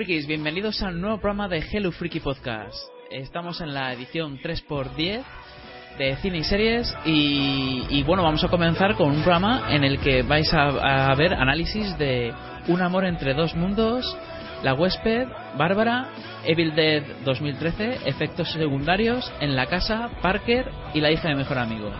[0.00, 2.88] Freakies, bienvenidos al nuevo programa de Hello Freaky Podcast.
[3.10, 5.22] Estamos en la edición 3x10
[5.98, 10.00] de cine y series y, y bueno, vamos a comenzar con un programa en el
[10.00, 12.32] que vais a, a ver análisis de
[12.68, 14.16] Un amor entre dos mundos,
[14.62, 16.08] La huésped, Bárbara,
[16.46, 21.92] Evil Dead 2013, efectos secundarios, En la casa, Parker y La hija de mejor amigo.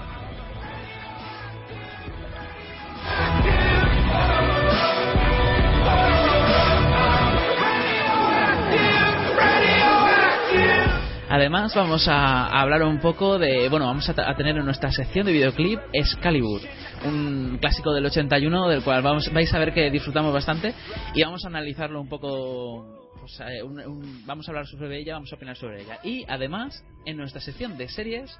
[11.31, 15.33] Además vamos a, hablar un poco de, bueno, vamos a, tener en nuestra sección de
[15.33, 16.61] videoclip Excalibur,
[17.05, 20.75] un clásico del 81 del cual vamos, vais a ver que disfrutamos bastante
[21.15, 22.85] y vamos a analizarlo un poco,
[23.21, 26.01] pues, eh, un- un- vamos a hablar sobre ella, vamos a opinar sobre ella.
[26.03, 28.37] Y además, en nuestra sección de series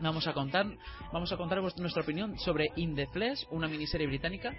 [0.00, 0.66] vamos a contar
[1.12, 4.52] vamos a contar nuestra opinión sobre In the Flesh, una miniserie británica.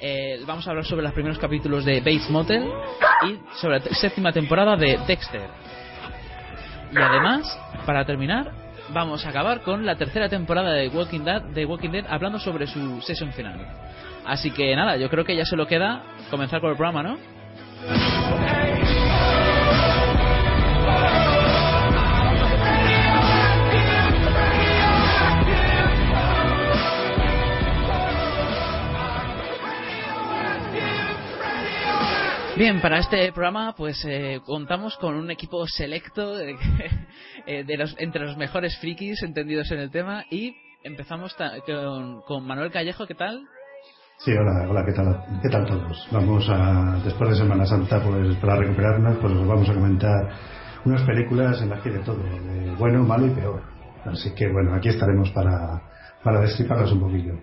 [0.00, 2.70] Eh, vamos a hablar sobre los primeros capítulos de Bates Motel
[3.26, 5.48] y sobre la séptima temporada de Dexter.
[6.92, 8.50] Y además, para terminar,
[8.92, 12.66] vamos a acabar con la tercera temporada de Walking Dead, de Walking Dead hablando sobre
[12.66, 13.60] su sesión final.
[14.26, 18.59] Así que nada, yo creo que ya solo queda comenzar con el programa, ¿no?
[32.60, 36.56] Bien, para este programa pues eh, contamos con un equipo selecto de,
[37.46, 40.54] eh, de los, entre los mejores frikis entendidos en el tema y
[40.84, 41.34] empezamos
[41.64, 43.40] con, con Manuel Callejo, ¿qué tal?
[44.18, 46.06] Sí, hola, hola, ¿qué tal, ¿qué tal todos?
[46.10, 50.28] Vamos a, después de Semana Santa, pues para recuperarnos, pues os vamos a comentar
[50.84, 53.62] unas películas en las que hay de todo, de bueno, malo y peor.
[54.04, 55.80] Así que bueno, aquí estaremos para,
[56.22, 57.40] para destriparlas un poquillo.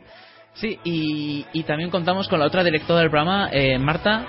[0.53, 4.27] Sí, y, y también contamos con la otra directora del programa, eh, Marta.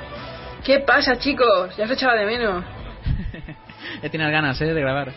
[0.64, 1.76] ¿Qué pasa, chicos?
[1.76, 2.64] Ya os echaba de menos.
[4.02, 5.12] ya tienes ganas eh, de grabar.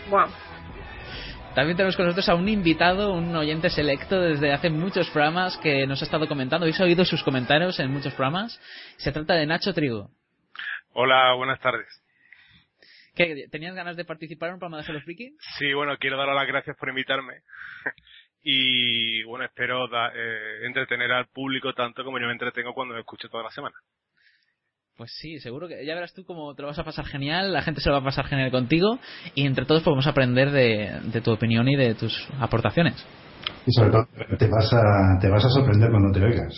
[1.56, 5.85] También tenemos con nosotros a un invitado, un oyente selecto desde hace muchos programas que
[5.85, 6.63] nos ha estado comentando.
[6.63, 8.59] Habéis oído sus comentarios en muchos programas.
[8.97, 10.09] Se trata de Nacho Trigo.
[10.94, 11.88] Hola, buenas tardes.
[13.16, 15.35] ¿Qué, ¿Tenías ganas de participar en un programa de Hello Freaky?
[15.58, 17.41] Sí, bueno, quiero daros las gracias por invitarme.
[18.44, 23.02] y bueno, espero da- eh, entretener al público tanto como yo me entretengo cuando me
[23.02, 23.75] escucho toda la semana.
[25.02, 27.64] Pues sí, seguro que ya verás tú cómo te lo vas a pasar genial, la
[27.64, 29.00] gente se lo va a pasar genial contigo
[29.34, 33.04] y entre todos podemos aprender de, de tu opinión y de tus aportaciones.
[33.66, 34.08] Y sobre todo,
[34.38, 36.54] te vas a, te vas a sorprender cuando te oigas.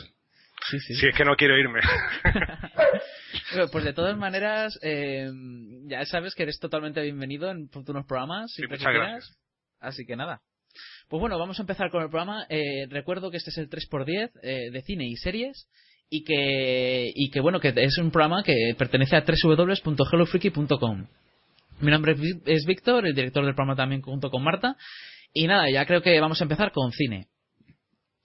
[0.69, 0.93] Sí, sí.
[0.93, 1.79] Si es que no quiero irme.
[3.71, 5.29] Pues de todas maneras, eh,
[5.85, 8.51] ya sabes que eres totalmente bienvenido en futuros programas.
[8.53, 9.09] Sí, muchas quieras.
[9.09, 9.37] gracias.
[9.79, 10.41] Así que nada.
[11.07, 12.45] Pues bueno, vamos a empezar con el programa.
[12.49, 15.67] Eh, recuerdo que este es el 3x10 eh, de cine y series.
[16.09, 21.07] Y que, y que bueno, que es un programa que pertenece a www.hellofreaky.com.
[21.79, 22.15] Mi nombre
[22.45, 24.77] es Víctor, el director del programa también junto con Marta.
[25.33, 27.27] Y nada, ya creo que vamos a empezar con cine.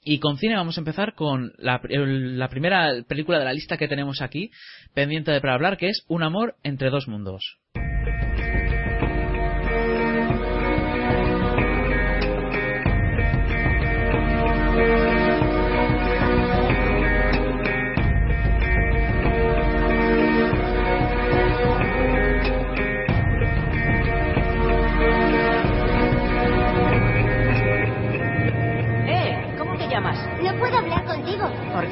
[0.04, 3.88] Y con cine vamos a empezar con la, la primera película de la lista que
[3.88, 4.50] tenemos aquí,
[4.94, 7.58] pendiente de para hablar, que es Un amor entre dos mundos.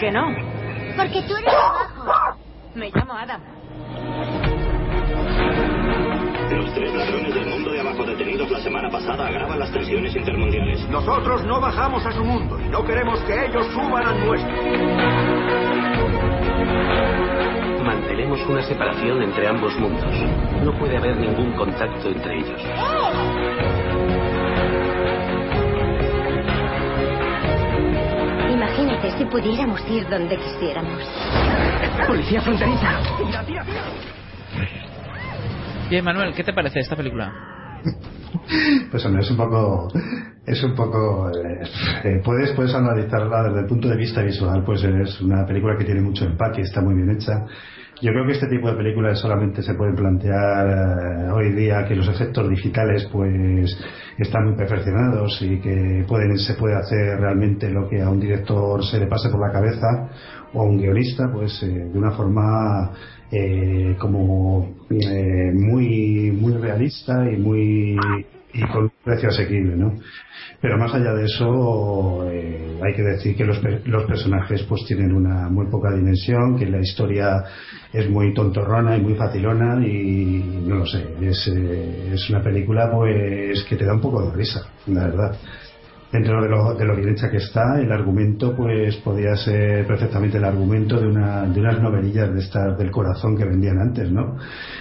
[0.07, 0.27] Qué no?
[0.97, 2.39] Porque tú eres abajo.
[2.77, 3.41] Me llamo Adam.
[6.51, 10.89] Los tres ladrones del mundo de abajo detenidos la semana pasada agravan las tensiones intermundiales.
[10.91, 14.57] Nosotros no bajamos a su mundo y no queremos que ellos suban al nuestro.
[17.85, 20.15] Mantenemos una separación entre ambos mundos.
[20.63, 22.63] No puede haber ningún contacto entre ellos.
[28.97, 31.03] Imagínate si pudiéramos ir donde quisiéramos.
[32.07, 32.99] Policía fronteriza.
[35.91, 37.33] Bien, Manuel, ¿qué te parece esta película?
[38.91, 39.89] Pues hombre, es un poco,
[40.47, 41.63] es un poco, eh,
[42.05, 45.85] eh, puedes, puedes analizarla desde el punto de vista visual, pues es una película que
[45.85, 47.45] tiene mucho empaque, está muy bien hecha.
[48.03, 51.97] Yo creo que este tipo de películas solamente se pueden plantear eh, hoy día que
[51.97, 53.75] los efectos digitales pues
[54.19, 58.85] están muy perfeccionados y que pueden, se puede hacer realmente lo que a un director
[58.85, 60.11] se le pase por la cabeza
[60.53, 62.93] o a un guionista pues eh, de una forma
[63.33, 67.97] eh, como eh, muy muy realista y muy
[68.53, 69.95] y con un precio asequible, ¿no?
[70.67, 75.13] Pero más allá de eso, eh, hay que decir que los, los personajes pues tienen
[75.13, 77.45] una muy poca dimensión, que la historia
[77.93, 82.91] es muy tontorrona y muy facilona y no lo sé, es, eh, es una película
[82.91, 85.37] pues que te da un poco de risa, la verdad.
[86.11, 90.39] Dentro de lo, de lo bien hecha que está, el argumento pues podía ser perfectamente
[90.39, 94.37] el argumento de, una, de unas novelillas de estas del corazón que vendían antes, ¿no?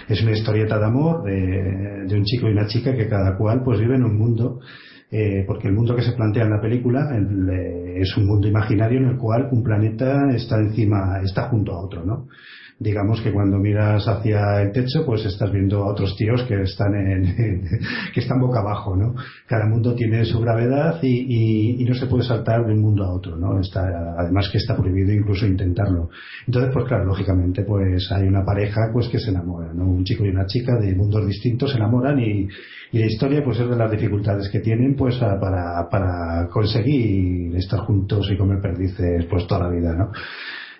[0.09, 3.61] Es una historieta de amor de, de un chico y una chica que cada cual
[3.63, 4.61] pues vive en un mundo
[5.11, 8.47] eh, porque el mundo que se plantea en la película el, eh, es un mundo
[8.47, 12.27] imaginario en el cual un planeta está encima, está junto a otro, ¿no?
[12.77, 16.93] Digamos que cuando miras hacia el techo, pues estás viendo a otros tíos que están
[16.93, 17.61] en,
[18.13, 19.15] que están boca abajo, ¿no?
[19.47, 23.05] Cada mundo tiene su gravedad y, y- y no se puede saltar de un mundo
[23.05, 23.61] a otro, ¿no?
[23.61, 26.09] Está, además que está prohibido incluso intentarlo.
[26.47, 29.85] Entonces, pues claro, lógicamente, pues hay una pareja, pues que se enamora, ¿no?
[29.85, 32.47] Un chico y una chica de mundos distintos se enamoran y,
[32.91, 37.55] y la historia pues es de las dificultades que tienen pues a- para, para conseguir
[37.55, 40.11] estar juntos y comer perdices pues toda la vida, ¿no?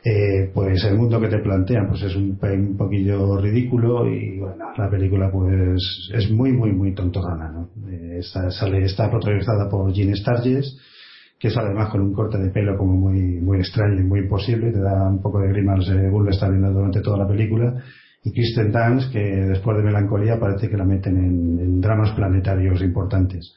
[0.08, 4.66] Eh, pues el mundo que te plantean pues es un, un poquillo ridículo y bueno,
[4.78, 7.70] la película pues es muy muy muy tontorrona, ¿no?
[7.90, 10.78] Eh, está, sale, está protagonizada por Jean Sturges
[11.40, 14.72] que es además con un corte de pelo como muy muy extraño y muy imposible,
[14.72, 17.74] te da un poco de grimas según lo está viendo durante toda la película
[18.24, 22.80] y Kristen Dunst que después de Melancolía parece que la meten en, en dramas planetarios
[22.84, 23.56] importantes.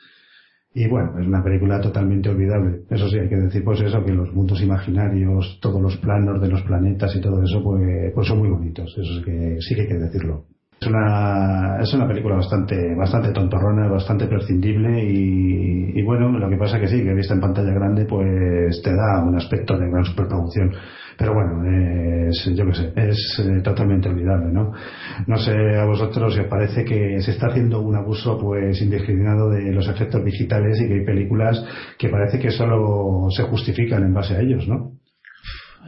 [0.75, 2.83] Y bueno, es una película totalmente olvidable.
[2.91, 6.49] Eso sí, hay que decir pues eso, que los mundos imaginarios, todos los planos de
[6.49, 8.95] los planetas y todo eso, pues, pues son muy bonitos.
[8.97, 10.45] Eso sí que, sí que hay que decirlo.
[10.81, 16.57] Es una, es una película bastante, bastante tontorrona, bastante prescindible y, y bueno, lo que
[16.57, 20.05] pasa que sí, que vista en pantalla grande, pues te da un aspecto de gran
[20.05, 20.71] superproducción.
[21.19, 24.73] Pero bueno, es, yo qué sé, es eh, totalmente olvidable, ¿no?
[25.27, 29.51] No sé a vosotros si os parece que se está haciendo un abuso pues indiscriminado
[29.51, 31.61] de los efectos digitales y que hay películas
[31.99, 34.93] que parece que solo se justifican en base a ellos, ¿no?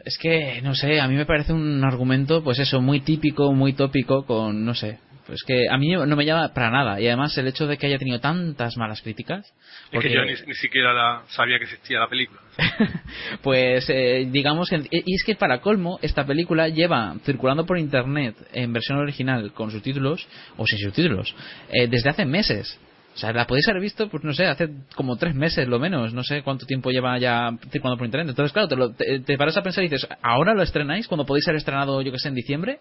[0.04, 3.74] Es que, no sé, a mí me parece un argumento, pues eso, muy típico, muy
[3.74, 7.00] tópico, con, no sé, pues que a mí no me llama para nada.
[7.00, 10.24] Y además el hecho de que haya tenido tantas malas críticas, Es porque, que yo
[10.24, 12.40] ni, ni siquiera la, sabía que existía la película.
[13.42, 18.36] pues eh, digamos que, y es que para colmo, esta película lleva circulando por internet
[18.52, 21.34] en versión original con subtítulos o sin subtítulos
[21.72, 22.78] eh, desde hace meses.
[23.14, 26.14] O sea, la podéis haber visto, pues no sé, hace como tres meses lo menos,
[26.14, 28.30] no sé cuánto tiempo lleva ya circulando por internet.
[28.30, 31.44] Entonces, claro, te, lo- te- paras a pensar y dices, ¿ahora lo estrenáis cuando podéis
[31.44, 32.78] ser estrenado, yo que sé, en diciembre?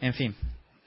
[0.00, 0.34] En fin.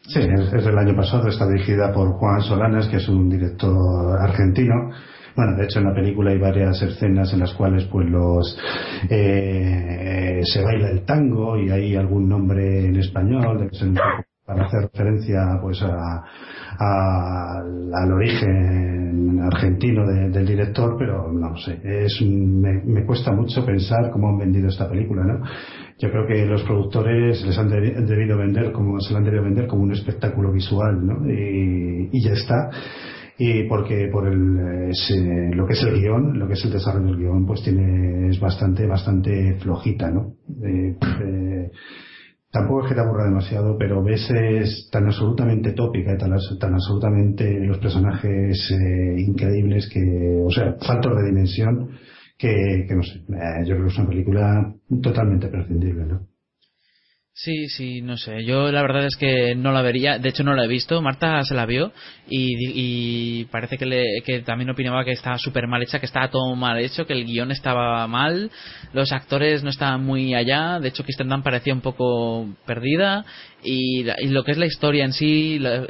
[0.07, 4.19] Sí, es, es del año pasado, está dirigida por Juan Solanas, que es un director
[4.19, 4.91] argentino.
[5.36, 8.57] Bueno, de hecho en la película hay varias escenas en las cuales pues los
[9.09, 13.69] eh, se baila el tango y hay algún nombre en español,
[14.45, 16.24] para hacer referencia pues a,
[16.79, 24.09] al origen argentino de- del director, pero no sé, es me, me cuesta mucho pensar
[24.12, 25.45] cómo han vendido esta película, ¿no?
[26.00, 29.43] Yo creo que los productores les han debi- debido vender como se la han debido
[29.43, 31.29] vender como un espectáculo visual, ¿no?
[31.29, 32.69] Y, y ya está.
[33.41, 36.72] Y porque por el, eh, se- lo que es el guion, lo que es el
[36.74, 40.34] desarrollo del guion, pues tiene, es bastante, bastante flojita, ¿no?
[40.63, 41.72] Eh, eh,
[42.51, 46.74] Tampoco es que te aburra demasiado, pero ves es tan absolutamente tópica y tan, tan
[46.74, 50.01] absolutamente los personajes eh, increíbles que,
[50.43, 51.89] o sea, faltos de dimensión,
[52.39, 56.28] que, que no sé, eh, yo creo que es una película totalmente prescindible, ¿no?
[57.33, 58.43] Sí, sí, no sé.
[58.43, 60.19] Yo la verdad es que no la vería.
[60.19, 61.01] De hecho, no la he visto.
[61.01, 61.93] Marta se la vio
[62.27, 66.29] y, y parece que, le, que también opinaba que estaba súper mal hecha, que estaba
[66.29, 68.51] todo mal hecho, que el guion estaba mal,
[68.91, 70.81] los actores no estaban muy allá.
[70.81, 73.24] De hecho, Kristen Dunst parecía un poco perdida
[73.63, 75.86] y, y lo que es la historia en sí, la-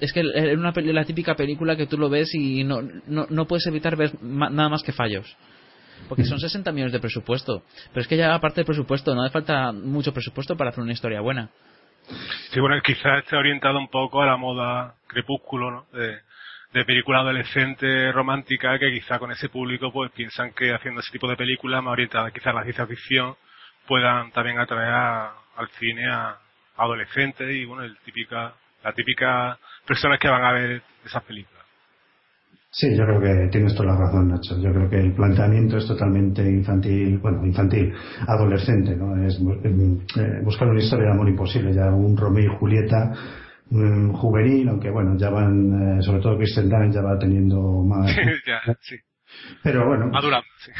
[0.00, 3.46] es que es una, la típica película que tú lo ves y no, no, no
[3.46, 5.36] puedes evitar ver nada más que fallos.
[6.08, 7.62] Porque son 60 millones de presupuesto.
[7.92, 10.92] Pero es que ya aparte del presupuesto, no hace falta mucho presupuesto para hacer una
[10.92, 11.48] historia buena.
[12.52, 15.86] Sí, bueno, quizás esté orientado un poco a la moda crepúsculo, ¿no?
[15.92, 16.18] De,
[16.72, 21.28] de película adolescente romántica que quizá con ese público pues piensan que haciendo ese tipo
[21.28, 23.34] de películas más orientadas quizás a la ciencia ficción
[23.86, 26.36] puedan también atraer a- al cine a
[26.76, 28.52] adolescentes y bueno, el típica,
[28.84, 31.55] la típica personas que van a ver esas películas.
[32.76, 34.60] Sí, yo creo que tienes toda la razón, Nacho.
[34.60, 37.90] Yo creo que el planteamiento es totalmente infantil, bueno, infantil,
[38.26, 39.16] adolescente, ¿no?
[39.26, 43.14] Es em, eh, buscar una historia de amor imposible, ya un Romeo y Julieta
[43.70, 48.14] mm, juvenil, aunque bueno, ya van, eh, sobre todo Kristen Dunst ya va teniendo más...
[48.46, 48.96] ya, sí.
[49.62, 50.70] Pero bueno, Madurando, sí.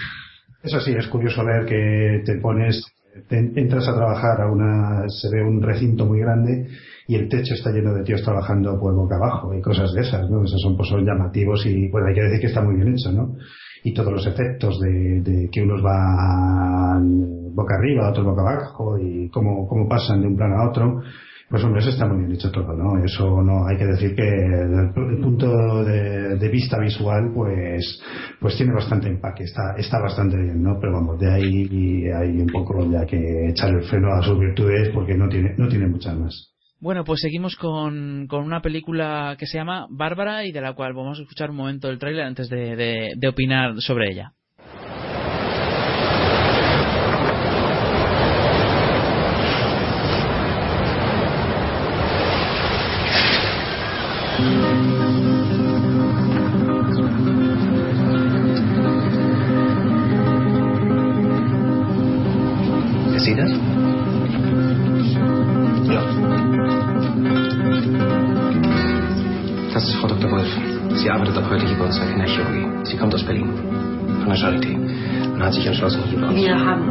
[0.64, 2.84] eso sí, es curioso ver que te pones,
[3.26, 6.68] te entras a trabajar a una, se ve un recinto muy grande
[7.08, 10.28] y el techo está lleno de tíos trabajando pues boca abajo y cosas de esas,
[10.28, 10.44] ¿no?
[10.44, 13.12] Esos son, pues, son llamativos y bueno, hay que decir que está muy bien hecho,
[13.12, 13.36] ¿no?
[13.84, 19.28] Y todos los efectos de, de que unos van boca arriba, otros boca abajo y
[19.30, 21.00] cómo, cómo pasan de un plano a otro,
[21.48, 22.98] pues hombre, eso está muy bien hecho todo, ¿no?
[23.04, 28.02] Eso no hay que decir que desde el punto de, de vista visual, pues,
[28.40, 30.76] pues tiene bastante empaque, está, está bastante bien, ¿no?
[30.80, 34.88] Pero vamos, de ahí hay un poco ya que echar el freno a sus virtudes
[34.92, 36.55] porque no tiene, no tiene muchas más.
[36.78, 40.92] Bueno, pues seguimos con, con una película que se llama Bárbara y de la cual
[40.94, 44.32] vamos a escuchar un momento el tráiler antes de, de- de opinar sobre ella.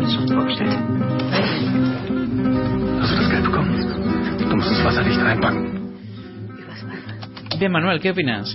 [0.06, 0.38] Hast du
[3.18, 3.74] das Geld bekommen?
[4.38, 5.66] Du musst das Wasser nicht reinpacken.
[7.58, 8.54] Bien, Manuel, ¿qué opinas?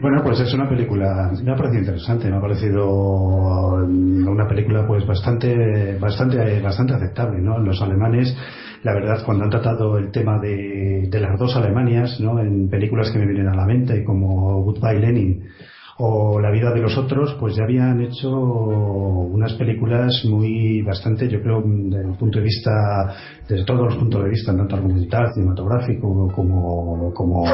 [0.00, 5.04] Bueno, pues es una película, me ha parecido interesante, me ha parecido una película pues
[5.04, 7.58] bastante, bastante, bastante aceptable, ¿no?
[7.58, 8.36] Los alemanes,
[8.84, 12.38] la verdad, cuando han tratado el tema de, de las dos Alemanias, ¿no?
[12.38, 15.48] En películas que me vienen a la mente, como Goodbye Lenin
[15.98, 21.40] o La vida de los otros, pues ya habían hecho unas películas muy bastante, yo
[21.40, 23.14] creo, desde el punto de vista,
[23.48, 27.44] desde todos los puntos de vista, tanto argumental, cinematográfico, como, como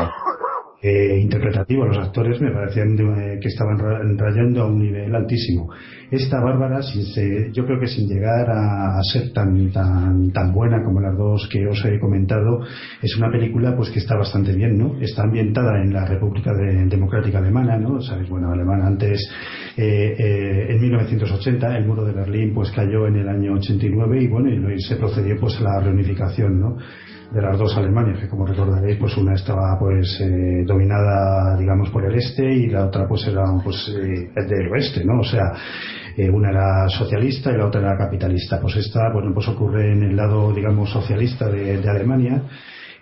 [0.82, 1.84] eh, interpretativo.
[1.86, 5.70] Los actores me parecían de- que estaban ra- rayando a un nivel altísimo.
[6.10, 10.82] Esta Bárbara, sin se- yo creo que sin llegar a, ser tan, tan, tan buena
[10.84, 12.60] como las dos que os he comentado,
[13.00, 15.00] es una película pues que está bastante bien, ¿no?
[15.00, 18.00] Está ambientada en la República de- Democrática Alemana, ¿no?
[18.00, 19.20] Sabéis, bueno, Alemania antes,
[19.76, 24.28] eh, eh, en 1980, el muro de Berlín pues cayó en el año 89 y
[24.28, 26.76] bueno, y se procedió pues a la reunificación, ¿no?
[27.32, 32.04] de las dos Alemanias, que como recordaréis, pues una estaba pues eh, dominada, digamos, por
[32.04, 35.20] el este y la otra pues era pues eh, del oeste, ¿no?
[35.20, 35.52] O sea,
[36.16, 38.60] eh, una era socialista y la otra era capitalista.
[38.60, 42.42] Pues esta, bueno, pues ocurre en el lado, digamos, socialista de, de Alemania.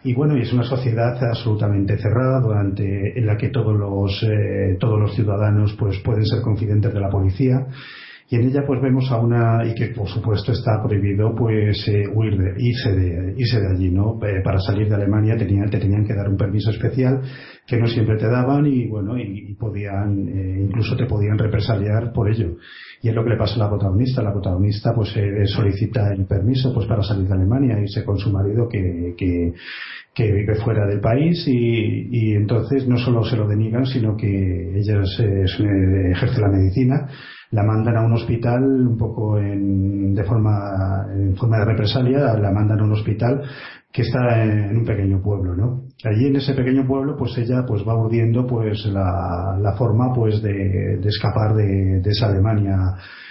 [0.03, 4.77] Y bueno, y es una sociedad absolutamente cerrada durante, en la que todos los, eh,
[4.81, 7.67] todos los ciudadanos pues pueden ser confidentes de la policía
[8.33, 12.05] y en ella pues vemos a una y que por supuesto está prohibido pues eh,
[12.15, 15.79] huir de, irse de irse de allí no Eh, para salir de Alemania tenían te
[15.79, 17.23] tenían que dar un permiso especial
[17.67, 22.31] que no siempre te daban y bueno y, podían eh, incluso te podían represaliar por
[22.31, 22.57] ello.
[23.03, 24.23] Y es lo que le pasa a la protagonista.
[24.23, 28.31] La protagonista pues eh, solicita el permiso pues para salir de Alemania irse con su
[28.31, 29.53] marido que, que
[30.13, 34.77] que vive fuera del país y, y entonces no solo se lo deniegan sino que
[34.77, 37.09] ella se ejerce la medicina
[37.51, 42.53] la mandan a un hospital un poco en, de forma, en forma de represalia, la
[42.53, 43.43] mandan a un hospital
[43.93, 45.83] que está en un pequeño pueblo, ¿no?
[46.05, 50.41] Allí en ese pequeño pueblo, pues ella pues va urdiendo pues la, la forma pues
[50.43, 52.77] de, de escapar de, de, esa Alemania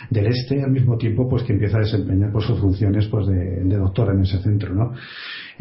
[0.09, 3.63] del Este, al mismo tiempo pues que empieza a desempeñar pues sus funciones pues de,
[3.63, 4.91] de doctora en ese centro, ¿no?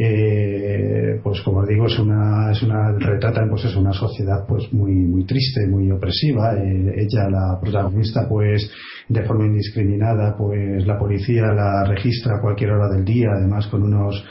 [0.00, 4.92] Eh, pues como digo es una es una retrata pues es una sociedad pues muy
[4.92, 6.54] muy triste muy opresiva.
[6.54, 8.70] Eh, ella la protagonista pues
[9.08, 13.82] de forma indiscriminada pues la policía la registra a cualquier hora del día además con
[13.82, 14.24] unos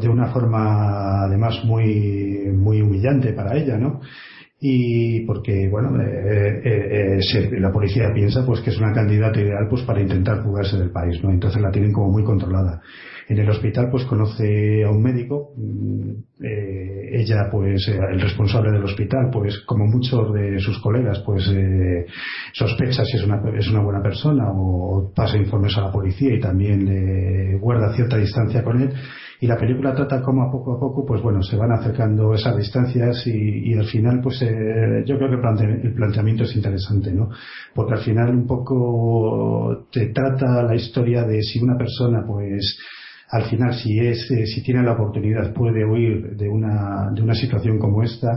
[0.00, 4.00] de una forma además muy, muy humillante para ella, ¿no?
[4.60, 9.68] y porque bueno eh, eh, eh, la policía piensa pues que es una candidata ideal
[9.70, 12.82] pues para intentar fugarse del país no entonces la tienen como muy controlada
[13.28, 19.28] en el hospital pues conoce a un médico mm, ella pues el responsable del hospital
[19.32, 21.50] pues como muchos de sus colegas pues
[22.52, 26.40] sospecha si es una es una buena persona o pasa informes a la policía y
[26.40, 28.92] también guarda cierta distancia con él.
[29.40, 32.56] Y la película trata como a poco a poco pues bueno se van acercando esas
[32.56, 35.36] distancias y, y al final pues eh, yo creo que
[35.86, 37.28] el planteamiento es interesante no
[37.72, 42.78] porque al final un poco te trata la historia de si una persona pues
[43.30, 47.34] al final si es eh, si tiene la oportunidad puede huir de una de una
[47.34, 48.28] situación como esta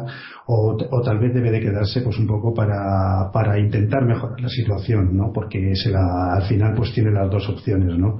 [0.47, 4.49] o, o, tal vez debe de quedarse pues un poco para, para intentar mejorar la
[4.49, 8.19] situación no porque se la, al final pues tiene las dos opciones no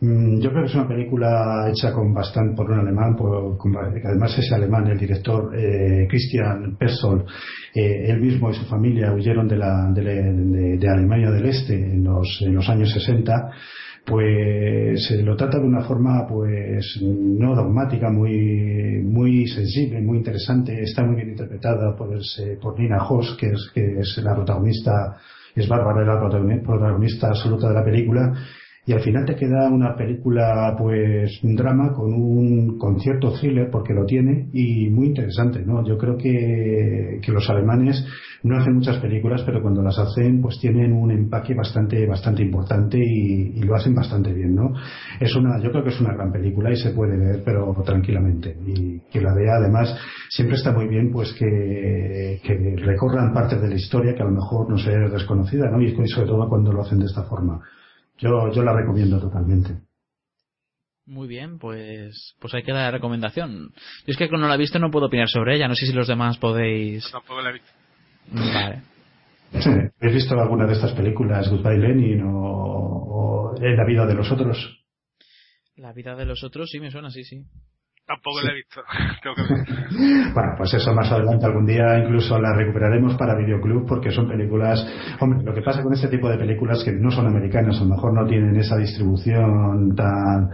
[0.00, 3.58] Mm, yo creo que es una película hecha con bastante por un alemán, por,
[4.04, 7.24] además ese alemán, el director eh, Christian Persol,
[7.74, 12.40] eh, él mismo y su familia huyeron de, la, de, Alemania del Este en los,
[12.42, 13.50] en los años 60,
[14.08, 20.80] pues se lo trata de una forma pues no dogmática, muy, muy sensible, muy interesante,
[20.82, 25.18] está muy bien interpretada por, ese, por Nina Hoss, que es, que es la protagonista,
[25.54, 28.32] es Bárbara, la protagonista absoluta de la película,
[28.88, 33.92] y al final te queda una película pues un drama con un concierto thriller porque
[33.92, 38.02] lo tiene y muy interesante no yo creo que, que los alemanes
[38.42, 42.98] no hacen muchas películas pero cuando las hacen pues tienen un empaque bastante bastante importante
[42.98, 44.72] y, y, lo hacen bastante bien no
[45.20, 48.56] es una yo creo que es una gran película y se puede ver pero tranquilamente
[48.66, 49.96] y que la vea además
[50.28, 54.32] siempre está muy bien pues que, que recorran partes de la historia que a lo
[54.32, 57.60] mejor no sea desconocida no y sobre todo cuando lo hacen de esta forma
[58.18, 59.80] yo, yo la recomiendo totalmente.
[61.06, 63.72] Muy bien, pues pues hay que dar recomendación.
[64.06, 65.68] Yo es que no la he visto no puedo opinar sobre ella.
[65.68, 67.04] No sé si los demás podéis.
[67.04, 67.77] Yo tampoco la he visto.
[68.32, 68.82] Vale.
[69.52, 69.70] Sí.
[70.00, 74.84] ¿Has visto alguna de estas películas, Goodbye Lenin o, o La vida de los otros?
[75.76, 77.46] La vida de los otros sí me suena, sí, sí.
[78.08, 78.80] Tampoco la he visto.
[79.22, 80.32] Tengo que ver.
[80.34, 84.84] bueno, pues eso más adelante algún día incluso la recuperaremos para Videoclub porque son películas.
[85.20, 87.90] Hombre, lo que pasa con este tipo de películas que no son americanas, a lo
[87.90, 90.50] mejor no tienen esa distribución tan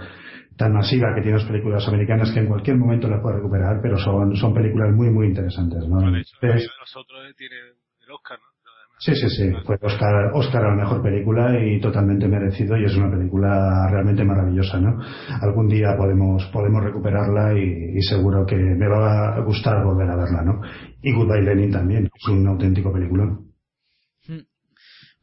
[0.57, 3.99] tan masiva que tienen las películas americanas que en cualquier momento las puedes recuperar, pero
[3.99, 5.87] son, son películas muy, muy interesantes.
[5.89, 5.99] ¿no?
[6.11, 8.55] De hecho, Entonces, de nosotros tiene el Oscar, ¿no?
[8.99, 9.53] Sí, sí, sí.
[9.67, 14.25] Fue Oscar, Oscar a la mejor película y totalmente merecido y es una película realmente
[14.25, 14.99] maravillosa, ¿no?
[15.43, 20.17] Algún día podemos, podemos recuperarla y, y seguro que me va a gustar volver a
[20.17, 20.61] verla, ¿no?
[21.03, 23.54] Y Goodbye Lenin también, es un auténtico peliculón.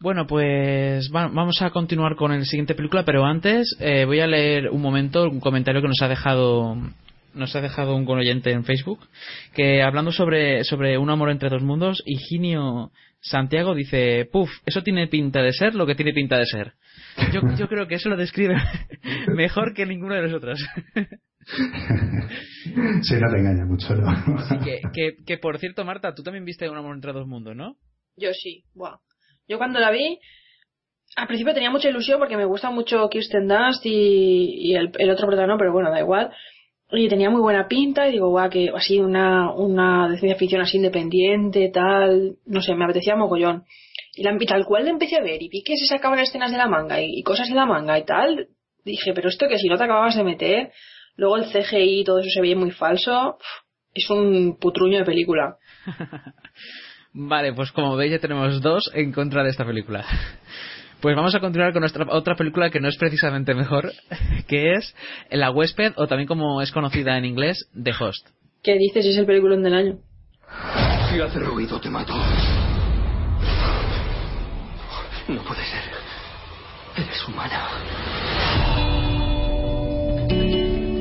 [0.02, 4.72] Bueno, pues vamos a continuar con la siguiente película, pero antes eh, voy a leer
[4.72, 6.76] un momento un comentario que nos ha dejado
[7.36, 9.00] nos ha dejado un oyente en Facebook
[9.54, 15.08] que hablando sobre sobre un amor entre dos mundos, Higinio Santiago dice, puf, eso tiene
[15.08, 16.74] pinta de ser lo que tiene pinta de ser.
[17.32, 18.56] Yo, yo creo que eso lo describe
[19.36, 20.60] mejor que ninguno de los otros.
[23.04, 24.64] sí, no te engaña mucho, ¿no?
[24.64, 27.78] que, que, que, por cierto, Marta, tú también viste Un amor entre dos mundos, ¿no?
[28.18, 28.98] Yo sí, wow.
[29.52, 30.18] Yo cuando la vi,
[31.18, 35.58] al principio tenía mucha ilusión porque me gusta mucho Kirsten Dunst y, el, otro protagonista,
[35.58, 36.32] pero bueno, da igual.
[36.90, 40.62] Y tenía muy buena pinta y digo, guau, que así una, una de ciencia ficción
[40.62, 43.66] así independiente, tal, no sé, me apetecía mogollón.
[44.16, 46.58] Y, la, tal cual le empecé a ver y vi que se sacaban escenas de
[46.58, 48.48] la manga y, y cosas de la manga y tal,
[48.86, 50.72] dije, pero esto que si no te acababas de meter,
[51.18, 53.38] luego el CGI y todo eso se veía muy falso,
[53.94, 55.58] es un putruño de película.
[57.14, 60.06] vale, pues como veis ya tenemos dos en contra de esta película.
[61.02, 63.92] Pues vamos a continuar con nuestra otra película que no es precisamente mejor,
[64.48, 64.96] que es
[65.32, 68.28] La huésped, o también como es conocida en inglés, The Host.
[68.62, 69.06] ¿Qué dices?
[69.08, 69.98] Es el peliculón del año.
[71.10, 72.14] Si hace ruido, te mato.
[75.28, 75.82] No puede ser.
[76.98, 77.68] Eres humana.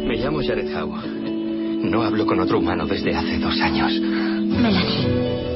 [0.06, 1.06] Me llamo Jared Howe.
[1.82, 3.92] No hablo con otro humano desde hace dos años.
[4.00, 5.49] Melanie.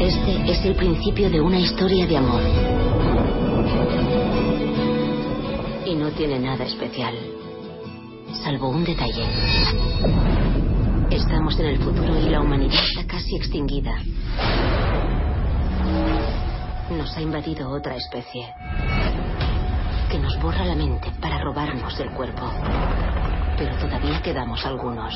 [0.00, 2.40] Este es el principio de una historia de amor.
[5.86, 7.14] Y no tiene nada especial.
[8.42, 9.24] salvo un detalle.
[11.10, 13.94] Estamos en el futuro y la humanidad está casi extinguida.
[16.90, 18.52] Nos ha invadido otra especie
[20.10, 22.50] que nos borra la mente para robarnos el cuerpo.
[23.56, 25.14] Pero todavía quedamos algunos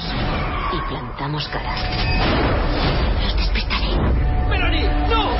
[0.72, 3.05] y plantamos cara.
[4.48, 4.88] ¡Melanie!
[5.10, 5.30] ¡No!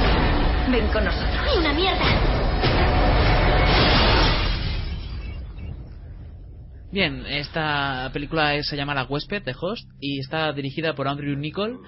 [0.71, 1.57] Ven con nosotros.
[1.59, 2.37] ¡Una mierda!
[6.93, 11.81] Bien, esta película se llama La huésped de Host y está dirigida por Andrew Nichol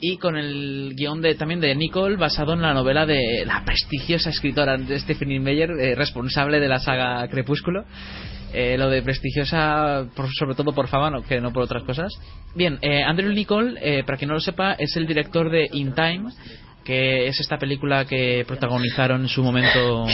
[0.00, 4.30] y con el guion de, también de Nichol basado en la novela de la prestigiosa
[4.30, 7.84] escritora Stephanie Meyer, eh, responsable de la saga Crepúsculo.
[8.52, 12.12] Eh, lo de prestigiosa, por- sobre todo por fama, no, que no por otras cosas.
[12.54, 15.94] Bien, eh, Andrew Nichol, eh, para quien no lo sepa, es el director de In
[15.94, 16.30] Time,
[16.84, 20.06] que es esta película que protagonizaron en su momento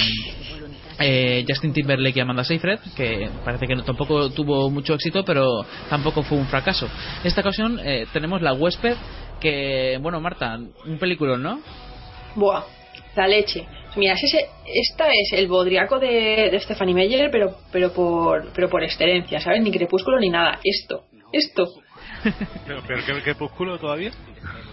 [0.99, 6.23] eh, Justin Timberlake y Amanda Seyfried, que parece que tampoco tuvo mucho éxito, pero tampoco
[6.23, 6.87] fue un fracaso.
[7.23, 8.97] En esta ocasión eh, tenemos La huésped,
[9.41, 11.61] que, bueno, Marta, un película, ¿no?
[12.35, 12.63] Buah,
[13.15, 13.67] la leche.
[13.97, 18.69] Mira, es ese, esta es el bodriaco de, de Stephanie Meyer, pero, pero, por, pero
[18.69, 19.63] por excelencia, ¿sabes?
[19.63, 20.59] Ni crepúsculo ni nada.
[20.63, 21.65] Esto, esto.
[22.67, 24.11] Pero peor que el crepúsculo todavía.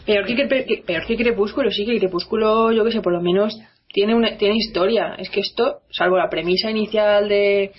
[0.05, 3.21] Peor que, que- que- peor que Crepúsculo, sí que Crepúsculo, yo que sé, por lo
[3.21, 3.57] menos
[3.93, 5.15] tiene una tiene historia.
[5.17, 7.71] Es que esto, salvo la premisa inicial de,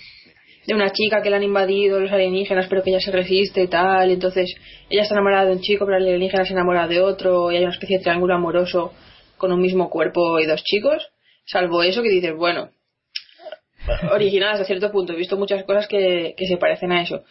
[0.65, 3.67] de una chica que la han invadido los alienígenas, pero que ella se resiste y
[3.67, 4.55] tal, entonces
[4.89, 7.63] ella está enamorada de un chico, pero el alienígena se enamora de otro, y hay
[7.63, 8.93] una especie de triángulo amoroso
[9.37, 11.09] con un mismo cuerpo y dos chicos.
[11.45, 12.71] Salvo eso que dices, bueno,
[14.11, 15.13] original hasta cierto punto.
[15.13, 17.23] He visto muchas cosas que, que se parecen a eso.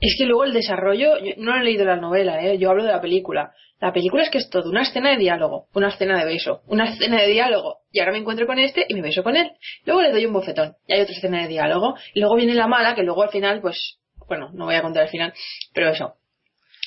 [0.00, 2.58] Es que luego el desarrollo, yo no he leído la novela, ¿eh?
[2.58, 3.54] yo hablo de la película.
[3.80, 6.90] La película es que es todo una escena de diálogo, una escena de beso, una
[6.90, 9.50] escena de diálogo, y ahora me encuentro con este y me beso con él.
[9.84, 12.68] Luego le doy un bofetón, y hay otra escena de diálogo, y luego viene la
[12.68, 15.34] mala, que luego al final, pues, bueno, no voy a contar el final,
[15.74, 16.14] pero eso.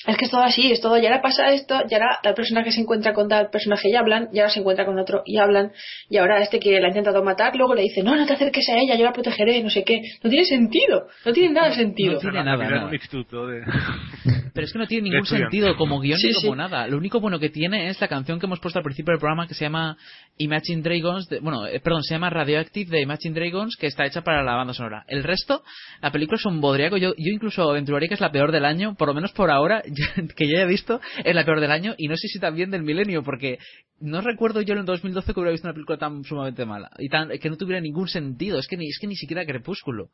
[0.07, 2.71] Es que es todo así, es todo, y ahora pasa esto, y ahora tal personaje
[2.71, 5.71] se encuentra con tal personaje y hablan, y ahora se encuentra con otro y hablan,
[6.09, 8.67] y ahora este que la ha intentado matar, luego le dice, no, no te acerques
[8.69, 10.01] a ella, yo la protegeré, no sé qué.
[10.23, 12.13] No tiene sentido, no tiene nada de sentido.
[12.13, 12.99] No tiene La nada, de...
[14.53, 16.41] Pero es que no tiene ningún sentido como guion Sí, ni sí.
[16.47, 16.87] como nada.
[16.87, 19.47] Lo único bueno que tiene es la canción que hemos puesto al principio del programa
[19.47, 19.97] que se llama
[20.37, 24.21] Imagine Dragons, de- bueno, eh, perdón, se llama Radioactive de Imagine Dragons, que está hecha
[24.21, 25.03] para la banda sonora.
[25.07, 25.63] El resto,
[26.01, 26.97] la película es un bodriaco.
[26.97, 29.81] Yo, yo incluso aventuraría que es la peor del año, por lo menos por ahora,
[30.35, 32.83] que yo haya visto, es la peor del año y no sé si también del
[32.83, 33.59] milenio, porque
[33.99, 37.09] no recuerdo yo en el 2012 que hubiera visto una película tan sumamente mala y
[37.09, 38.59] tan, que no tuviera ningún sentido.
[38.59, 40.09] Es que ni, es que ni siquiera Crepúsculo.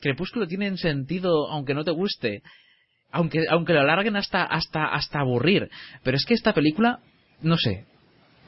[0.00, 2.42] Crepúsculo tiene sentido aunque no te guste
[3.10, 5.70] aunque aunque lo alarguen hasta hasta hasta aburrir
[6.04, 7.00] pero es que esta película
[7.40, 7.86] no sé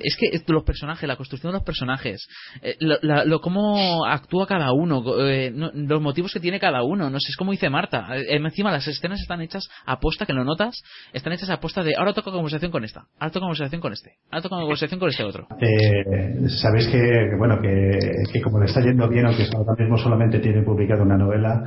[0.00, 2.26] es que los personajes la construcción de los personajes
[2.62, 6.82] eh, lo, la- lo cómo actúa cada uno eh, no- los motivos que tiene cada
[6.82, 10.26] uno no sé es como dice Marta Eh, encima las escenas están hechas a posta
[10.26, 10.82] que lo notas
[11.12, 14.10] están hechas a posta de ahora toca conversación con esta ahora toca conversación con este
[14.30, 15.46] ahora toca conversación con este otro.
[15.60, 17.98] Eh, Sabéis que, que, bueno, que,
[18.32, 21.62] que como le está yendo bien, aunque ahora mismo solamente tiene publicada una novela,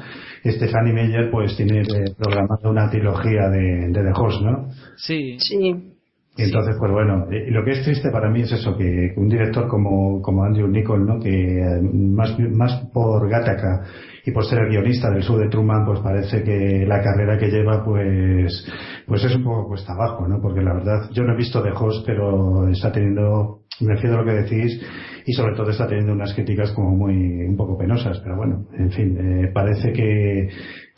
[0.46, 1.84] Stephanie Meyer pues tiene
[2.17, 4.69] programada una trilogía de, de The Host, ¿no?
[4.98, 5.38] sí.
[5.39, 5.92] Sí,
[6.36, 9.67] Entonces, pues bueno, y lo que es triste para mí es eso, que un director
[9.67, 11.19] como, como Andrew Nichol, ¿no?
[11.19, 13.84] que eh, más, más por Gattaca
[14.26, 17.50] y por ser el guionista del show de Truman, pues parece que la carrera que
[17.50, 18.67] lleva, pues,
[19.06, 20.41] pues es un poco cuesta abajo, ¿no?
[20.41, 24.22] Porque la verdad, yo no he visto The Host, pero está teniendo, me refiero a
[24.22, 24.82] lo que decís,
[25.26, 28.91] y sobre todo está teniendo unas críticas como muy, un poco penosas, pero bueno, en
[28.91, 30.48] fin, eh, parece que,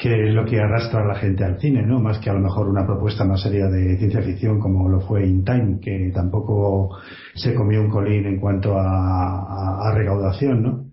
[0.06, 2.00] que es lo que arrastra a la gente al cine, ¿no?
[2.00, 5.26] Más que a lo mejor una propuesta más seria de ciencia ficción como lo fue
[5.26, 6.96] In Time, que tampoco
[7.34, 10.86] se comió un colín en cuanto a, recaudación, ¿no?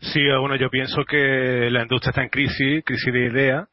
[0.00, 3.68] Sí, bueno, yo pienso que la industria está en crisis, crisis de idea,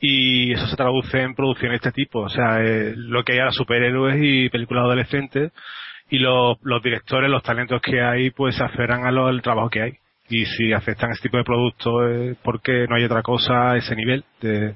[0.00, 2.20] y eso se traduce en producciones de este tipo.
[2.20, 5.52] O sea, eh, lo que hay ahora superhéroes y películas adolescentes,
[6.10, 9.70] y los, los directores, los talentos que hay, pues se aferran a lo- al trabajo
[9.70, 9.92] que hay.
[10.28, 13.94] Y si aceptan ese tipo de productos es porque no hay otra cosa a ese
[13.94, 14.24] nivel.
[14.40, 14.74] De,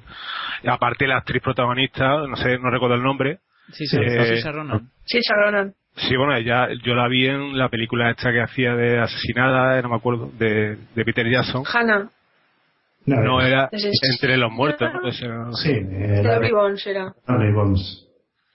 [0.67, 3.39] aparte la actriz protagonista, no sé, no recuerdo el nombre.
[3.71, 4.89] sí sí, Eh, Ronan.
[5.05, 5.73] sí, Sharonan.
[5.95, 9.89] Sí, bueno, ella, yo la vi en la película esta que hacía de asesinada, no
[9.89, 11.63] me acuerdo, de, de Peter Jackson.
[11.65, 12.09] Hannah,
[13.05, 14.87] No, era Ese es- entre los muertos.
[14.93, 15.01] ¿no?
[15.01, 15.27] Pues, eh,
[15.63, 17.13] Sí, eh, era.
[17.53, 18.07] Bones.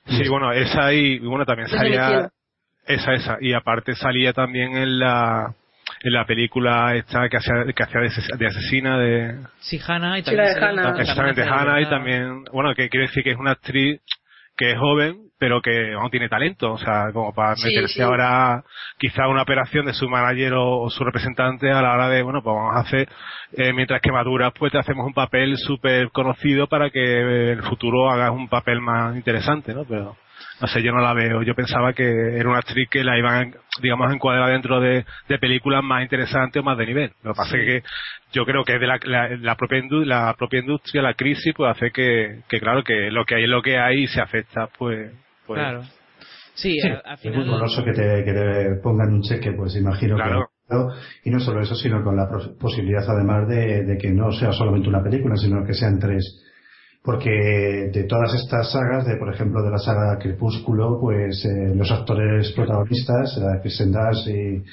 [0.06, 2.30] sí, bueno, esa y, bueno, también salía,
[2.86, 5.54] esa, esa, y aparte salía también en la,
[6.04, 10.18] en la película esta que hacía, que hacía de, ases- de asesina de, sí Hannah
[10.18, 10.82] y Sí, la también de Hannah.
[10.82, 14.00] también exactamente Hannah y también, bueno, que quiere decir que es una actriz
[14.56, 18.02] que es joven, pero que no tiene talento, o sea, como para Sí, meterse sí.
[18.02, 18.62] ahora
[18.98, 22.40] quizá una operación de su manager o, o su representante a la hora de, bueno,
[22.42, 23.08] pues vamos a hacer,
[23.56, 27.62] eh, mientras que maduras, pues te hacemos un papel súper conocido para que en el
[27.64, 29.84] futuro hagas un papel más interesante, ¿no?
[29.86, 30.16] Pero,
[30.64, 31.42] no sé, yo no la veo.
[31.42, 32.04] Yo pensaba que
[32.38, 36.58] era una actriz que la iban, digamos, a encuadrar dentro de, de películas más interesantes
[36.58, 37.12] o más de nivel.
[37.22, 37.82] Lo que pasa es que
[38.32, 41.70] yo creo que de la, la, la propia indu- la propia industria, la crisis, pues
[41.70, 44.68] hace que, que claro, que lo que hay es lo que hay y se afecta,
[44.78, 45.12] pues,
[45.46, 45.82] pues Claro.
[46.54, 50.16] Sí, Sí, al, es muy doloroso que te, que te pongan un cheque, pues imagino
[50.16, 50.48] Claro.
[50.68, 50.74] que...
[50.74, 50.88] ¿no?
[51.24, 52.26] Y no solo eso, sino con la
[52.58, 56.40] posibilidad además de, de que no sea solamente una película, sino que sean tres.
[57.04, 57.28] Porque
[57.92, 62.50] de todas estas sagas, de por ejemplo de la saga Crepúsculo, pues eh, los actores
[62.52, 64.64] protagonistas, eh, Kristen Dunst y,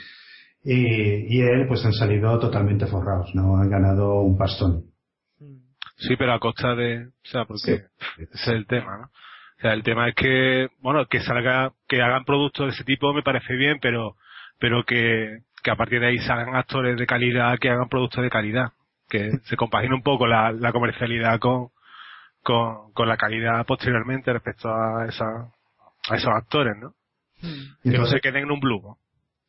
[0.64, 3.58] y, y él, pues han salido totalmente forrados, ¿no?
[3.58, 4.86] Han ganado un pastón.
[5.98, 7.82] Sí, pero a costa de, o sea, porque
[8.18, 9.04] ese es el tema, ¿no?
[9.04, 13.14] O sea, el tema es que, bueno, que salga, que hagan productos de ese tipo
[13.14, 14.16] me parece bien, pero,
[14.58, 18.30] pero que, que a partir de ahí salgan actores de calidad que hagan productos de
[18.30, 18.70] calidad.
[19.10, 21.68] Que se compagine un poco la, la comercialidad con,
[22.44, 25.26] con, con la calidad posteriormente respecto a esa,
[26.10, 26.94] a esos actores, ¿no?
[27.84, 28.96] Que no se queden en un blue.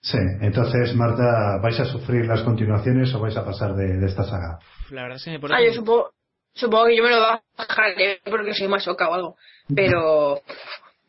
[0.00, 4.24] sí, entonces Marta, ¿vais a sufrir las continuaciones o vais a pasar de, de esta
[4.24, 4.58] saga?
[4.90, 5.54] La verdad es que me pone.
[5.54, 6.12] Ah, yo supongo,
[6.54, 9.36] supongo que yo me lo bajaré porque soy masoca o algo.
[9.74, 10.40] Pero,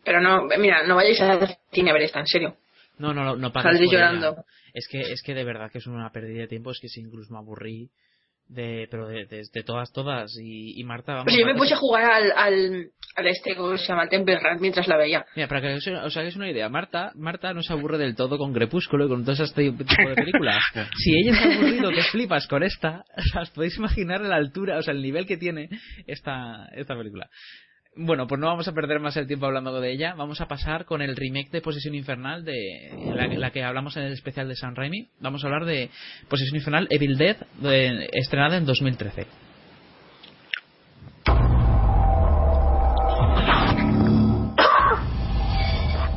[0.03, 2.57] pero no, mira, no vayáis al cine a ver esta, en serio.
[2.97, 3.91] No, no, no, no ella.
[3.91, 4.45] llorando.
[4.73, 7.01] Es que, es que de verdad que es una pérdida de tiempo, es que sí,
[7.01, 7.89] incluso me aburrí
[8.47, 10.31] de, pero de, de, de todas, todas.
[10.41, 11.25] Y, y Marta, vamos.
[11.25, 14.07] Pues yo me Marta puse se- a jugar al, al, al este, ¿cómo se llama?
[14.09, 15.25] Temple Run mientras la veía.
[15.35, 18.37] Mira, para que os, os hagáis una idea, Marta, Marta no se aburre del todo
[18.37, 20.61] con Crepúsculo y con todo este tipo de películas.
[20.97, 24.35] si ella se ha aburrido que flipas con esta, o sea, os podéis imaginar la
[24.35, 25.69] altura, o sea, el nivel que tiene
[26.07, 27.29] esta, esta película.
[27.95, 30.15] Bueno, pues no vamos a perder más el tiempo hablando de ella.
[30.15, 34.03] Vamos a pasar con el remake de Posesión Infernal, de la, la que hablamos en
[34.03, 35.09] el especial de San Raimi.
[35.19, 35.91] Vamos a hablar de
[36.27, 39.27] Posesión Infernal Evil Dead, de- estrenada en 2013.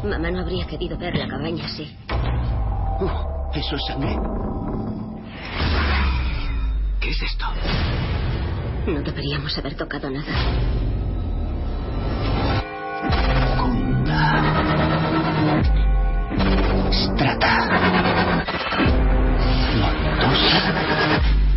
[0.04, 1.96] Mamá no habría querido ver la cabaña así.
[3.00, 3.08] Uh,
[3.54, 4.16] ¿Eso es sangre?
[7.00, 7.44] ¿Qué es esto?
[8.86, 10.32] No deberíamos haber tocado nada.
[16.96, 17.54] Strata.
[19.80, 20.59] Montosa.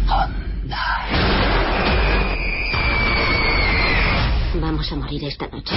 [0.09, 0.85] Honda.
[4.55, 5.75] Vamos a morir esta noche.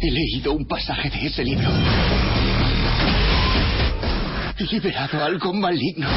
[0.00, 1.68] He leído un pasaje de ese libro.
[4.56, 6.08] He liberado algo maligno.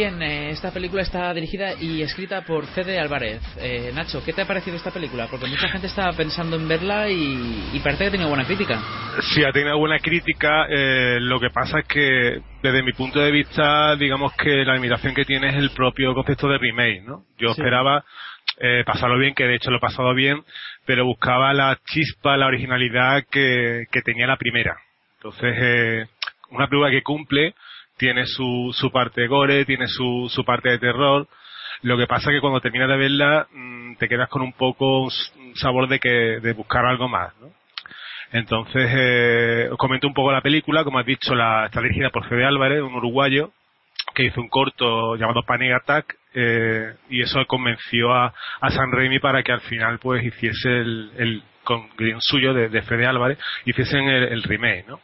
[0.00, 3.42] Bien, eh, esta película está dirigida y escrita por Fede Álvarez.
[3.60, 5.26] Eh, Nacho, ¿qué te ha parecido esta película?
[5.30, 8.80] Porque mucha gente estaba pensando en verla y, y parece que ha tenido buena crítica.
[9.34, 10.64] Sí, ha tenido buena crítica.
[10.70, 15.12] eh, lo que pasa es que, desde mi punto de vista, digamos que la limitación
[15.14, 17.24] que tiene es el propio concepto de remake, ¿no?
[17.36, 17.60] Yo Sí.
[17.60, 18.02] esperaba
[18.58, 20.42] eh, pasarlo bien, que de hecho lo he pasado bien,
[20.86, 24.78] pero buscaba la chispa, la originalidad que, que tenía la primera.
[25.18, 26.06] Entonces, eh,
[26.52, 27.54] una película que cumple,
[28.00, 31.28] tiene su, su parte gore, tiene su, su parte de terror.
[31.82, 35.02] Lo que pasa es que cuando terminas de verla, mm, te quedas con un poco
[35.02, 37.50] un sabor de que, de buscar algo más, ¿no?
[38.32, 40.82] Entonces, eh, os comento un poco la película.
[40.82, 43.52] Como has dicho, la, está dirigida por Fede Álvarez, un uruguayo,
[44.14, 49.18] que hizo un corto llamado Panic Attack, eh, y eso convenció a, a San Raimi
[49.18, 53.38] para que al final pues hiciese el, el con guion suyo de, de Fede Álvarez,
[53.66, 55.00] hiciesen el, el remake, ¿no?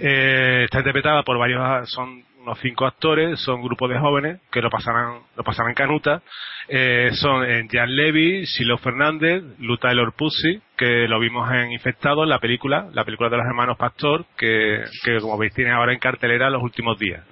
[0.00, 4.70] Eh, está interpretada por varios, son unos cinco actores, son grupos de jóvenes que lo
[4.70, 6.22] pasarán, lo pasarán canuta.
[6.68, 12.24] Eh, son eh, Jan Levy, Silo Fernández, Lou Taylor Pussy, que lo vimos en Infectado,
[12.24, 14.84] la película, la película de los hermanos Pastor, que,
[15.20, 17.24] como veis tiene ahora en cartelera los últimos días.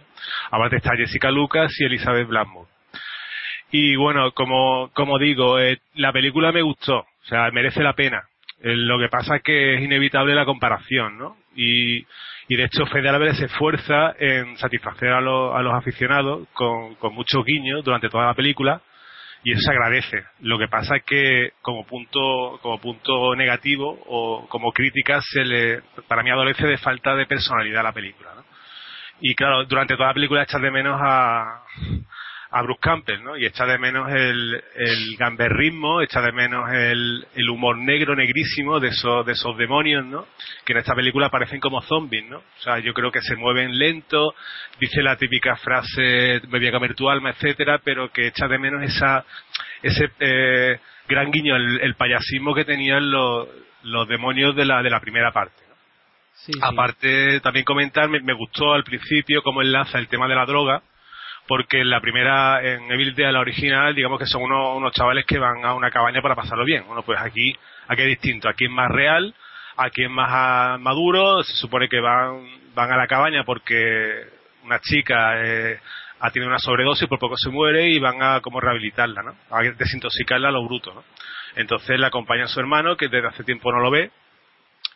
[0.50, 2.68] Aparte está Jessica Lucas y Elizabeth Blackmore.
[3.72, 8.22] Y bueno, como, como digo, eh, la película me gustó, o sea, merece la pena.
[8.62, 11.36] Eh, lo que pasa es que es inevitable la comparación, ¿no?
[11.54, 11.98] Y,
[12.48, 17.14] y de hecho Fede Álvarez se esfuerza en satisfacer a, los- a aficionados con, con
[17.14, 18.80] muchos guiños durante toda la película
[19.42, 20.22] y eso se agradece.
[20.40, 25.82] Lo que pasa es que como punto, como punto negativo o como crítica se le,
[26.08, 28.44] para mí adolece de falta de personalidad la película, ¿no?
[29.22, 31.62] Y claro, durante toda la película echas de menos a,
[32.52, 33.36] a Bruce Campbell, ¿no?
[33.36, 38.80] Y echa de menos el, el gamberrismo, echa de menos el, el humor negro, negrísimo
[38.80, 40.26] de esos, de esos demonios, ¿no?
[40.64, 42.38] Que en esta película parecen como zombies, ¿no?
[42.38, 44.34] O sea, yo creo que se mueven lento,
[44.80, 48.58] dice la típica frase, me voy a comer tu alma, etcétera, pero que echa de
[48.58, 49.24] menos esa,
[49.82, 53.48] ese, eh, gran guiño, el, el payasismo que tenían los,
[53.84, 55.62] los demonios de la, de la primera parte.
[56.34, 56.52] sí.
[56.60, 60.82] Aparte, también comentar, me, me gustó al principio cómo enlaza el tema de la droga,
[61.50, 65.26] porque en la primera, en Evil Dead, la original, digamos que son unos, unos chavales
[65.26, 66.84] que van a una cabaña para pasarlo bien.
[66.86, 67.52] Bueno, pues aquí,
[67.88, 69.34] aquí es distinto, aquí es más real,
[69.76, 74.28] aquí es más ah, maduro, se supone que van, van a la cabaña porque
[74.62, 75.80] una chica eh,
[76.20, 79.34] ha tenido una sobredosis, por poco se muere y van a como rehabilitarla, ¿no?
[79.50, 81.02] A desintoxicarla a lo bruto, ¿no?
[81.56, 84.12] Entonces la acompaña su hermano, que desde hace tiempo no lo ve,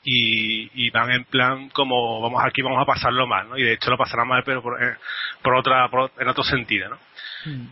[0.04, 3.72] y, y van en plan como vamos aquí vamos a pasarlo mal no y de
[3.72, 4.96] hecho lo pasarán mal pero por, eh,
[5.42, 6.98] por otra por, en otro sentido no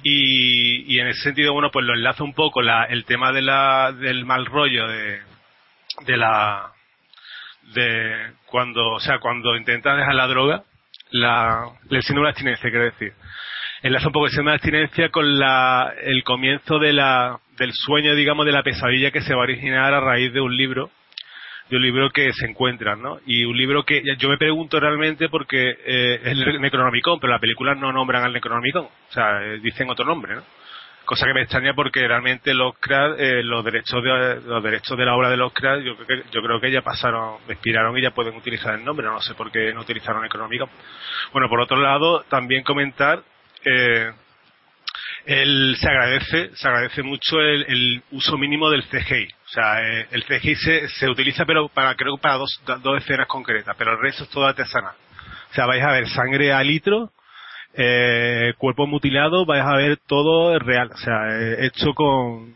[0.03, 3.43] y, y en ese sentido bueno pues lo enlaza un poco la, el tema de
[3.43, 5.21] la del mal rollo de
[6.07, 6.73] de la
[7.75, 10.65] de cuando o sea cuando intentan dejar la droga
[11.11, 13.13] la el síndrome de abstinencia quiero decir.
[13.83, 18.15] Enlaza un poco el síndrome de abstinencia con la el comienzo de la del sueño
[18.15, 20.91] digamos de la pesadilla que se va a originar a raíz de un libro
[21.73, 23.19] de un libro que se encuentran, ¿no?
[23.25, 27.39] Y un libro que yo me pregunto realmente porque eh, es el Necronomicon, pero la
[27.39, 30.43] película no nombran al Necronomicon, o sea, eh, dicen otro nombre, ¿no?
[31.07, 35.17] Cosa que me extraña porque realmente Lovecraft, eh, los derechos de los derechos de la
[35.17, 35.97] obra de Lovecraft, yo
[36.31, 39.51] yo creo que ya pasaron, expiraron y ya pueden utilizar el nombre, no sé por
[39.51, 40.69] qué no utilizaron Necronomicon.
[41.33, 43.23] Bueno, por otro lado, también comentar
[43.65, 44.13] eh,
[45.27, 50.07] el, se agradece se agradece mucho el, el uso mínimo del CGI o sea eh,
[50.11, 53.93] el CGI se, se utiliza pero para creo que para dos, dos escenas concretas pero
[53.93, 54.95] el resto es todo artesanal.
[55.51, 57.13] O sea vais a ver sangre a litro
[57.75, 60.91] eh, cuerpo mutilado vais a ver todo real.
[60.93, 62.55] O sea eh, hecho con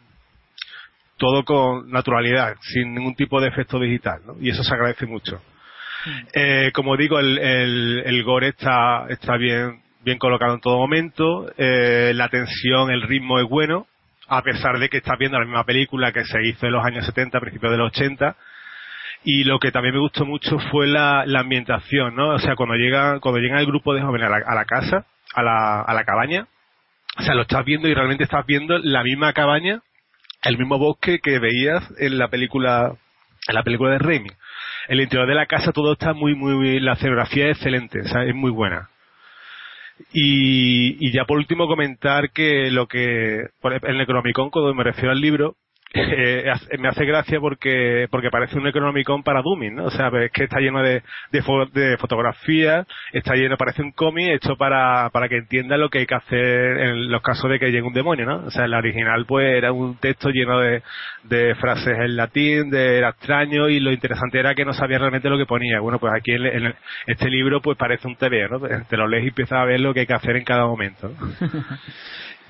[1.18, 4.37] todo con naturalidad sin ningún tipo de efecto digital ¿no?
[4.40, 5.40] y eso se agradece mucho.
[6.33, 11.50] Eh, como digo el, el, el gore está está bien bien colocado en todo momento,
[11.58, 13.88] eh, la tensión, el ritmo es bueno,
[14.28, 17.04] a pesar de que estás viendo la misma película que se hizo en los años
[17.06, 18.36] 70, principios de los 80,
[19.24, 22.34] y lo que también me gustó mucho fue la, la ambientación, ¿no?
[22.34, 25.06] O sea, cuando llega, cuando llega el grupo de jóvenes a la, a la casa,
[25.34, 26.46] a la, a la cabaña,
[27.18, 29.82] o sea, lo estás viendo y realmente estás viendo la misma cabaña,
[30.44, 32.92] el mismo bosque que veías en la película,
[33.48, 34.30] en la película de Raimi.
[34.86, 38.22] El interior de la casa todo está muy, muy, la escenografía es excelente, o sea,
[38.22, 38.88] es muy buena.
[40.12, 43.46] Y, y ya por último comentar que lo que
[43.82, 45.56] el Necronomicon cuando me refiero al libro
[45.94, 49.85] eh, me hace gracia porque porque parece un Necronomicon para Dummies, ¿no?
[49.85, 53.92] O sea, es que está lleno de, de, fo- de fotografías, está lleno, parece un
[53.92, 57.59] cómic hecho para, para que entienda lo que hay que hacer en los casos de
[57.59, 58.44] que llegue un demonio, ¿no?
[58.46, 60.83] O sea, el original pues era un texto lleno de,
[61.25, 65.31] de frases en latín, de era extraño y lo interesante era que no sabía realmente
[65.31, 65.81] lo que ponía.
[65.81, 66.75] Bueno, pues aquí en, en
[67.07, 68.61] este libro pues parece un TV, ¿no?
[68.61, 71.11] Te lo lees y empiezas a ver lo que hay que hacer en cada momento.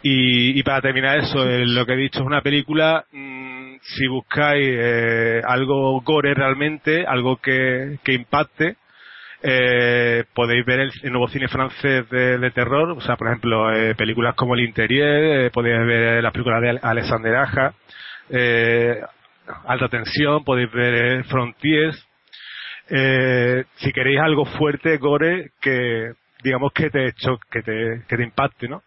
[0.09, 4.07] Y, y para terminar eso, eh, lo que he dicho es una película, mm, si
[4.07, 8.77] buscáis eh, algo gore realmente, algo que, que impacte,
[9.43, 13.73] eh, podéis ver el, el nuevo cine francés de, de terror, o sea, por ejemplo,
[13.75, 17.75] eh, películas como El Interior, eh, podéis ver las películas de Alexander Aja,
[18.31, 19.01] eh,
[19.67, 22.01] Alta Tensión, podéis ver Frontiers,
[22.91, 26.13] eh, si queréis algo fuerte, gore, que
[26.45, 28.83] digamos que te, cho- que te, que te impacte, ¿no?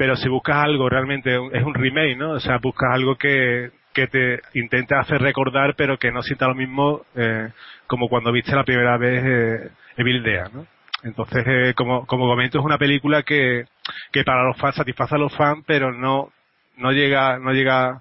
[0.00, 2.30] Pero si buscas algo realmente es un remake, ¿no?
[2.30, 6.54] O sea, buscas algo que, que te intente hacer recordar, pero que no sienta lo
[6.54, 7.50] mismo eh,
[7.86, 10.66] como cuando viste la primera vez eh, Evil Dead, ¿no?
[11.02, 13.66] Entonces, eh, como, como comento, es una película que,
[14.10, 16.32] que para los fans satisface a los fans, pero no,
[16.78, 18.00] no llega, no llega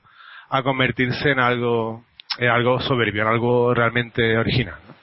[0.50, 2.06] a convertirse en algo,
[2.38, 4.78] en algo soberbio, en algo realmente original.
[4.88, 4.94] ¿no?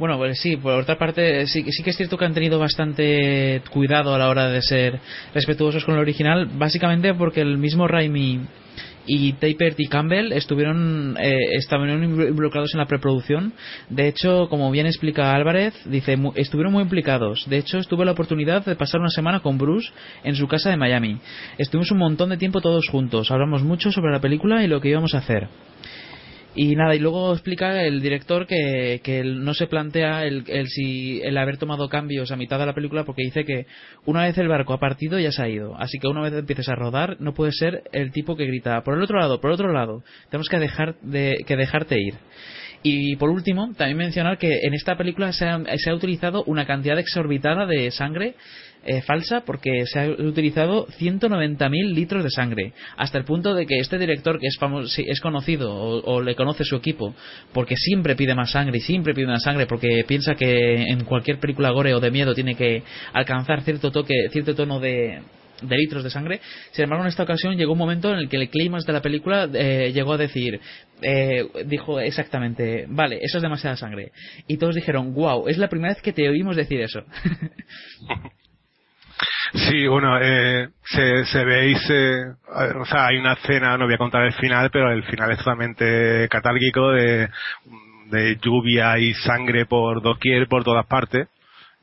[0.00, 3.60] Bueno, pues sí, por otra parte, sí, sí que es cierto que han tenido bastante
[3.70, 4.98] cuidado a la hora de ser
[5.34, 8.40] respetuosos con el original, básicamente porque el mismo Raimi
[9.06, 13.52] y Tappert y Campbell estuvieron eh, estaban involucrados en la preproducción.
[13.90, 17.44] De hecho, como bien explica Álvarez, dice mu- estuvieron muy implicados.
[17.50, 19.90] De hecho, tuve la oportunidad de pasar una semana con Bruce
[20.24, 21.18] en su casa de Miami.
[21.58, 23.30] Estuvimos un montón de tiempo todos juntos.
[23.30, 25.48] Hablamos mucho sobre la película y lo que íbamos a hacer.
[26.54, 31.20] Y nada, y luego explica el director que, que no se plantea el, el, si,
[31.22, 33.66] el haber tomado cambios a mitad de la película porque dice que
[34.04, 35.76] una vez el barco ha partido ya se ha ido.
[35.78, 38.94] Así que una vez empieces a rodar no puedes ser el tipo que grita por
[38.94, 40.02] el otro lado, por el otro lado.
[40.28, 42.14] Tenemos que, dejar de, que dejarte ir.
[42.82, 46.66] Y por último, también mencionar que en esta película se ha, se ha utilizado una
[46.66, 48.34] cantidad exorbitada de sangre
[48.84, 53.78] eh, falsa porque se ha utilizado 190.000 litros de sangre, hasta el punto de que
[53.78, 57.14] este director, que es, famoso, es conocido o, le conoce su equipo,
[57.52, 61.38] porque siempre pide más sangre y siempre pide más sangre, porque piensa que en cualquier
[61.38, 65.20] película gore o de miedo tiene que alcanzar cierto toque, cierto tono de,
[65.62, 66.40] de litros de sangre.
[66.72, 69.02] Sin embargo, en esta ocasión llegó un momento en el que el clímax de la
[69.02, 70.60] película eh, llegó a decir,
[71.02, 74.12] eh, dijo exactamente, vale, eso es demasiada sangre.
[74.46, 77.04] Y todos dijeron, wow, es la primera vez que te oímos decir eso.
[79.52, 82.24] Sí, bueno, eh, se, se ve y se,
[82.76, 85.38] o sea, hay una escena, no voy a contar el final, pero el final es
[85.38, 87.28] totalmente catálgico de,
[88.06, 91.28] de lluvia y sangre por doquier, por todas partes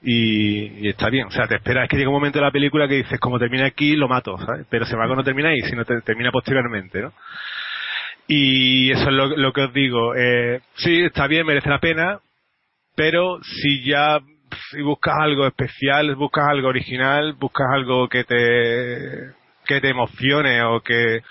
[0.02, 1.28] y, está bien.
[1.28, 3.66] O sea, te esperas que llegue un momento de la película que dices, como termina
[3.66, 4.66] aquí, lo mato, ¿sabes?
[4.70, 7.14] Pero se va no termina ahí, sino te, termina posteriormente, ¿no?
[8.28, 10.14] Y eso es lo, que os digo.
[10.16, 12.20] Eh, sí, está bien, merece la pena,
[12.96, 14.20] pero si ya
[14.72, 19.36] si buscas algo especial, buscas algo original, buscas algo que te
[19.66, 21.22] que te emocione o que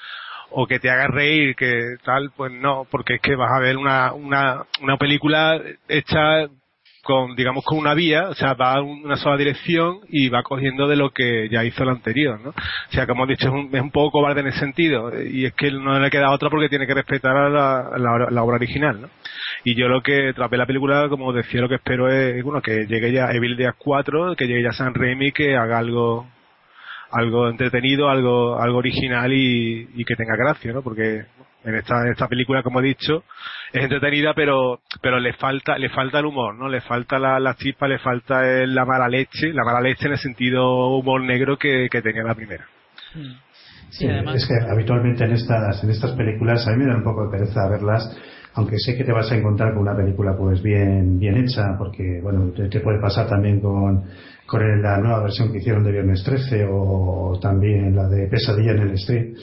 [0.50, 3.76] o que te haga reír, que tal, pues no, porque es que vas a ver
[3.76, 6.48] una, una, una película hecha
[7.06, 10.88] con, digamos, con una vía, o sea, va en una sola dirección y va cogiendo
[10.88, 12.50] de lo que ya hizo el anterior, ¿no?
[12.50, 15.46] O sea, como he dicho, es un, es un poco cobarde en ese sentido, y
[15.46, 19.00] es que no le queda otra porque tiene que respetar a la, la, obra original,
[19.00, 19.08] ¿no?
[19.66, 22.62] Y yo lo que, tras ver la película, como decía, lo que espero es, bueno,
[22.62, 26.24] que llegue ya Evil Dead 4, que llegue ya San Raimi, que haga algo,
[27.10, 30.82] algo entretenido, algo, algo original y, y que tenga gracia, ¿no?
[30.82, 31.24] Porque,
[31.64, 33.24] en esta, esta película, como he dicho,
[33.72, 36.68] es entretenida, pero, pero le falta, le falta el humor, ¿no?
[36.68, 40.18] Le falta la, la chispa, le falta la mala leche, la mala leche en el
[40.18, 42.66] sentido humor negro que, que tenía la primera.
[43.16, 43.46] Mm.
[43.90, 47.24] Sí, Es que habitualmente en estas, en estas películas a mí me da un poco
[47.24, 48.16] de pereza verlas,
[48.56, 52.20] aunque sé que te vas a encontrar con una película pues bien, bien hecha, porque
[52.22, 54.04] bueno, te, puede pasar también con,
[54.46, 58.78] con la nueva versión que hicieron de Viernes 13 o también la de Pesadilla en
[58.80, 59.34] el Street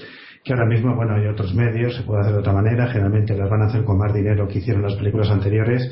[0.43, 3.49] que ahora mismo, bueno, hay otros medios, se puede hacer de otra manera, generalmente las
[3.49, 5.89] van a hacer con más dinero que hicieron las películas anteriores,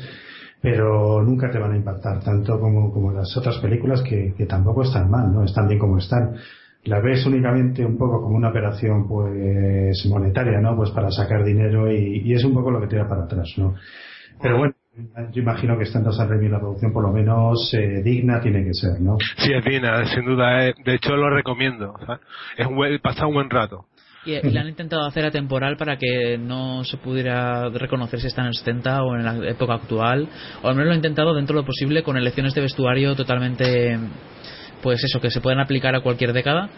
[0.60, 4.82] pero nunca te van a impactar tanto como, como las otras películas que, que tampoco
[4.82, 5.42] están mal, ¿no?
[5.44, 6.34] Están bien como están.
[6.84, 10.76] La ves únicamente un poco como una operación pues monetaria, ¿no?
[10.76, 13.74] Pues para sacar dinero y, y es un poco lo que tira para atrás, ¿no?
[14.40, 14.74] Pero bueno,
[15.32, 18.74] yo imagino que estando San Remi la producción por lo menos eh, digna tiene que
[18.74, 19.16] ser, ¿no?
[19.38, 20.66] Sí, es digna, sin duda.
[20.66, 21.94] Eh, de hecho lo recomiendo.
[22.56, 23.86] Es un buen, pasa un buen rato.
[24.24, 28.48] Y, le han intentado hacer atemporal para que no se pudiera reconocer si está en
[28.48, 30.28] el 70 o en la época actual.
[30.62, 33.98] O al menos lo han intentado dentro de lo posible con elecciones de vestuario totalmente,
[34.82, 36.68] pues eso, que se pueden aplicar a cualquier década.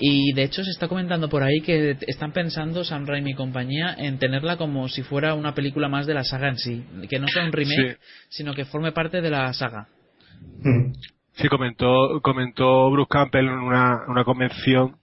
[0.00, 3.94] Y de hecho se está comentando por ahí que están pensando Sam Raimi y compañía
[3.98, 6.84] en tenerla como si fuera una película más de la saga en sí.
[7.10, 7.98] Que no sea un remake,
[8.28, 9.88] sino que forme parte de la saga.
[11.32, 14.96] Sí, comentó, comentó Bruce Campbell en una, una convención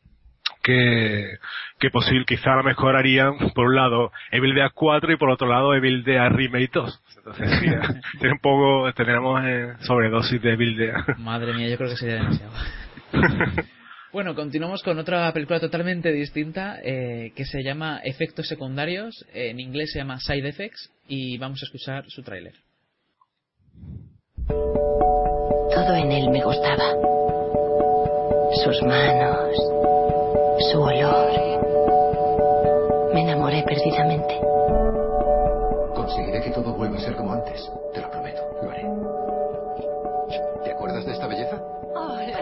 [0.62, 1.38] que,
[1.80, 5.30] que posible, quizá a lo mejor harían, por un lado, Evil Dead 4 y por
[5.30, 7.02] otro lado Evil Dead Remake 2.
[7.26, 7.66] Entonces, sí,
[8.20, 11.18] tiene un poco, tenemos eh, sobredosis de Evil Dead.
[11.18, 12.52] Madre mía, yo creo que sería demasiado.
[14.14, 19.26] Bueno, continuamos con otra película totalmente distinta eh, que se llama Efectos Secundarios.
[19.34, 22.54] en inglés se llama Side Effects y vamos a escuchar su tráiler.
[24.48, 26.94] Todo en él me gustaba.
[28.64, 29.58] Sus manos,
[30.72, 31.34] su olor.
[33.14, 34.40] Me enamoré perdidamente.
[36.06, 37.68] Conseguiré que todo vuelva a ser como antes.
[37.92, 38.40] Te lo prometo.
[38.62, 38.86] Lo haré.
[40.64, 41.60] ¿Te acuerdas de esta belleza?
[41.96, 42.38] Hola.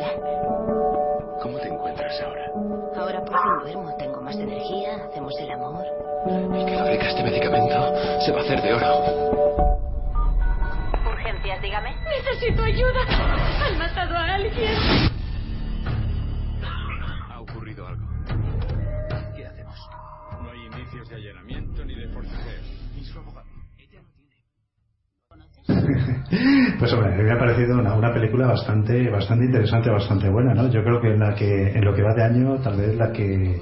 [1.42, 2.52] ¿Cómo te encuentras ahora?
[2.98, 3.96] Ahora por fin duermo.
[3.96, 5.06] Tengo más energía.
[5.06, 5.86] Hacemos el amor.
[6.28, 7.96] El que fabrica este medicamento
[8.26, 9.56] se va a hacer de oro.
[11.10, 11.96] Urgencias, dígame.
[12.04, 13.00] Necesito ayuda.
[13.66, 15.13] Han matado a alguien.
[26.80, 30.70] Pues hombre, me ha parecido una, una, película bastante, bastante interesante, bastante buena, ¿no?
[30.70, 33.12] Yo creo que en la que, en lo que va de año, tal vez la
[33.12, 33.62] que,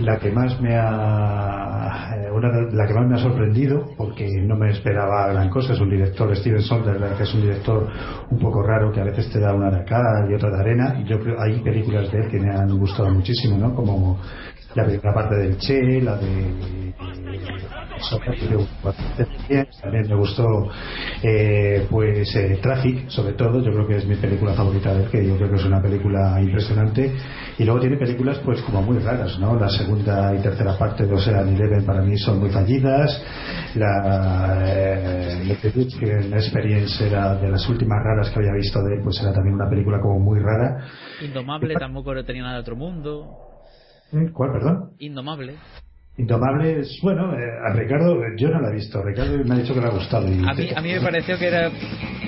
[0.00, 4.56] la que más me ha, eh, una, la que más me ha sorprendido, porque no
[4.56, 7.88] me esperaba gran cosa, es un director, Steven Soderbergh, que es un director
[8.30, 10.96] un poco raro, que a veces te da una de acá y otra de arena,
[11.00, 13.74] y yo creo, hay películas de él que me han gustado muchísimo, ¿no?
[13.74, 14.18] Como
[14.74, 16.94] la primera parte del Che, la de
[19.80, 20.68] también me gustó
[21.22, 23.60] eh, pues eh, Traffic sobre todo.
[23.62, 25.80] Yo creo que es mi película favorita de él que yo creo que es una
[25.80, 27.14] película impresionante.
[27.58, 31.14] Y luego tiene películas pues como muy raras no la segunda y tercera parte de
[31.14, 33.22] Ocean Eleven para mí son muy fallidas.
[33.74, 39.00] La eh, que la experiencia era de las últimas raras que había visto de él
[39.02, 40.84] pues era también una película como muy rara.
[41.22, 43.38] Indomable tampoco tenía nada de otro mundo.
[44.34, 44.90] ¿cuál perdón?
[44.98, 45.54] Indomable
[46.18, 49.72] Indomable es, bueno, eh, a Ricardo, yo no la he visto, Ricardo me ha dicho
[49.72, 50.28] que le ha gustado.
[50.28, 51.70] Y a, mí, a mí me pareció que era...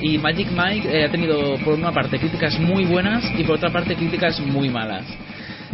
[0.01, 3.71] Y Magic Mike eh, ha tenido por una parte críticas muy buenas y por otra
[3.71, 5.05] parte críticas muy malas.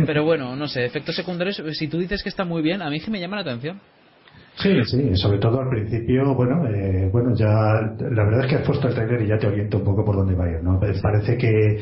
[0.05, 3.01] Pero bueno, no sé, efectos secundarios, si tú dices que está muy bien, a mí
[3.01, 3.81] que me llama la atención.
[4.57, 8.67] Sí, sí, sobre todo al principio, bueno, eh, bueno, ya la verdad es que has
[8.67, 10.79] puesto el trailer y ya te oriento un poco por dónde va a ir, ¿no?
[10.79, 11.79] Parece que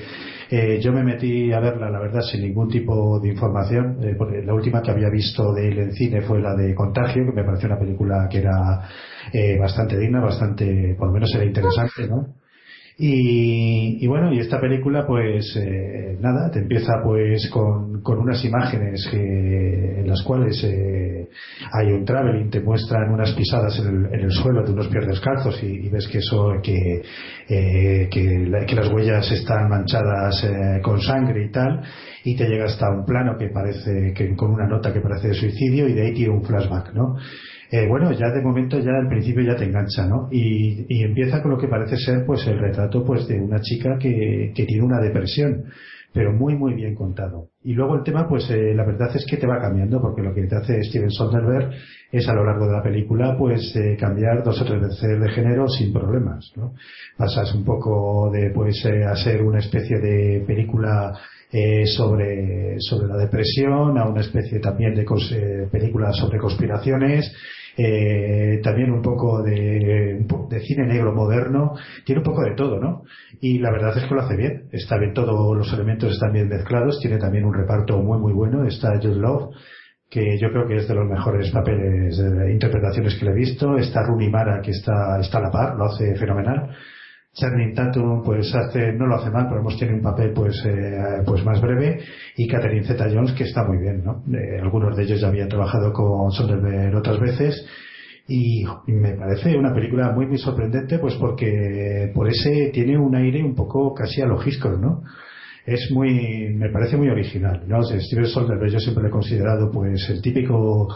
[0.51, 3.99] eh, yo me metí a verla, la verdad, sin ningún tipo de información.
[4.03, 7.33] Eh, la última que había visto de él en cine fue la de Contagio, que
[7.33, 8.81] me pareció una película que era
[9.33, 12.35] eh, bastante digna, bastante, por lo menos era interesante, ¿no?
[13.01, 19.07] Y, bueno, y esta película, pues eh, nada, te empieza pues con, con unas imágenes
[19.09, 21.29] que, en las cuales eh,
[21.73, 25.87] hay un traveling, te muestran unas pisadas en el, suelo de unos pies descalzos y,
[25.87, 27.03] y ves que eso, que,
[27.49, 31.81] eh, que, la, que, las huellas están manchadas eh, con sangre y tal,
[32.25, 35.35] y te llega hasta un plano que parece, que con una nota que parece de
[35.35, 37.15] suicidio y de ahí tiene un flashback, ¿no?
[37.71, 40.29] Eh, bueno, ya de momento ya al principio ya te engancha, ¿no?
[40.31, 44.53] Y, empieza con lo que parece ser pues el retrato pues de una chica que,
[44.55, 45.65] tiene una depresión,
[46.13, 47.49] pero muy muy bien contado.
[47.63, 50.35] Y luego el tema pues eh, la verdad es que te va cambiando porque lo
[50.35, 51.71] que te hace Steven Soderbergh
[52.11, 55.29] es a lo largo de la película pues eh, cambiar dos o tres veces de
[55.29, 56.73] género sin problemas, ¿no?
[57.19, 61.13] Pasas un poco de pues eh, a ser una especie de película
[61.51, 67.35] eh, sobre, sobre la depresión, a una especie también de cos, eh, películas sobre conspiraciones,
[67.81, 71.75] eh, también un poco de, de, cine negro moderno,
[72.05, 73.05] tiene un poco de todo, ¿no?
[73.41, 76.49] Y la verdad es que lo hace bien, está bien, todos los elementos están bien
[76.49, 79.55] mezclados, tiene también un reparto muy muy bueno, está Jude Love,
[80.11, 83.77] que yo creo que es de los mejores papeles de interpretaciones que le he visto,
[83.77, 86.71] está Rooney Mara que está, está a la par, lo hace fenomenal,
[87.39, 91.23] Channing Tatum pues hace, no lo hace mal, pero hemos tiene un papel pues, eh,
[91.25, 92.01] pues más breve
[92.37, 94.25] y Catherine Zeta-Jones que está muy bien, ¿no?
[94.37, 97.67] Eh, algunos de ellos ya habían trabajado con Soderbergh otras veces
[98.27, 103.43] y, me parece una película muy muy sorprendente pues porque por ese tiene un aire
[103.43, 104.39] un poco casi a lo
[104.79, 105.03] ¿no?
[105.65, 107.83] Es muy, me parece muy original, ¿no?
[107.83, 110.89] Steven Soderbergh yo siempre lo he considerado pues el típico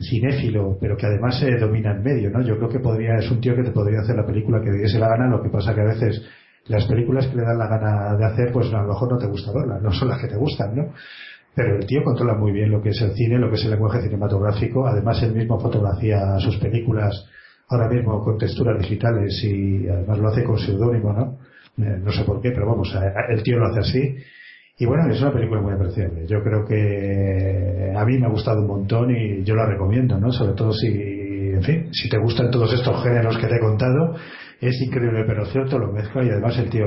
[0.00, 2.42] cinéfilo, pero que además se domina en medio, ¿no?
[2.42, 4.98] Yo creo que podría, es un tío que te podría hacer la película que diese
[4.98, 6.22] la gana, lo que pasa que a veces
[6.66, 9.26] las películas que le dan la gana de hacer, pues a lo mejor no te
[9.26, 10.92] gusta verlas, no son las que te gustan, ¿no?
[11.54, 13.72] Pero el tío controla muy bien lo que es el cine, lo que es el
[13.72, 17.26] lenguaje cinematográfico, además él mismo fotografía sus películas
[17.68, 21.38] ahora mismo con texturas digitales y además lo hace con seudónimo, ¿no?
[21.76, 22.94] No sé por qué, pero vamos,
[23.28, 24.16] el tío lo hace así
[24.80, 26.26] y bueno, es una película muy apreciable.
[26.26, 30.32] Yo creo que a mí me ha gustado un montón y yo la recomiendo, ¿no?
[30.32, 34.16] Sobre todo si, en fin, si te gustan todos estos géneros que te he contado,
[34.58, 36.86] es increíble, pero cierto, lo mezcla y además el tío,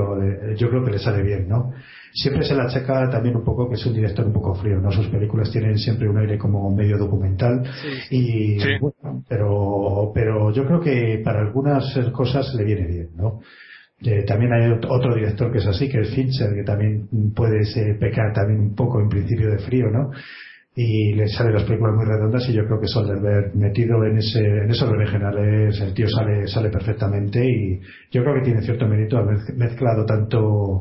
[0.56, 1.70] yo creo que le sale bien, ¿no?
[2.12, 4.90] Siempre se la checa también un poco que es un director un poco frío, ¿no?
[4.90, 8.16] Sus películas tienen siempre un aire como medio documental sí.
[8.16, 8.70] y, sí.
[8.80, 13.38] bueno, pero, pero yo creo que para algunas cosas le viene bien, ¿no?
[14.04, 17.94] Eh, también hay otro director que es así, que es Fincher, que también puede eh,
[17.98, 20.10] pecar también un poco en principio de frío, ¿no?
[20.76, 24.40] Y le salen las películas muy redondas y yo creo que Soderbergh metido en ese,
[24.40, 27.80] en esos regionales, el tío sale, sale perfectamente y
[28.10, 30.80] yo creo que tiene cierto mérito haber mezclado tanto,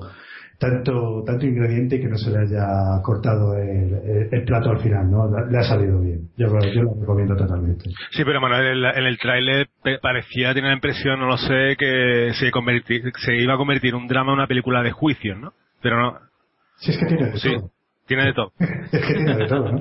[0.64, 5.11] tanto, tanto ingrediente que no se le haya cortado el, el, el plato al final,
[5.11, 5.30] ¿no?
[5.49, 6.30] Le ha salido bien.
[6.38, 7.89] Yo, yo lo recomiendo totalmente.
[8.11, 9.68] Sí, pero Manuel, en, el, el tráiler
[10.01, 14.07] parecía tener la impresión, no lo sé, que se, convertir, se iba a convertir un
[14.07, 15.51] drama en una película de juicio, ¿no?
[15.82, 16.18] Pero no.
[16.78, 17.72] Sí, es que tiene de sí, todo.
[18.07, 18.53] Tiene de todo.
[18.59, 19.80] es que tiene de todo, ¿no?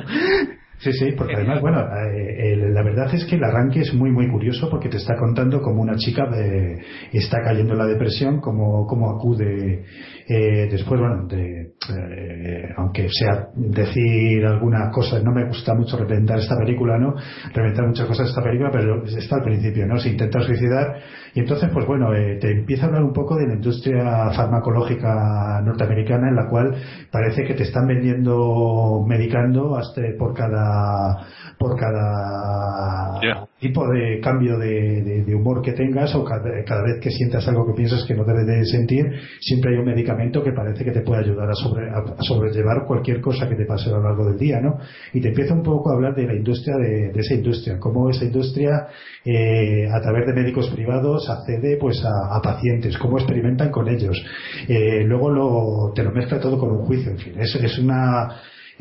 [0.82, 4.10] Sí, sí, porque además, bueno, eh, el, la verdad es que el arranque es muy,
[4.10, 8.40] muy curioso porque te está contando cómo una chica de, está cayendo en la depresión,
[8.40, 9.84] cómo, cómo acude
[10.28, 16.38] eh, después, bueno, de, eh, aunque sea decir alguna cosa, no me gusta mucho reventar
[16.38, 17.14] esta película, ¿no?
[17.52, 19.98] Reventar muchas cosas de esta película, pero está al principio, ¿no?
[19.98, 20.96] Se intenta suicidar
[21.34, 25.60] y entonces, pues bueno, eh, te empieza a hablar un poco de la industria farmacológica
[25.64, 26.74] norteamericana en la cual
[27.10, 31.26] parece que te están vendiendo, medicando hasta por cada
[31.58, 33.20] por cada
[33.62, 36.42] tipo de cambio de, humor que tengas o cada,
[36.82, 39.04] vez que sientas algo que piensas que no debes de sentir,
[39.40, 43.20] siempre hay un medicamento que parece que te puede ayudar a, sobre- a- sobrellevar cualquier
[43.20, 44.78] cosa que te pase a lo largo del día, ¿no?
[45.14, 48.10] Y te empieza un poco a hablar de la industria de, de esa industria, cómo
[48.10, 48.88] esa industria
[49.24, 54.22] eh, a través de médicos privados accede pues a, a pacientes, cómo experimentan con ellos.
[54.68, 58.28] Eh, luego lo, te lo mezcla todo con un juicio, en fin, es, es una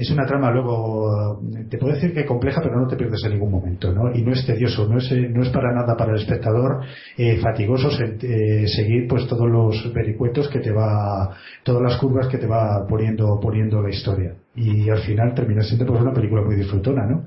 [0.01, 3.51] es una trama luego te puedo decir que compleja pero no te pierdes en ningún
[3.51, 4.13] momento ¿no?
[4.13, 6.81] y no es tedioso no es, no es para nada para el espectador
[7.17, 12.37] eh, fatigoso eh, seguir pues todos los vericuetos que te va todas las curvas que
[12.37, 16.55] te va poniendo poniendo la historia y al final termina siendo pues una película muy
[16.55, 17.25] disfrutona ¿no?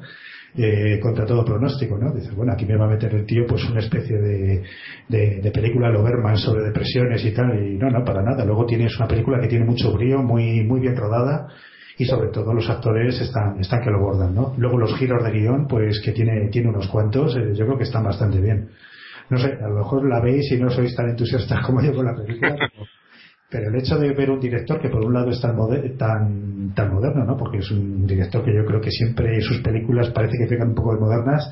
[0.57, 2.13] Eh, contra todo pronóstico, ¿no?
[2.15, 4.63] Dices, bueno, aquí me va a meter el tío pues una especie de,
[5.09, 8.45] de, de película Loberman sobre depresiones y tal, y no, no, para nada.
[8.45, 11.49] Luego tienes una película que tiene mucho brío, muy, muy bien rodada,
[11.99, 14.55] y sobre todo los actores están, están que lo bordan, ¿no?
[14.59, 17.85] Luego los giros de guion, pues que tiene, tiene unos cuantos, eh, yo creo que
[17.85, 18.69] están bastante bien.
[19.31, 22.05] No sé, a lo mejor la veis y no sois tan entusiastas como yo con
[22.07, 22.87] la película, pero,
[23.51, 26.75] pero el hecho de ver un director que por un lado es tan, moder- tan,
[26.75, 27.37] tan moderno, ¿no?
[27.37, 30.75] Porque es un director que yo creo que siempre sus películas parece que pegan un
[30.75, 31.49] poco de modernas,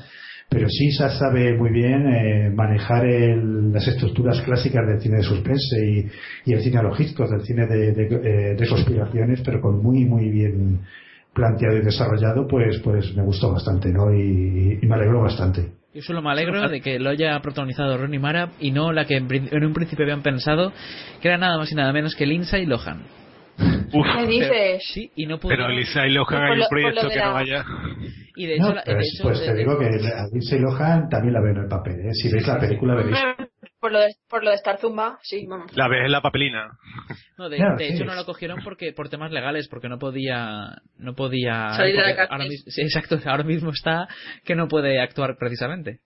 [0.53, 5.23] pero sí sa- sabe muy bien eh, manejar el- las estructuras clásicas del cine de
[5.23, 6.09] suspense
[6.45, 10.29] y, el cine a lo Hitchcock, del cine eh, de conspiraciones, pero con muy, muy
[10.29, 10.81] bien
[11.33, 14.13] planteado y desarrollado, pues, pues me gustó bastante, ¿no?
[14.13, 15.71] Y, me alegró bastante.
[15.93, 19.17] Yo solo me alegro de que lo haya protagonizado Ronnie Mara y no la que
[19.17, 20.71] en un principio habían pensado,
[21.21, 23.22] que era nada más y nada menos que Lindsay Lohan.
[23.91, 24.83] ¿Qué dices?
[24.93, 25.49] sí, y no pudo.
[25.49, 27.65] Pero Lisa y Lohan hay un proyecto de que no la- vaya.
[28.35, 30.59] Y de No, hecho, la- de pues, hecho, pues te de- digo que a Lindsay
[30.59, 32.13] Lohan también la veo en el papel, ¿eh?
[32.13, 33.17] Si veis la película veréis
[33.79, 35.75] Por lo, de, por lo de estar zumba, sí, vamos.
[35.75, 36.69] La ves en la papelina.
[37.37, 37.93] No, de, Claro, de sí.
[37.93, 41.69] hecho no lo cogieron porque por temas legales, porque no podía, no podía.
[41.75, 42.27] Salir de la cárcel.
[42.31, 44.07] ahora sí, exacto, ahora mismo está
[44.45, 45.99] que no puede actuar precisamente.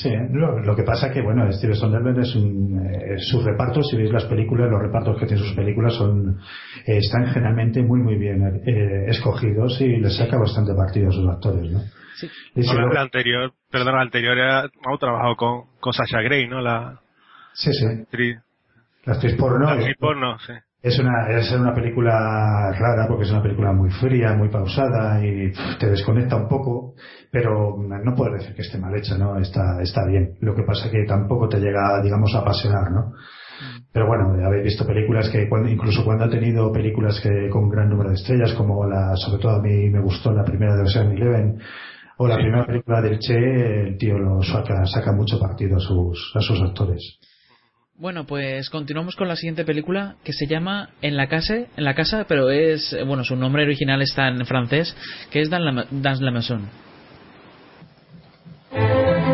[0.00, 3.96] Sí, lo, lo que pasa que, bueno, Steven Soderbergh es un, eh, sus repartos, si
[3.96, 6.38] veis las películas, los repartos que tienen sus películas son,
[6.86, 11.28] eh, están generalmente muy, muy bien eh, escogidos y les saca bastante partido a sus
[11.28, 11.80] actores, ¿no?
[12.54, 16.20] Y si Ahora, luego- la anterior, perdón, la anterior era, hemos trabajado con, con Sasha
[16.22, 16.60] Grey, ¿no?
[16.60, 17.00] La
[17.54, 18.38] sí, sí, actriz,
[19.04, 20.52] la actriz porno la actriz porno, sí.
[20.80, 25.50] Es una, es una película rara porque es una película muy fría, muy pausada y
[25.50, 26.94] pff, te desconecta un poco,
[27.32, 29.38] pero no puedes decir que esté mal hecha, ¿no?
[29.38, 30.36] Está, está bien.
[30.40, 33.12] Lo que pasa que tampoco te llega, digamos, a apasionar, ¿no?
[33.92, 37.88] Pero bueno, habéis visto películas que cuando, incluso cuando ha tenido películas que con gran
[37.88, 41.10] número de estrellas, como la, sobre todo a mí me gustó la primera de Ocean
[41.10, 41.58] Eleven,
[42.18, 43.34] o la primera película del Che,
[43.88, 47.18] el tío lo saca, saca mucho partido a sus, a sus actores.
[48.00, 51.94] Bueno, pues continuamos con la siguiente película que se llama En la casa, en la
[51.94, 54.96] casa, pero es bueno, su nombre original está en francés,
[55.32, 56.68] que es Dans la, Dans la Maison.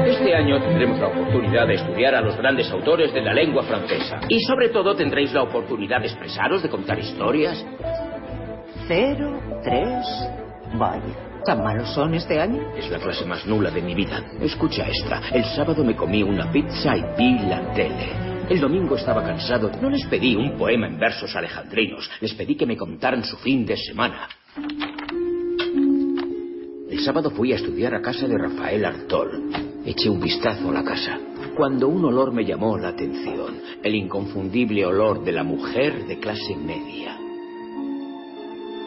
[0.06, 4.20] Este año tendremos la oportunidad de estudiar a los grandes autores de la lengua francesa.
[4.30, 7.62] Y sobre todo tendréis la oportunidad de expresaros, de contar historias.
[8.88, 10.06] Cero, tres,
[10.78, 11.42] vaya.
[11.44, 12.62] ¿Tan malos son este año?
[12.78, 14.24] Es la clase más nula de mi vida.
[14.40, 15.20] Escucha esta.
[15.34, 18.33] El sábado me comí una pizza y vi la tele.
[18.48, 19.70] El domingo estaba cansado.
[19.80, 22.10] No les pedí un poema en versos alejandrinos.
[22.20, 24.28] Les pedí que me contaran su fin de semana.
[26.90, 29.50] El sábado fui a estudiar a casa de Rafael Artol.
[29.86, 31.18] Eché un vistazo a la casa.
[31.56, 33.60] Cuando un olor me llamó la atención.
[33.82, 37.18] El inconfundible olor de la mujer de clase media.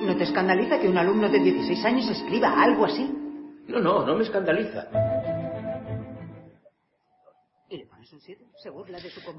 [0.04, 3.10] ¿No te escandaliza que un alumno de 16 años escriba algo así?
[3.68, 4.88] No, no, no me escandaliza.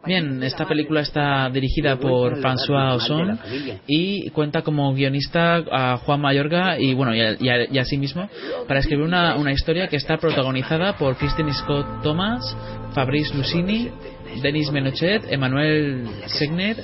[0.06, 3.38] Bien, esta película está dirigida por François Ozon
[3.86, 7.84] y cuenta como guionista a Juan Mayorga y bueno y a, y a- y a
[7.84, 8.28] sí mismo
[8.68, 12.56] para escribir una, una historia que está protagonizada por Kristen Scott Thomas,
[12.94, 13.88] Fabrice Lucchini,
[14.42, 16.76] Denis Menochet, Emmanuel Segner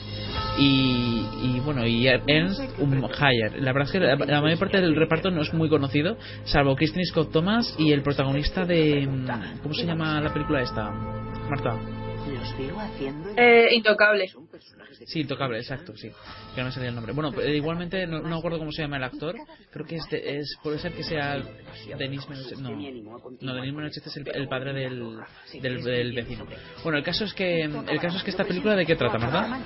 [0.59, 3.61] y, y bueno y Ernst Umhayer.
[3.63, 6.75] La verdad es que la, la mayor parte del reparto no es muy conocido, salvo
[6.75, 10.91] Kristen Scott Thomas y el protagonista de mm, ¿cómo se llama la película esta?
[11.49, 11.77] Marta.
[12.45, 13.31] Los veo haciendo...
[13.37, 14.31] Eh, intocable.
[15.07, 16.11] Sí, intocable, exacto, sí.
[16.55, 17.13] Que no me salía el nombre.
[17.15, 19.35] Bueno, eh, igualmente no, no acuerdo cómo se llama el actor.
[19.71, 21.43] Creo que este es puede ser que sea
[21.99, 22.59] Denis Menochet.
[22.59, 22.71] No,
[23.41, 25.17] no Denis Menochet es el, el padre del,
[25.55, 26.47] del, del vecino.
[26.83, 29.61] Bueno, el caso es que el caso es que esta película de qué trata, ¿verdad?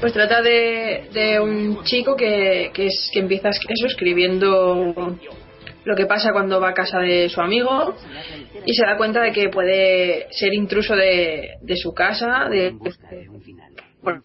[0.00, 5.18] Pues trata de, de un chico que, que, es, que empieza eso escribiendo
[5.88, 7.96] lo que pasa cuando va a casa de su amigo
[8.66, 12.74] y se da cuenta de que puede ser intruso de, de su casa, de,
[14.02, 14.22] por-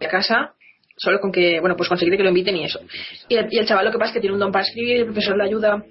[0.00, 0.54] de casa
[0.94, 2.78] Solo con que, bueno, pues conseguir que lo inviten y eso.
[3.28, 4.98] Y el, y el chaval lo que pasa es que tiene un don para escribir,
[4.98, 5.82] el profesor le ayuda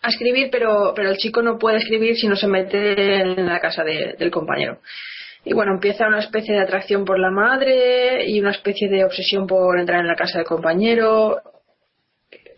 [0.00, 3.60] a escribir, pero, pero el chico no puede escribir si no se mete en la
[3.60, 4.78] casa de- del compañero.
[5.44, 9.46] Y bueno, empieza una especie de atracción por la madre y una especie de obsesión
[9.46, 11.38] por entrar en la casa del compañero,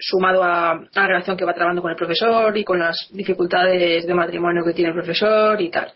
[0.06, 4.06] sumado a, a la relación que va trabando con el profesor y con las dificultades
[4.06, 5.92] de matrimonio que tiene el profesor y tal.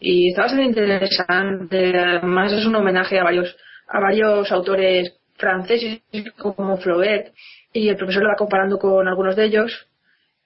[0.00, 1.98] Y está bastante interesante.
[1.98, 3.56] Además es un homenaje a varios,
[3.88, 6.02] a varios autores franceses
[6.38, 7.32] como Flaubert
[7.72, 9.86] y el profesor lo va comparando con algunos de ellos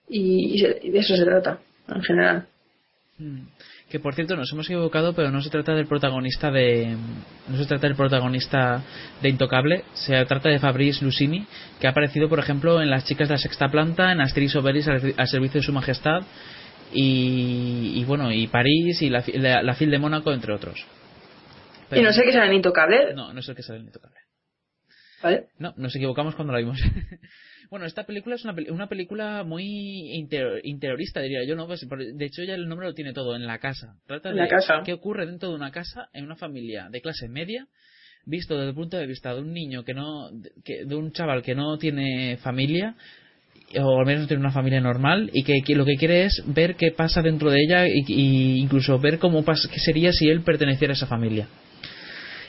[0.08, 2.46] y, y de eso se trata en general.
[3.18, 3.40] Mm.
[3.90, 6.96] Que por cierto nos hemos equivocado, pero no se trata del protagonista de
[7.48, 8.82] no se trata del protagonista
[9.22, 11.46] de Intocable, se trata de Fabrice Lucini,
[11.80, 14.88] que ha aparecido por ejemplo en Las chicas de la sexta planta, en Asterix Obelix
[14.88, 16.22] al, al servicio de su majestad
[16.92, 20.84] y, y bueno y París y la, la, la fil de Mónaco entre otros.
[21.92, 23.14] y no sé qué será en Intocable.
[23.14, 24.16] No, no es el que sale en Intocable.
[25.22, 25.46] ¿Vale?
[25.58, 26.78] No, nos equivocamos cuando la vimos.
[27.70, 29.64] bueno, esta película es una, una película muy
[30.14, 31.66] interior- interiorista, diría yo, ¿no?
[31.66, 33.96] Pues, de hecho, ya el nombre lo tiene todo, en la casa.
[34.06, 34.82] Trata de la casa.
[34.84, 37.66] qué ocurre dentro de una casa, en una familia de clase media,
[38.24, 40.30] visto desde el punto de vista de un niño que no,
[40.64, 42.94] que, de un chaval que no tiene familia,
[43.80, 46.42] o al menos no tiene una familia normal, y que, que lo que quiere es
[46.46, 50.28] ver qué pasa dentro de ella y, y incluso ver cómo pas- qué sería si
[50.28, 51.48] él perteneciera a esa familia.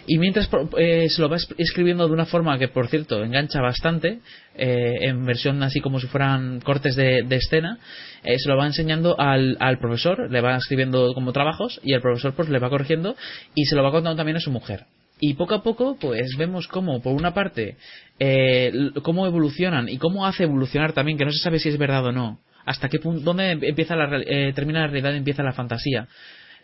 [0.10, 3.60] Y mientras eh, se lo va es- escribiendo de una forma que, por cierto, engancha
[3.62, 4.20] bastante,
[4.56, 7.78] eh, en versión así como si fueran cortes de, escena,
[8.24, 12.02] eh, se lo va enseñando al, al profesor, le va escribiendo como trabajos y el
[12.02, 13.16] profesor pues le va corrigiendo
[13.54, 14.86] y se lo va contando también a su mujer.
[15.20, 17.76] Y poco a poco, pues vemos cómo, por una parte,
[18.20, 18.72] eh,
[19.04, 22.12] cómo evolucionan y cómo hace evolucionar también, que no se sabe si es verdad o
[22.14, 26.08] no, hasta qué punto, dónde empieza la, eh, termina la realidad y empieza la fantasía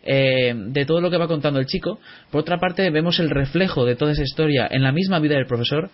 [0.04, 1.98] eh, de todo lo que va contando el chico.
[2.30, 5.46] Por otra parte, vemos el reflejo de toda esa historia en la misma vida del
[5.46, 5.90] profesor.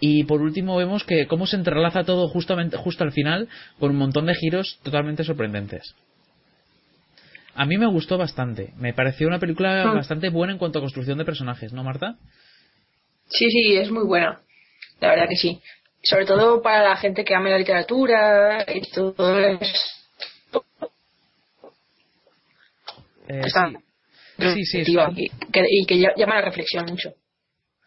[0.00, 3.48] Y por último vemos que cómo se entrelaza todo justamente justo al final
[3.80, 5.94] con un montón de giros totalmente sorprendentes.
[7.54, 8.72] A mí me gustó bastante.
[8.78, 9.94] Me pareció una película Ah.
[9.94, 12.14] bastante buena en cuanto a construcción de personajes, ¿no, Marta?
[13.28, 14.40] Sí, sí, es muy buena.
[15.00, 15.60] La verdad que sí.
[16.02, 19.97] Sobre todo para la gente que ame la literatura y todo eso.
[23.28, 23.70] Eh, Está-
[24.54, 24.94] Sí, sí, es y,
[25.52, 27.12] que, y que ll- llama a la reflexión mucho.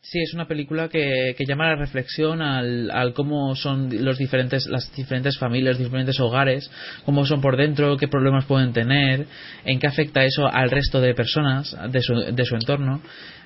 [0.04, 5.38] Sí, es una película que, llama la reflexión al, cómo son los diferentes, las diferentes
[5.38, 6.72] familias, diferentes hogares,
[7.06, 9.28] cómo son por dentro, qué problemas pueden tener,
[9.64, 13.02] en qué afecta eso al resto de personas de su, de su entorno.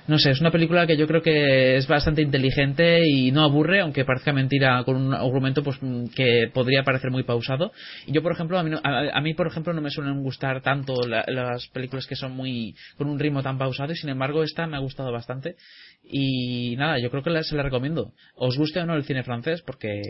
[0.07, 3.81] No sé, es una película que yo creo que es bastante inteligente y no aburre,
[3.81, 7.71] aunque parezca mentira con un argumento pues mm, que podría parecer muy pausado.
[8.05, 10.61] Y yo, por ejemplo, a mí, a, a mí por ejemplo, no me suelen gustar
[10.61, 14.43] tanto la- las películas que son muy con un ritmo tan pausado y sin embargo
[14.43, 15.55] esta me ha gustado bastante.
[16.07, 18.13] Y nada, yo creo que la- se la recomiendo.
[18.35, 20.01] Os guste o no el cine francés, porque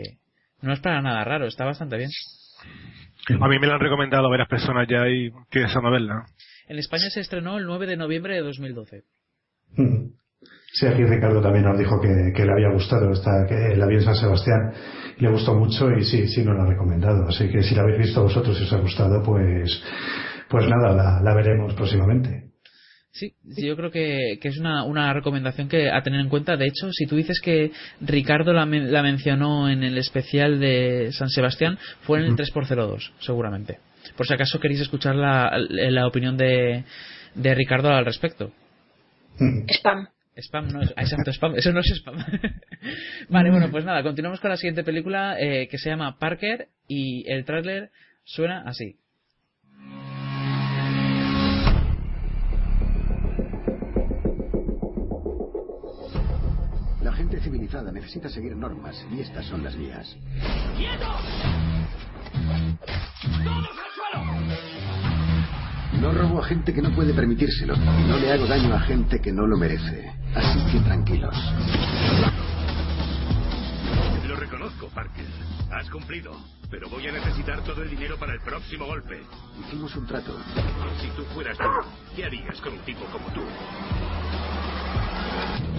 [0.62, 2.10] no es para nada raro, está bastante bien.
[3.40, 6.26] A mí me lo han recomendado varias personas ya y estoy deseando verla.
[6.68, 9.02] En España se estrenó el 9 de noviembre de 2012.
[9.76, 10.10] Mm.
[10.72, 13.98] Sí, aquí Ricardo también nos dijo que, que le había gustado, esta, que la vio
[13.98, 14.72] en San Sebastián,
[15.18, 17.26] y le gustó mucho y sí, sí nos la ha recomendado.
[17.28, 19.82] Así que si la habéis visto vosotros y os ha gustado, pues,
[20.50, 22.50] pues nada, la, la veremos próximamente.
[23.18, 26.56] Sí, sí, yo creo que, que es una, una recomendación que a tener en cuenta.
[26.56, 27.70] De hecho, si tú dices que
[28.02, 33.12] Ricardo la, men- la mencionó en el especial de San Sebastián, fue en el 3x02,
[33.20, 33.78] seguramente.
[34.16, 36.84] Por si acaso queréis escuchar la, la opinión de,
[37.34, 38.52] de Ricardo al respecto.
[39.68, 40.08] Spam.
[40.38, 42.16] Spam, no es, ah, exacto, spam, eso no es spam.
[43.30, 47.24] vale, bueno, pues nada, continuamos con la siguiente película eh, que se llama Parker y
[47.30, 47.88] el tráiler
[48.24, 48.96] suena así.
[57.26, 60.16] Gente civilizada necesita seguir normas y estas son las mías.
[66.00, 69.20] No robo a gente que no puede permitírselo y no le hago daño a gente
[69.20, 70.08] que no lo merece.
[70.36, 71.34] Así que tranquilos.
[74.28, 75.26] Lo reconozco, Parker.
[75.72, 76.30] Has cumplido.
[76.70, 79.20] Pero voy a necesitar todo el dinero para el próximo golpe.
[79.66, 80.36] Hicimos un trato.
[81.00, 81.64] Si tú fueras tú,
[82.14, 83.42] ¿qué harías con un tipo como tú?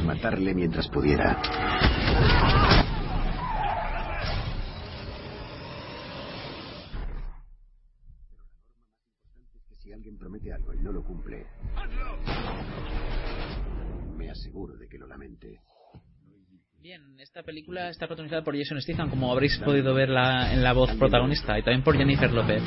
[0.08, 1.38] Matarle mientras pudiera.
[9.82, 11.46] si alguien promete algo y no lo cumple,
[14.16, 15.60] me aseguro de que lo lamente.
[16.82, 20.72] Bien, esta película está protagonizada por Jason Statham, como habréis podido ver la- en la
[20.74, 22.62] voz protagonista, y también por Jennifer López.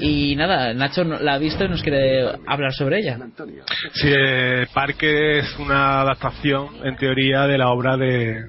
[0.00, 3.18] Y nada, Nacho la ha visto y nos quiere hablar sobre ella.
[3.94, 8.44] Sí, eh, Parque es una adaptación, en teoría, de la obra de,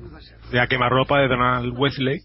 [0.52, 2.22] de A quemarropa de Donald Wesley,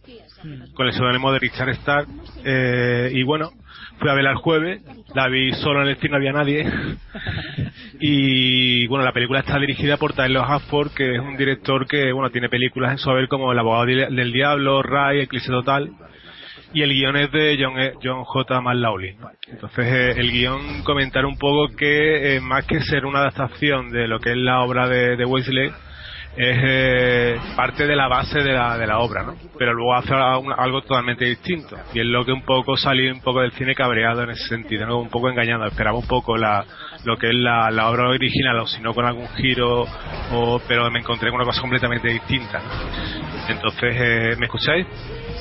[0.75, 2.07] con el seudónimo de Richard Stark.
[2.45, 3.51] Eh, y bueno,
[3.99, 4.83] fui a verla el jueves,
[5.15, 6.65] la vi solo en el cine, no había nadie.
[8.01, 12.31] y bueno, la película está dirigida por Tyler Hafford, que es un director que bueno
[12.31, 15.91] tiene películas en su haber como El abogado del diablo, Ray, Eclipse Total.
[16.75, 18.61] Y el guion es de John, E- John J.
[18.61, 19.19] McLaughlin.
[19.19, 19.31] ¿no?
[19.51, 24.07] Entonces, eh, el guion comentar un poco que, eh, más que ser una adaptación de
[24.07, 25.71] lo que es la obra de, de Wesley,
[26.41, 29.35] es eh, parte de la base de la, de la obra, ¿no?
[29.59, 31.77] Pero luego hace un- algo totalmente distinto.
[31.93, 34.87] Y es lo que un poco salió un poco del cine cabreado en ese sentido,
[34.87, 34.99] ¿no?
[35.01, 35.67] Un poco engañado.
[35.67, 36.65] Esperaba un poco la,
[37.05, 39.85] lo que es la, la obra original, o si no con algún giro,
[40.33, 43.49] o, pero me encontré con una cosa completamente distinta, ¿no?
[43.53, 44.87] Entonces, eh, ¿me escucháis?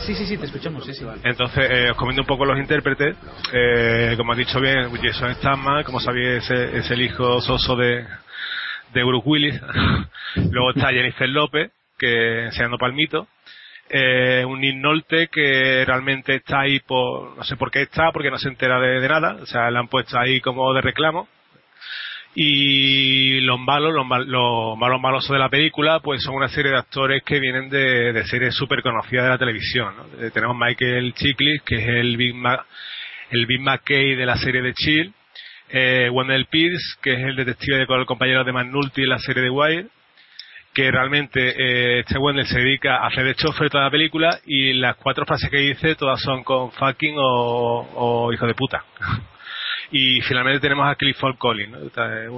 [0.05, 1.05] Sí, sí, sí, te escuchamos, sí, sí.
[1.23, 3.15] Entonces, eh, os comento un poco los intérpretes.
[3.53, 8.05] Eh, como has dicho bien, Jason Statham, como sabéis, es, es el hijo soso de,
[8.93, 9.61] de Bruce Willis.
[10.51, 13.27] Luego está Jennifer López, que enseñando palmito.
[13.89, 18.29] Eh, un Nick Nolte que realmente está ahí por, no sé por qué está, porque
[18.29, 19.37] no se entera de, nada.
[19.41, 21.27] O sea, le han puesto ahí como de reclamo.
[22.35, 26.71] Y los malos, los, mal- los malos malosos de la película, pues son una serie
[26.71, 29.95] de actores que vienen de, de series súper conocidas de la televisión.
[29.97, 30.23] ¿no?
[30.23, 32.63] Eh, tenemos Michael Chiklis, que es el Big, Ma-
[33.31, 35.13] el Big McKay de la serie de Chill.
[35.69, 39.43] Eh, Wendell Pierce, que es el detective de el compañero de McNulty en la serie
[39.43, 39.87] de Wire.
[40.73, 44.73] Que realmente eh, este Wendell se dedica a hacer de chofer toda la película y
[44.73, 48.83] las cuatro frases que dice todas son con fucking o hijo de puta.
[49.91, 51.75] Y finalmente tenemos a Clifford Collins,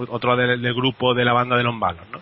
[0.09, 2.07] otro del, grupo de la banda de los malos.
[2.11, 2.21] ¿no?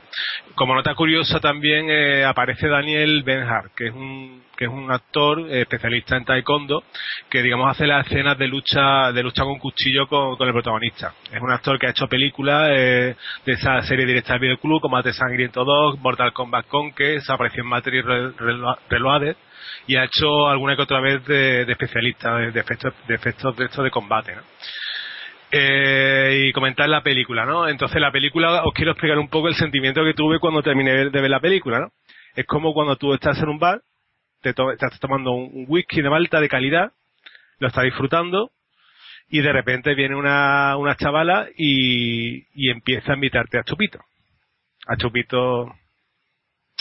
[0.55, 5.39] Como nota curiosa también eh, aparece Daniel Benhart, que es un que es un actor
[5.51, 6.83] eh, especialista en taekwondo,
[7.29, 11.13] que digamos hace las escenas de lucha de lucha con cuchillo con, el protagonista.
[11.31, 13.15] Es un actor que ha hecho películas eh,
[13.45, 17.69] de esa serie directa del videoclub, como Mate Sangriento 2, Mortal Kombat Conquest, apareció en
[17.69, 19.35] Matrix Re- Relo- Reloaded,
[19.85, 23.67] y ha hecho alguna que otra vez de, de especialista de, efectos de efectos de
[23.83, 24.41] de combate, ¿no?
[25.49, 27.69] Eh, y comentar la película, ¿no?
[27.69, 31.21] Entonces la película os quiero explicar un poco el sentimiento que tuve cuando terminé de
[31.21, 31.91] ver la película, ¿no?
[32.35, 33.81] Es como cuando tú estás en un bar,
[34.41, 36.91] te to- estás tomando un whisky de Malta de calidad,
[37.59, 38.51] lo estás disfrutando
[39.29, 43.99] y de repente viene una, una chavala y, y empieza a invitarte a chupito,
[44.85, 45.63] a chupito,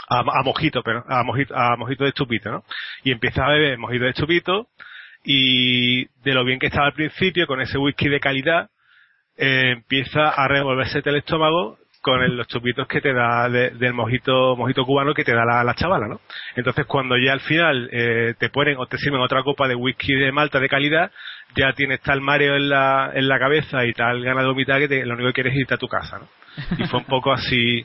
[0.09, 2.64] a, a mojito, pero a mojito, a mojito de chupito, ¿no?
[3.05, 4.69] Y empieza a beber mojito de chupito
[5.29, 8.70] y de lo bien que estaba al principio con ese whisky de calidad
[9.37, 13.93] eh, empieza a revolverse el estómago con el- los chupitos que te da de- del
[13.93, 16.20] mojito mojito cubano que te da la, la chavala, ¿no?
[16.55, 20.14] Entonces cuando ya al final eh, te ponen o te sirven otra copa de whisky
[20.14, 21.11] de Malta de calidad,
[21.57, 24.87] ya tienes tal mareo en la, en la cabeza y tal ganas de vomitar que
[24.89, 26.29] te- lo único que quieres es irte a tu casa, ¿no?
[26.79, 27.85] Y fue un poco así.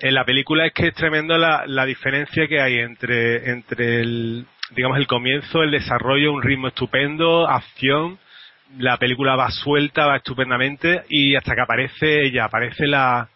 [0.00, 4.44] En la película es que es tremendo la, la diferencia que hay entre, entre el,
[4.74, 8.18] digamos, el comienzo, el desarrollo, un ritmo estupendo, acción,
[8.78, 13.28] la película va suelta, va estupendamente y hasta que aparece ella, aparece la,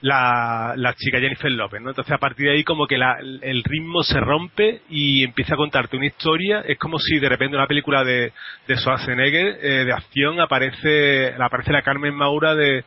[0.00, 1.90] la, la chica Jennifer López, ¿no?
[1.90, 5.56] Entonces a partir de ahí como que la- el ritmo se rompe y empieza a
[5.56, 8.32] contarte una historia, es como si de repente una película de,
[8.68, 12.84] de Schwarzenegger, eh, de acción, aparece, aparece la Carmen Maura de,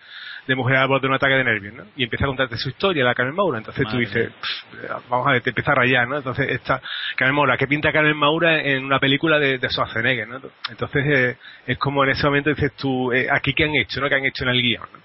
[0.48, 1.84] de Mujer al borde de un ataque de nervios, ¿no?
[1.96, 3.60] Y empieza a contarte su historia, la Carmen Maura.
[3.60, 6.18] Entonces tú Madre dices, "Pff, vamos a ver, te empieza a rayar, ¿no?
[6.18, 6.82] Entonces esta
[7.16, 10.42] Carmen Maura, ¿qué pinta Carmen Maura en una película de, de Schwarzenegger, ¿no?
[10.70, 11.38] Entonces eh,
[11.68, 14.10] es como en ese momento dices tú, eh, aquí qué han hecho, ¿no?
[14.10, 15.00] ¿Qué han hecho en el guion, ¿no?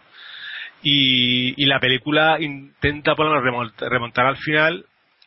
[0.83, 4.85] y, y la película intenta por lo menos remont- remontar al final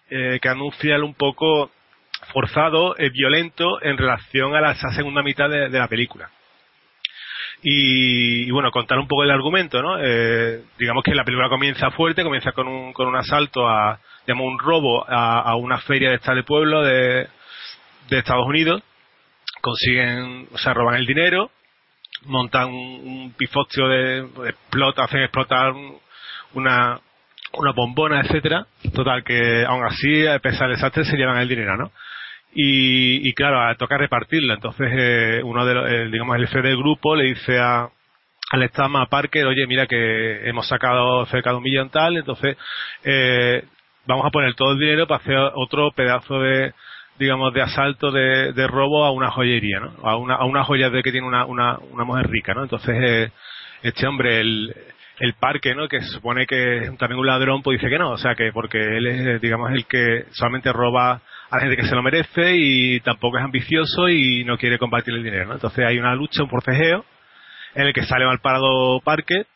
[0.10, 1.72] eh, quedando un final un poco
[2.34, 6.30] forzado, eh, violento en relación a la, esa segunda mitad de, de la película.
[7.62, 9.98] Y, bueno, contar un poco el argumento, ¿no?
[10.02, 14.48] Eh, digamos que la película comienza fuerte, comienza con un, con un asalto a, digamos,
[14.48, 17.28] un robo a, una feria de esta de pueblo de,
[18.10, 18.82] de Estados Unidos,
[19.62, 21.52] consiguen, o sea, roban el dinero,
[22.26, 22.76] montan un,
[23.08, 23.36] un
[23.90, 25.98] de, explota, hacen explotar un-
[26.54, 27.00] una,
[27.54, 28.66] una bombona, etcétera.
[28.94, 31.92] Total, que aún así, a pesar del desastre, se llevan el dinero, ¿no?
[32.54, 34.54] Y, y claro, toca repartirlo.
[34.54, 37.90] Entonces, eh, uno de los, digamos, el jefe del grupo le dice a,
[38.52, 42.58] al Stama Parker, oye, mira que hemos sacado cerca de un millón tal, entonces,
[43.04, 43.64] eh,
[44.08, 46.74] vamos a poner todo el dinero para hacer otro pedazo de,
[47.20, 49.94] digamos, de asalto, de, de robo a una joyería, ¿no?
[50.04, 52.64] A una, a una joya de que tiene una, una, una mujer rica, ¿no?
[52.64, 53.32] Entonces, eh,
[53.84, 54.76] este hombre, el,
[55.20, 55.88] el parque, ¿no?
[55.88, 58.52] Que se supone que es también un ladrón, pues dice que no, o sea que
[58.52, 62.56] porque él es, digamos, el que solamente roba a la gente que se lo merece
[62.56, 65.54] y tampoco es ambicioso y no quiere compartir el dinero, ¿no?
[65.54, 67.06] Entonces hay una lucha, un forcejeo
[67.76, 69.48] en el que sale mal parado Parker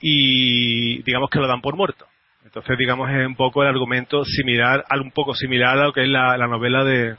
[0.00, 2.06] y digamos que lo dan por muerto.
[2.44, 6.02] Entonces, digamos, es un poco el argumento similar, algo un poco similar a lo que
[6.02, 7.16] es la, la novela de,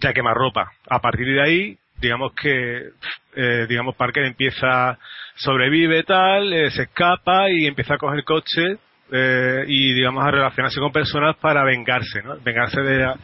[0.00, 0.70] de Quemarropa.
[0.88, 2.90] A partir de ahí, digamos que,
[3.34, 4.98] eh, digamos, Parker empieza,
[5.36, 8.78] sobrevive tal, eh, se escapa y empieza a coger coche
[9.12, 12.38] eh, y, digamos, a relacionarse con personas para vengarse, ¿no?
[12.40, 13.16] Vengarse de, la-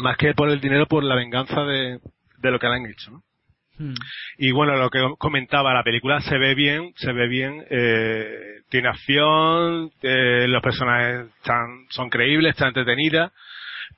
[0.00, 1.98] más que por el dinero, por la venganza de,
[2.38, 3.22] de lo que le han hecho, ¿no?
[4.38, 8.88] Y bueno, lo que comentaba, la película se ve bien, se ve bien, eh, tiene
[8.88, 13.32] acción, eh, los personajes están, son creíbles, están entretenidas,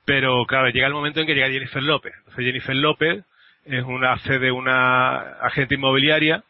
[0.03, 2.11] pero claro, llega el momento en que llega Jennifer López.
[2.17, 3.23] Entonces Jennifer López
[3.65, 6.43] es una, hace de una agente inmobiliaria,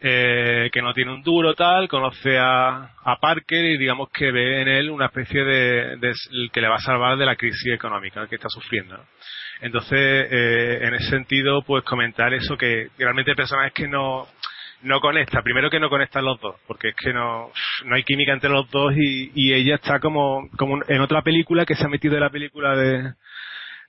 [0.00, 4.60] eh, que no tiene un duro tal, conoce a, a Parker y digamos que ve
[4.62, 6.12] en él una especie de, de-
[6.52, 8.98] que le va a salvar de la crisis económica que está sufriendo.
[9.60, 14.26] Entonces, eh, en ese sentido, pues comentar eso que realmente el personaje es que no,
[14.82, 15.40] no conecta.
[15.42, 17.50] Primero que no conectan los dos, porque es que no,
[17.86, 21.64] no hay química entre los dos y, y ella está como, como en otra película
[21.64, 23.12] que se ha metido en la película de,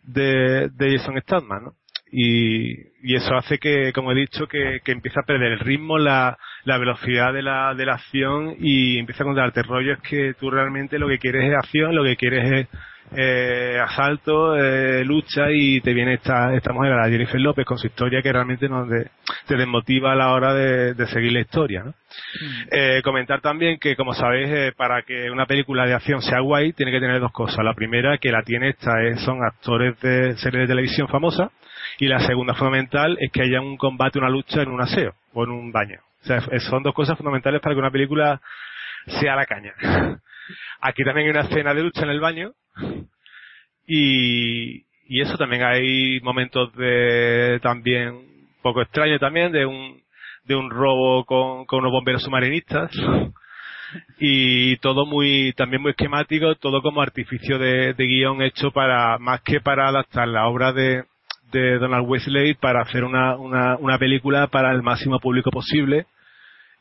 [0.04, 1.74] de, de Jason Statham, ¿no?
[2.12, 2.72] Y,
[3.04, 6.38] y eso hace que, como he dicho, que, que empieza a perder el ritmo, la,
[6.64, 11.00] la velocidad de la, de la acción y empieza a contarte rollos que tú realmente
[11.00, 12.68] lo que quieres es acción, lo que quieres es
[13.16, 17.88] eh, asalto, eh, lucha y te viene esta, esta mujer, la Jennifer López, con su
[17.88, 19.10] historia que realmente nos de-
[19.48, 21.84] te desmotiva a la hora de, de seguir la historia.
[21.86, 21.94] ¿no?
[22.72, 26.74] Eh, comentar también que, como sabéis, eh, para que una película de acción sea guay,
[26.74, 27.64] tiene que tener dos cosas.
[27.64, 31.50] La primera, que la tiene esta, es, son actores de series de televisión famosas.
[31.98, 35.44] Y la segunda fundamental es que haya un combate, una lucha en un aseo o
[35.44, 36.00] en un baño.
[36.22, 38.40] O sea, son dos cosas fundamentales para que una película
[39.08, 39.74] sea la caña.
[40.82, 42.52] Aquí también hay una escena de lucha en el baño.
[43.88, 48.28] Y, y eso también hay momentos de también
[48.62, 50.02] poco extraño también de un
[50.44, 52.92] de un robo con, con unos bomberos submarinistas
[54.20, 59.42] y todo muy también muy esquemático todo como artificio de, de guion hecho para más
[59.42, 61.06] que para adaptar la obra de,
[61.52, 66.06] de Donald Wesley para hacer una, una, una película para el máximo público posible.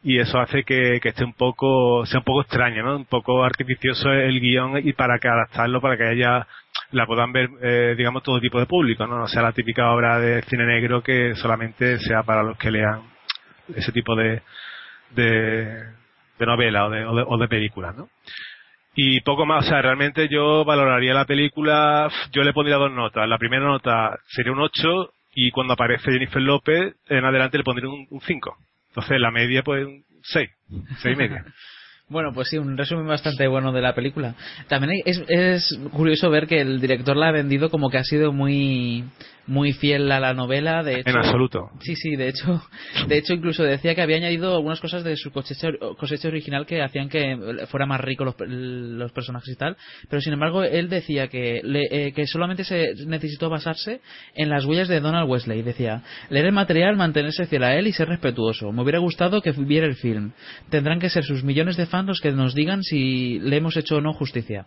[0.03, 3.43] Y eso hace que, que esté un poco sea un poco extraño no un poco
[3.43, 6.47] artificioso el guion y para que adaptarlo para que haya
[6.93, 10.21] la puedan ver eh, digamos todo tipo de público no no sea la típica obra
[10.21, 13.03] de cine negro que solamente sea para los que lean
[13.75, 14.43] ese tipo de
[15.11, 15.83] de,
[16.39, 18.09] de novela o de, o de, o de películas no
[18.97, 23.29] y poco más, o sea, realmente yo valoraría la película, yo le pondría dos notas.
[23.29, 27.91] La primera nota sería un 8 y cuando aparece Jennifer López, en adelante le pondría
[27.91, 28.57] un, un 5.
[28.89, 30.51] Entonces la media pues un 6,
[31.03, 31.45] 6 y media.
[32.09, 34.37] Bueno, pues sí, un resumen bastante bueno de la película.
[34.69, 38.33] También es, es curioso ver que el director la ha vendido como que ha sido
[38.33, 39.05] muy
[39.49, 40.83] muy fiel a la novela.
[40.83, 41.71] De hecho, En absoluto.
[41.81, 42.61] Sí, sí, de hecho,
[43.07, 46.83] de hecho incluso decía que había añadido algunas cosas de su cosecha, cosecha original que
[46.83, 47.39] hacían que
[47.71, 49.77] fuera más rico los, los personajes y tal.
[50.11, 54.01] Pero sin embargo, él decía que, le- eh, que solamente se necesitó basarse
[54.35, 55.63] en las huellas de Donald Wesley.
[55.63, 58.73] Decía, leer el material, mantenerse fiel a él y ser respetuoso.
[58.73, 60.33] Me hubiera gustado que viera el film.
[60.71, 63.97] Tendrán que ser sus millones de fans los que nos digan si le hemos hecho
[63.97, 64.67] o no justicia.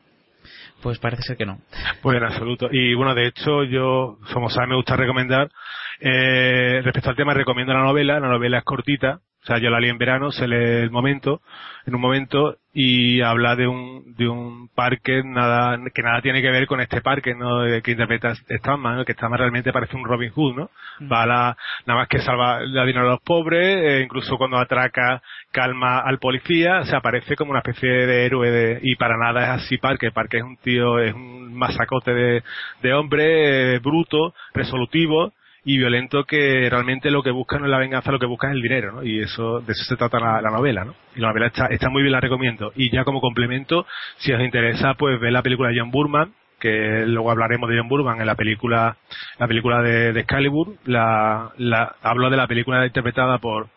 [0.82, 1.60] Pues parece ser que no.
[2.02, 2.70] Pues en absoluto.
[2.72, 5.52] Y bueno, de hecho, yo, como sabes, me gusta recomendar,
[6.00, 8.20] eh, respecto al tema, recomiendo la novela.
[8.20, 9.20] La novela es cortita.
[9.44, 11.42] O sea, yo la leí en verano, se lee el momento,
[11.86, 16.52] en un momento, y habla de un, de un parque nada, que nada tiene que
[16.52, 17.62] ver con este parque, ¿no?
[17.82, 19.06] Que interpreta Stanman, ¿no?
[19.06, 20.70] Que Stanman realmente parece un Robin Hood, ¿no?
[21.12, 24.58] Va a la, nada más que salva la dinero a los pobres, eh, incluso cuando
[24.58, 25.22] atraca,
[25.52, 29.64] calma al policía, se aparece como una especie de héroe de, y para nada es
[29.64, 30.12] así Parque.
[30.12, 32.44] Parque es un tío, es un masacote de,
[32.82, 35.34] de hombre, eh, bruto, resolutivo,
[35.72, 38.54] y violento que realmente lo que busca no es la venganza, lo que busca es
[38.54, 39.04] el dinero.
[39.04, 40.96] Y eso, de eso se trata la, la novela, ¿no?
[41.16, 42.72] Y la novela está, está muy bien, la recomiendo.
[42.76, 43.86] Y ya como complemento,
[44.18, 47.88] si os interesa, pues ve la película de John Burman, que luego hablaremos de John
[47.88, 48.98] Burman en la película,
[49.38, 53.68] la película de, de Excalibur, la, la, hablo de la película interpretada por,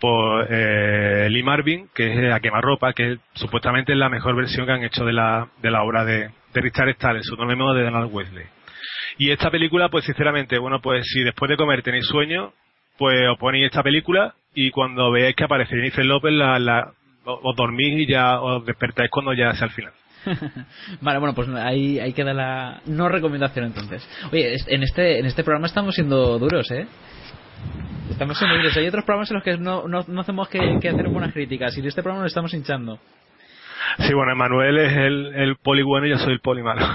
[0.00, 4.72] por eh, Lee Marvin, que es A quemarropa, que supuestamente es la mejor versión que
[4.72, 8.46] han hecho de la, de la obra de, Richard Stahl, su nombre de Donald Wesley.
[9.18, 12.52] Y esta película, pues sinceramente, bueno, pues si después de comer tenéis sueño,
[12.98, 16.92] pues os ponéis esta película y cuando veáis que aparece Jennifer López, la, la,
[17.24, 19.92] os dormís y ya os despertáis cuando ya sea el final.
[21.00, 24.06] Vale, bueno, pues ahí, ahí queda la no recomendación entonces.
[24.32, 26.86] Oye, en este, en este programa estamos siendo duros, ¿eh?
[28.10, 28.76] Estamos en libres.
[28.76, 31.76] Hay otros programas en los que no, no, no hacemos que, que hacer buenas críticas
[31.78, 32.98] y de este programa lo estamos hinchando.
[33.98, 36.80] Sí, bueno, Emanuel es el, el poli bueno y yo soy el poli malo.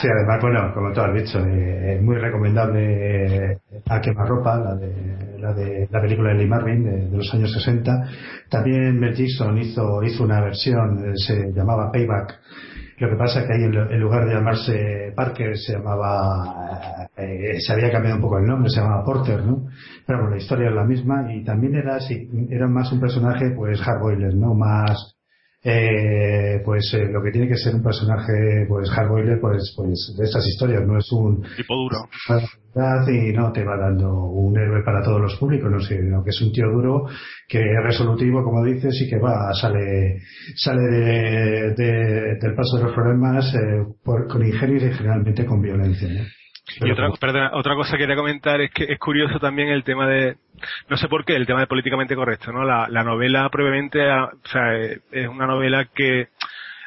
[0.00, 4.74] Sí, además, bueno, como tú has dicho, eh, es muy recomendable eh, A quemarropa, la
[4.74, 8.08] de, la de la película de Lee Marvin de, los años 60.
[8.50, 12.40] También Mel Gibson hizo, hizo una versión, eh, se llamaba Payback.
[12.98, 17.08] Lo que pasa es que ahí en, lu- en lugar de llamarse Parker se llamaba,
[17.16, 19.66] eh, se había cambiado un poco el nombre, se llamaba Porter, ¿no?
[20.06, 23.50] Pero bueno, la historia es la misma y también era así, era más un personaje
[23.56, 24.54] pues hardboiler, ¿no?
[24.54, 25.13] Más,
[25.66, 30.24] eh, pues eh, lo que tiene que ser un personaje pues hardboiler pues pues de
[30.24, 31.96] estas historias no es un Tipo duro.
[33.08, 36.42] y no te va dando un héroe para todos los públicos no sino que es
[36.42, 37.06] un tío duro
[37.48, 40.18] que es resolutivo como dices y que va sale
[40.56, 45.62] sale de, de- del paso de los problemas eh, por- con ingenio y generalmente con
[45.62, 46.24] violencia ¿no?
[46.80, 50.06] Y otra, perdona, otra cosa que quería comentar es que es curioso también el tema
[50.08, 50.36] de,
[50.88, 52.64] no sé por qué, el tema de políticamente correcto, ¿no?
[52.64, 56.28] La, la novela previamente, ah, o sea, eh, es una novela que eh,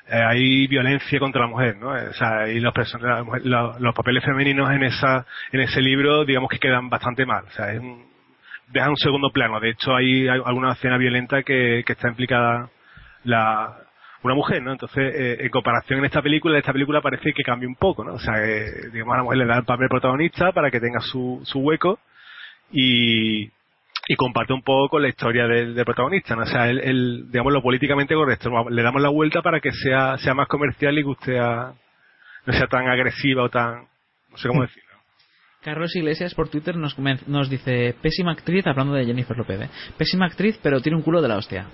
[0.09, 1.95] hay violencia contra la mujer, ¿no?
[1.95, 5.59] Eh, O sea, y los, person- la mujer- la- los papeles femeninos en esa, en
[5.61, 8.03] ese libro, digamos que quedan bastante mal, o sea, es un,
[8.69, 9.59] deja un segundo plano.
[9.59, 12.69] De hecho, hay, hay alguna escena violenta que, que está implicada
[13.25, 13.77] la,
[14.23, 14.71] una mujer, ¿no?
[14.71, 18.13] Entonces, eh, en comparación en esta película, esta película parece que cambia un poco, ¿no?
[18.13, 20.99] O sea, eh, digamos, a la mujer le da el papel protagonista para que tenga
[21.01, 21.99] su, su hueco
[22.71, 23.45] y,
[24.07, 26.43] y comparte un poco con la historia del, del protagonista, ¿no?
[26.43, 28.49] O sea, el, el, digamos, lo políticamente correcto.
[28.69, 31.73] Le damos la vuelta para que sea, sea más comercial y que usted a-
[32.45, 33.87] no sea tan agresiva o tan,
[34.31, 34.86] no sé cómo decirlo.
[35.61, 36.97] Carlos Iglesias por Twitter nos,
[37.27, 39.61] nos dice pésima actriz hablando de Jennifer López.
[39.61, 39.69] ¿eh?
[39.97, 41.65] Pésima actriz, pero tiene un culo de la hostia.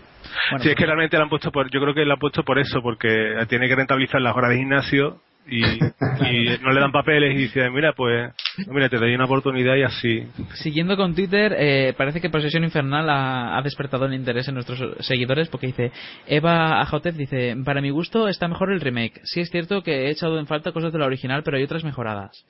[0.49, 2.43] Bueno, sí, es que realmente la han puesto por, yo creo que la han puesto
[2.43, 6.91] por eso, porque tiene que rentabilizar las horas de gimnasio y, y no le dan
[6.91, 8.31] papeles y dice, mira, pues,
[8.67, 10.23] mira, te doy una oportunidad y así.
[10.53, 14.81] Siguiendo con Twitter, eh, parece que Posesión Infernal ha, ha despertado el interés en nuestros
[15.05, 15.91] seguidores porque dice
[16.27, 19.21] Eva Ajotez dice para mi gusto está mejor el remake.
[19.23, 21.84] Sí es cierto que he echado en falta cosas de la original, pero hay otras
[21.84, 22.45] mejoradas.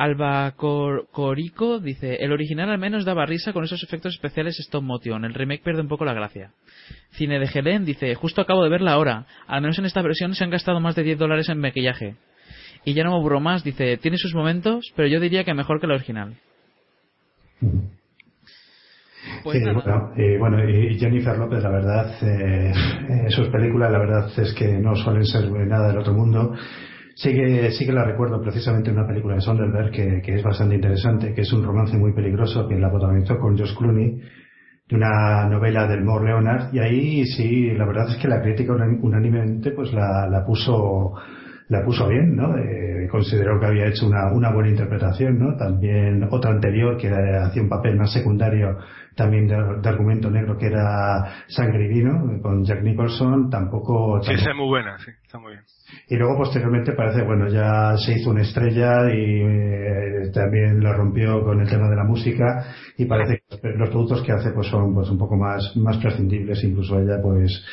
[0.00, 4.84] Alba Cor- Corico dice el original al menos daba risa con esos efectos especiales stop
[4.84, 5.24] motion.
[5.24, 6.52] El remake pierde un poco la gracia.
[7.10, 9.26] Cine de Helen dice justo acabo de verla ahora.
[9.48, 12.14] Al menos en esta versión se han gastado más de 10 dólares en maquillaje.
[12.84, 15.80] Y ya no me aburro más, dice, tiene sus momentos, pero yo diría que mejor
[15.80, 16.36] que la original.
[19.42, 22.72] Pues Eh, bueno, eh, bueno, y Jennifer López, la verdad, eh,
[23.26, 26.54] eh, sus películas, la verdad es que no suelen ser nada del otro mundo.
[27.18, 30.76] Sí que, sí que la recuerdo precisamente en una película de Sonderberg que, es bastante
[30.76, 34.20] interesante, que es un romance muy peligroso que la protagonizó con Josh Clooney,
[34.88, 38.72] de una novela del Moore Leonard, y ahí sí, la verdad es que la crítica
[38.72, 41.14] unánimemente pues la, la puso
[41.68, 42.56] la puso bien, ¿no?
[42.56, 45.56] Eh, consideró que había hecho una, una buena interpretación, ¿no?
[45.56, 48.78] También otra anterior que era- hacía un papel más secundario,
[49.14, 54.22] también de, de argumento negro, que era Sangre y Vino, con Jack Nicholson, tampoco...
[54.22, 55.64] Sí, esa es muy buena, sí, está muy bien.
[56.08, 61.42] Y luego posteriormente parece, bueno, ya se hizo una estrella y eh, también lo rompió
[61.42, 62.64] con el tema de la música
[62.96, 66.98] y parece los productos que hace pues son pues un poco más, más prescindibles, incluso
[66.98, 67.64] ella pues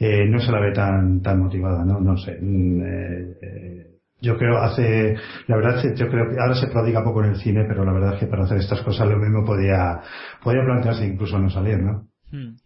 [0.00, 2.00] eh, no se la ve tan, tan motivada, ¿no?
[2.00, 2.38] No sé.
[2.40, 3.86] mm, eh, eh,
[4.20, 5.16] yo creo hace,
[5.48, 8.14] la verdad yo creo que ahora se prodiga poco en el cine, pero la verdad
[8.14, 10.00] es que para hacer estas cosas lo mismo podía,
[10.42, 12.06] podía plantearse incluso no salir, ¿no?
[12.30, 12.56] Hmm.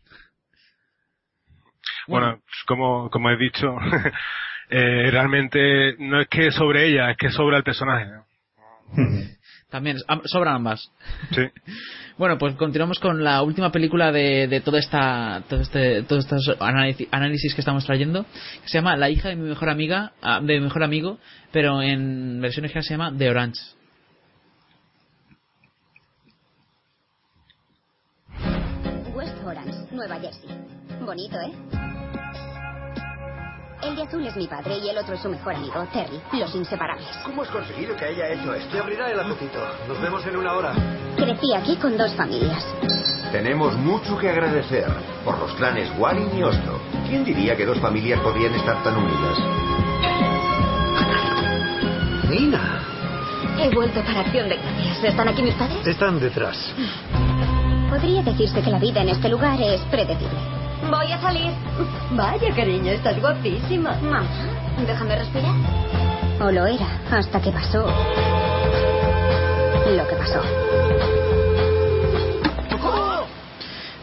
[2.07, 3.77] Bueno, como, como he dicho,
[4.71, 8.07] eh, realmente no es que sobre ella, es que sobre el personaje.
[8.07, 8.25] ¿no?
[9.71, 10.91] También am- sobran ambas.
[11.33, 11.43] Sí.
[12.19, 16.57] Bueno, pues continuamos con la última película de, de toda esta, todo este, todos estos
[16.59, 20.41] análisis, análisis que estamos trayendo, que se llama La hija de mi mejor amiga, ah,
[20.43, 21.19] de mi mejor amigo,
[21.53, 23.61] pero en versión original se llama The Orange.
[29.15, 30.51] West Orange, Nueva Jersey.
[31.05, 31.53] Bonito, ¿eh?
[33.83, 36.53] El de azul es mi padre y el otro es su mejor amigo, Terry, los
[36.55, 37.07] inseparables.
[37.25, 38.71] ¿Cómo has conseguido que haya hecho esto?
[38.73, 39.59] Te abrirá el apetito.
[39.87, 40.73] Nos vemos en una hora.
[41.17, 42.65] Crecí aquí con dos familias.
[43.31, 44.87] Tenemos mucho que agradecer
[45.25, 46.81] por los clanes Walling y Osto.
[47.09, 49.39] ¿Quién diría que dos familias podían estar tan unidas?
[52.29, 52.83] Nina,
[53.61, 55.05] He vuelto para acción de gracias.
[55.05, 55.87] ¿Están aquí mis padres?
[55.87, 56.57] están detrás.
[57.91, 60.58] Podría decirse que la vida en este lugar es predecible.
[60.91, 61.53] Voy a salir.
[62.13, 63.95] Vaya, cariño, estás guapísima.
[64.01, 64.25] Mamá,
[64.87, 65.55] déjame respirar.
[66.41, 67.87] O lo era, hasta que pasó
[69.97, 70.43] lo que pasó.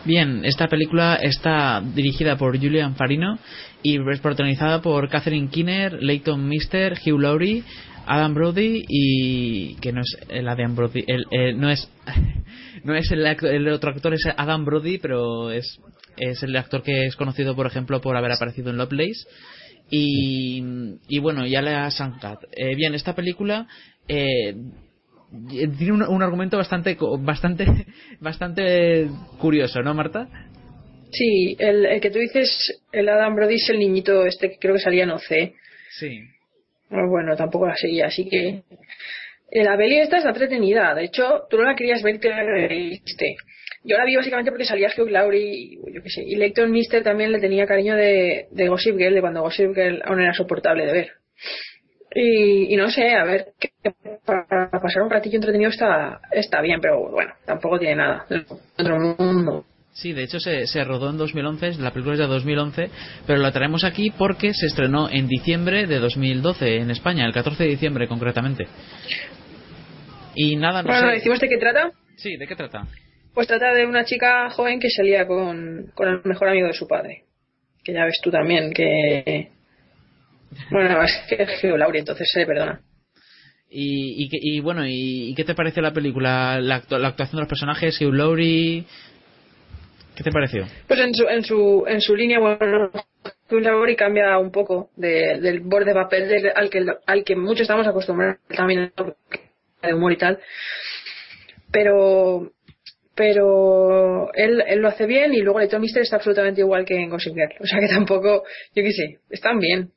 [0.04, 3.38] Bien, esta película está dirigida por Julian Farino
[3.84, 7.64] y es protagonizada por Catherine Keener, Leighton Mister, Hugh Laurie,
[8.08, 11.90] Adam Brody y que no es el Adam Brody, el, el- no es
[12.84, 15.80] no es el, acto- el otro actor es Adam Brody, pero es
[16.18, 19.28] es el actor que es conocido por ejemplo por haber aparecido en Lovelace
[19.90, 20.64] y,
[21.08, 22.40] y bueno, ya le Sankat.
[22.52, 23.68] Eh, bien, esta película
[24.08, 24.56] eh,
[25.78, 27.66] tiene un, un argumento bastante bastante
[28.20, 29.08] bastante
[29.40, 30.28] curioso, ¿no, Marta?
[31.12, 34.74] Sí, el, el que tú dices, el Adam Brody es el niñito este que creo
[34.76, 35.54] que salía en OC.
[35.92, 36.20] Sí.
[36.90, 38.64] Bueno, bueno, tampoco la seguía, así que...
[39.52, 40.94] eh, La peli esta está entretenida.
[40.94, 43.36] De hecho, tú no la querías ver, te la reíste.
[43.86, 46.24] Yo la vi básicamente porque salía Hugh Laurie y yo qué sé.
[46.26, 50.02] Y Leighton Mister también le tenía cariño de, de Gossip Girl, de cuando Gossip Girl
[50.06, 51.12] aún era soportable de ver.
[52.16, 53.70] Y, y no sé, a ver, que
[54.26, 58.26] para pasar un ratillo entretenido está, está bien, pero bueno, tampoco tiene nada.
[58.30, 58.46] del
[58.78, 59.66] Otro mundo.
[59.92, 62.90] Sí, de hecho se, se rodó en 2011, la película es de 2011,
[63.28, 67.64] pero la traemos aquí porque se estrenó en diciembre de 2012 en España, el 14
[67.64, 68.68] de diciembre concretamente.
[70.36, 71.16] Y nada, no Bueno, sé.
[71.16, 71.92] ¿decimos de qué trata?
[72.18, 72.88] Sí, ¿de qué trata?
[73.36, 76.88] Pues trata de una chica joven que salía con, con el mejor amigo de su
[76.88, 77.26] padre.
[77.84, 79.50] Que ya ves tú también que.
[80.72, 82.82] Bueno, es que es Hugh Laurie, entonces se le perdona.
[83.70, 86.60] Y, y, y bueno, y, y qué te pareció la película?
[86.62, 88.86] La, actu- la actuación de los personajes, Hugh Laurie.
[90.16, 90.66] ¿Qué te pareció?
[90.88, 92.90] Pues en su, en su, en su línea, bueno,
[93.52, 97.36] Hugh Laurie cambia un poco de- del borde de papel del- al, que, al que
[97.36, 98.94] muchos estamos acostumbrados también
[99.84, 100.40] de humor y tal.
[101.70, 102.52] Pero
[103.16, 107.10] pero él, él lo hace bien y luego Leighton Mister está absolutamente igual que en
[107.10, 107.54] Gossip Girl.
[107.62, 108.44] O sea que tampoco,
[108.76, 109.92] yo qué sé, están bien.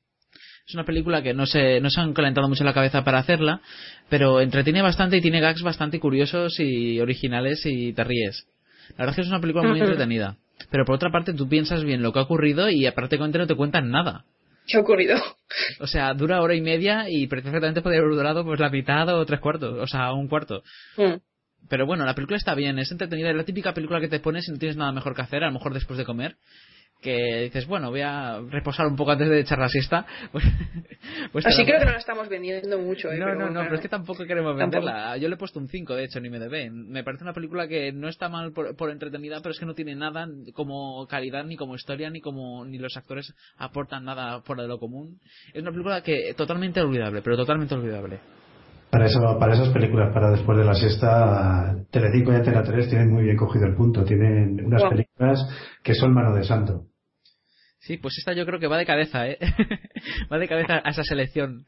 [0.67, 3.63] Es una película que no se, no se han calentado mucho la cabeza para hacerla,
[4.11, 8.47] pero entretiene bastante y tiene gags bastante curiosos y originales y te ríes.
[8.91, 10.37] La verdad es que es una película muy entretenida.
[10.71, 13.55] Pero por otra parte, tú piensas bien lo que ha ocurrido y prácticamente no te
[13.55, 14.25] cuentan nada.
[14.67, 15.17] ¿Qué ha ocurrido?
[15.81, 19.25] O sea, dura hora y media y perfectamente podría haber durado pues la mitad o
[19.25, 20.63] tres cuartos, o sea, un cuarto.
[20.99, 21.15] Mm.
[21.69, 24.45] Pero bueno, la película está bien, es entretenida, es la típica película que te pones
[24.47, 26.37] si no tienes nada mejor que hacer, a lo mejor después de comer,
[27.01, 30.07] que dices, bueno, voy a reposar un poco antes de echar la siesta.
[30.33, 30.45] Pues,
[31.33, 33.11] pues Así creo que no la estamos vendiendo mucho.
[33.11, 33.19] ¿eh?
[33.19, 34.85] no, Pero no, no, pero es que tampoco queremos Tampoco.
[34.85, 35.17] venderla.
[35.17, 36.71] Yo le he puesto un 5, de hecho, en IMDb.
[36.71, 39.75] Me parece una película que no está mal por, por entretenida, pero es que no
[39.75, 44.63] tiene nada como calidad, ni como historia, ni como ni los actores aportan nada fuera
[44.63, 45.21] de lo común.
[45.55, 48.21] Es una película que totalmente olvidable, pero totalmente olvidable.
[48.91, 53.13] Para, eso, para esas películas, para después de la siesta, Telecinco y Antena 3 tienen
[53.13, 54.05] muy bien cogido el punto.
[54.05, 55.47] Tienen unas películas
[55.83, 56.85] que son mano de santo.
[57.81, 59.39] Sí, pues esta yo creo que va de cabeza, ¿eh?
[60.33, 61.65] va de cabeza a esa selección.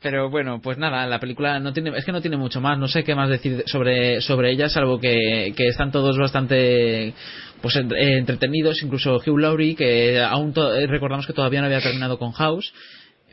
[0.00, 2.86] Pero bueno, pues nada, la película no tiene, es que no tiene mucho más, no
[2.86, 7.14] sé qué más decir sobre, sobre ella, salvo que, que están todos bastante
[7.60, 12.16] pues eh, entretenidos, incluso Hugh Laurie, que aún eh, recordamos que todavía no había terminado
[12.16, 12.72] con House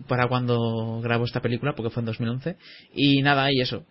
[0.08, 2.58] para cuando grabó esta película, porque fue en 2011,
[2.94, 3.86] y nada, y eso.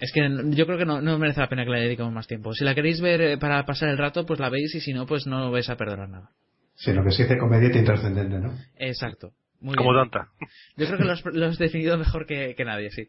[0.00, 0.20] Es que
[0.56, 2.54] yo creo que no, no merece la pena que le dediquemos más tiempo.
[2.54, 5.06] Si la queréis ver eh, para pasar el rato, pues la veis, y si no,
[5.06, 6.30] pues no vais a perder nada.
[6.74, 8.54] Sino que se dice comedia intrascendente, ¿no?
[8.78, 9.32] Exacto.
[9.60, 10.10] Muy Como bien.
[10.10, 10.30] tanta.
[10.76, 13.08] Yo creo que lo has, lo has definido mejor que, que nadie, sí.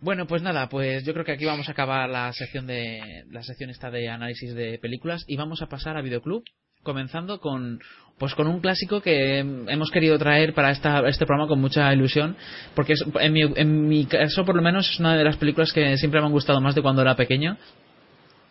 [0.00, 3.42] Bueno, pues nada, pues yo creo que aquí vamos a acabar la sección de la
[3.42, 6.42] sección esta de análisis de películas y vamos a pasar a videoclub,
[6.82, 7.80] comenzando con
[8.18, 12.36] pues con un clásico que hemos querido traer para esta, este programa con mucha ilusión,
[12.74, 15.72] porque es- en, mi, en mi caso por lo menos es una de las películas
[15.72, 17.56] que siempre me han gustado más de cuando era pequeño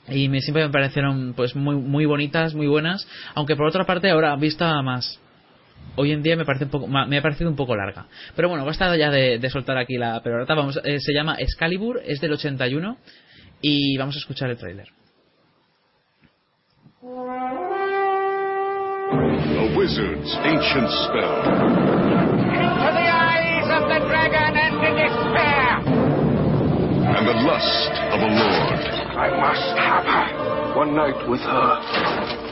[0.08, 4.10] y me siempre me parecieron pues muy muy bonitas, muy buenas, aunque por otra parte
[4.10, 5.20] ahora vista más
[5.96, 8.08] hoy en día me parece un poco me ha parecido un poco larga.
[8.36, 12.20] Pero bueno, basta ya de, soltar aquí la perorata, vamos eh, se llama Excalibur, es
[12.22, 12.98] del 81
[13.62, 14.88] y vamos a escuchar el tráiler.
[19.80, 21.40] A wizard's ancient spell.
[21.40, 25.80] Into the eyes of the dragon and the despair!
[27.16, 28.80] And the lust of a lord.
[29.16, 30.76] I must have her.
[30.76, 31.80] One night with her.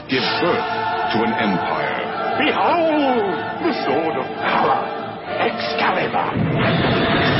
[0.08, 0.68] Give birth
[1.12, 2.00] to an empire.
[2.40, 3.36] Behold!
[3.60, 4.88] The sword of power.
[5.52, 7.37] Excalibur.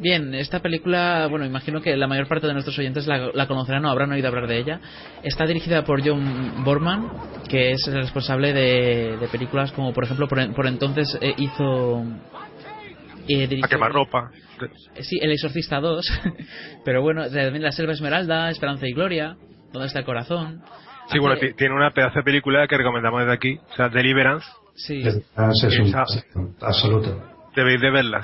[0.00, 3.84] Bien, esta película, bueno, imagino que la mayor parte de nuestros oyentes la, la conocerán
[3.84, 4.80] o habrán oído hablar de ella.
[5.22, 7.10] Está dirigida por John Borman,
[7.48, 11.34] que es el responsable de, de películas como, por ejemplo, por, en- por entonces eh,
[11.36, 12.02] hizo...
[13.28, 14.30] eh, A quemarropa.
[14.94, 16.06] Eh, Sí, El Exorcista 2.
[16.84, 19.36] Pero bueno, también La Selva Esmeralda, Esperanza y Gloria,
[19.72, 20.62] ¿Dónde está el corazón?
[21.12, 24.46] Sí, bueno, Hace- tiene una pedazo de película que recomendamos desde aquí, o sea, Deliverance.
[24.76, 25.02] Sí.
[25.02, 25.08] Sí,
[25.66, 27.22] es un absoluto.
[27.54, 28.22] Debéis de verla.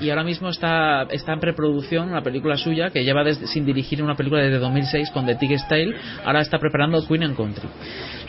[0.00, 4.16] Y ahora mismo está, está en preproducción una película suya que lleva sin dirigir una
[4.16, 5.94] película desde 2006 con The Tigger Style.
[6.24, 7.68] Ahora está preparando Queen and Country.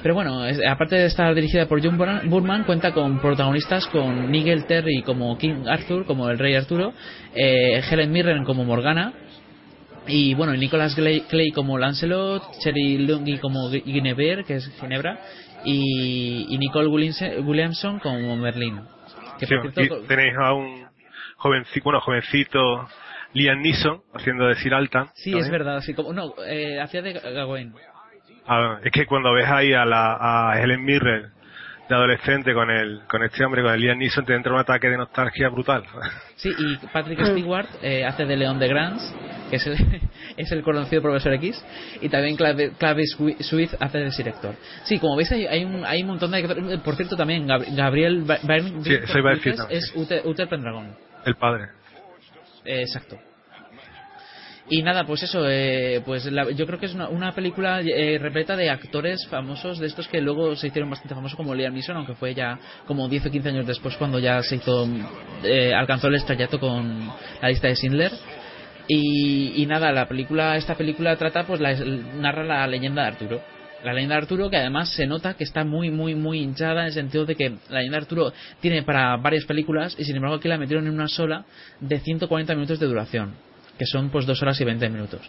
[0.04, 4.66] Pero bueno, aparte de estar dirigida por John Bur- Burman, cuenta con protagonistas con Nigel
[4.66, 6.94] Terry como King Arthur, como el Rey Arturo,
[7.34, 9.14] eh, Helen Mirren como Morgana,
[10.08, 15.18] y bueno, y Nicholas Clay, como Lancelot, Cherry Lungi como Gu- Guinevere, que es Ginebra,
[15.66, 18.82] y, y Nicole Williamson como Merlin.
[19.40, 20.88] Que Sí, por aquí cierto, tenéis a un
[21.38, 22.88] jovencito, bueno, jovencito
[23.34, 25.10] Liam Neeson haciendo de Sir Altan.
[25.16, 25.45] Sí, también.
[25.45, 25.82] es verdad.
[25.82, 27.74] Sí, como, no, eh, hacía de Gawain.
[28.48, 31.35] Ah, es que cuando ves ahí a, la, a Helen Mirren
[31.88, 34.88] de adolescente con el con este hombre, con el Liam Neeson, te entra un ataque
[34.90, 35.84] de nostalgia brutal.
[36.38, 39.16] Sí, y Patrick Stewart eh, hace de León de Grants,
[39.49, 39.78] que es el,
[40.38, 41.64] es el conocido profesor X,
[42.02, 44.56] y también Clave- Clavis Swift hace de Sir Héctor.
[44.84, 46.80] Sí, como veis, hay, hay, un, hay un montón de.
[46.84, 48.94] Por cierto, también Gab- Gabriel Byrne Sí,
[49.70, 50.94] es Uther Pendragon.
[51.26, 51.70] El padre.
[52.66, 53.18] Eh, exacto.
[54.68, 58.18] Y nada, pues eso, eh, pues la- yo creo que es una, una película eh,
[58.20, 61.96] repleta de actores famosos, de estos que luego se hicieron bastante famosos, como Liam Neeson,
[61.98, 64.88] aunque fue ya como 10 o 15 años después cuando ya se hizo,
[65.44, 67.08] eh, alcanzó el estrellato con
[67.42, 68.12] la lista de Schindler.
[68.88, 73.42] Y, y nada, la película, esta película trata, pues la, narra la leyenda de Arturo.
[73.84, 76.88] La leyenda de Arturo que además se nota que está muy, muy, muy hinchada en
[76.88, 80.38] el sentido de que la leyenda de Arturo tiene para varias películas y sin embargo
[80.38, 81.46] aquí la metieron en una sola
[81.80, 83.36] de 140 minutos de duración,
[83.77, 85.22] que son pues 2 horas y 20 minutos.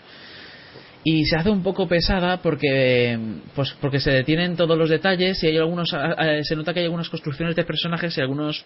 [1.05, 3.17] Y se hace un poco pesada porque
[3.55, 7.09] pues porque se detienen todos los detalles y hay algunos se nota que hay algunas
[7.09, 8.65] construcciones de personajes y algunos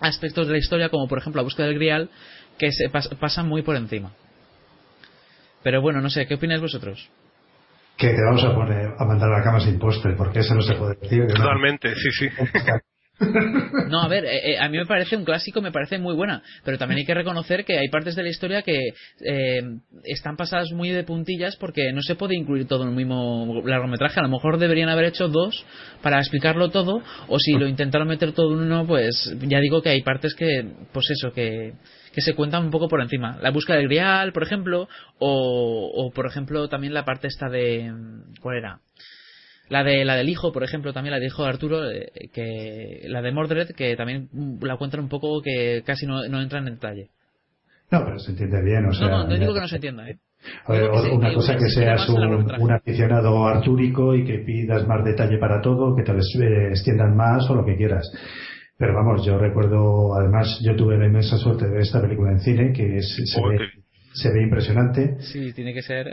[0.00, 2.10] aspectos de la historia como por ejemplo la búsqueda del grial
[2.58, 4.12] que se pas- pasan muy por encima.
[5.64, 7.08] Pero bueno, no sé, ¿qué opináis vosotros?
[7.96, 10.62] Que te vamos a poner a mandar a la cama sin postre, porque eso no
[10.62, 11.20] se puede decir.
[11.20, 11.34] no.
[11.34, 12.28] Totalmente, sí, sí.
[13.88, 16.42] No, a ver, eh, eh, a mí me parece un clásico, me parece muy buena,
[16.64, 18.80] pero también hay que reconocer que hay partes de la historia que
[19.24, 19.62] eh,
[20.02, 24.18] están pasadas muy de puntillas porque no se puede incluir todo en el mismo largometraje.
[24.18, 25.64] A lo mejor deberían haber hecho dos
[26.02, 29.90] para explicarlo todo, o si lo intentaron meter todo en uno, pues ya digo que
[29.90, 31.74] hay partes que, pues eso, que,
[32.12, 33.38] que se cuentan un poco por encima.
[33.40, 34.88] La búsqueda del grial, por ejemplo,
[35.18, 37.92] o, o por ejemplo también la parte esta de...
[38.40, 38.80] ¿Cuál era?
[39.68, 43.02] La de la del hijo, por ejemplo, también la del hijo de Arturo, eh, que
[43.08, 44.28] la de Mordred, que también
[44.60, 47.08] la cuentan un poco que casi no, no entra en detalle.
[47.90, 49.08] No, pero se entiende bien, o sea.
[49.08, 50.18] no, no, no digo que no se entienda, ¿eh?
[50.66, 54.40] A ver, Digo que sí, una cosa que seas un, un aficionado artúrico y que
[54.40, 58.04] pidas más detalle para todo, que te les, eh, extiendan más o lo que quieras.
[58.76, 62.40] Pero vamos, yo recuerdo, además, yo tuve la inmensa suerte de ver esta película en
[62.40, 63.58] cine, que es- se, ve,
[64.14, 65.16] se ve impresionante.
[65.20, 66.06] Sí, tiene que ser.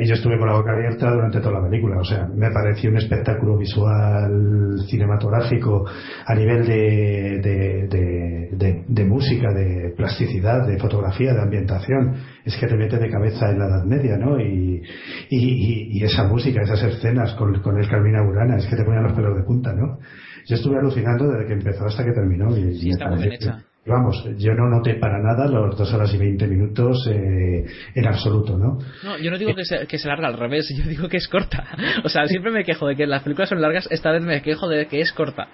[0.00, 1.98] Y yo estuve con la boca abierta durante toda la película.
[2.00, 5.86] O sea, me pareció un espectáculo visual cinematográfico
[6.26, 12.16] a nivel de, de, de, de- de música, de plasticidad, de fotografía, de ambientación.
[12.44, 14.38] Es que te mete de cabeza en la Edad Media, ¿no?
[14.40, 14.82] Y,
[15.30, 19.04] y, y- esa música, esas escenas con, con el Carmina Burana, es que te ponían
[19.04, 19.98] los pelos de punta, ¿no?
[20.46, 22.48] Yo estuve alucinando desde que empezó hasta que terminó.
[22.56, 23.64] Y, Sí, está muy bien pareció- hecha.
[23.88, 28.56] Vamos, yo no noté para nada los dos horas y veinte minutos eh, en absoluto,
[28.58, 28.78] ¿no?
[29.02, 31.28] No, yo no digo que se, que se larga al revés, yo digo que es
[31.28, 31.64] corta.
[32.04, 34.68] O sea, siempre me quejo de que las películas son largas, esta vez me quejo
[34.68, 35.48] de que es corta.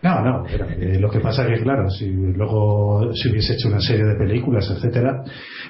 [0.00, 3.80] No, no, pero, eh, lo que pasa que, claro, si luego se hubiese hecho una
[3.80, 5.24] serie de películas, etcétera,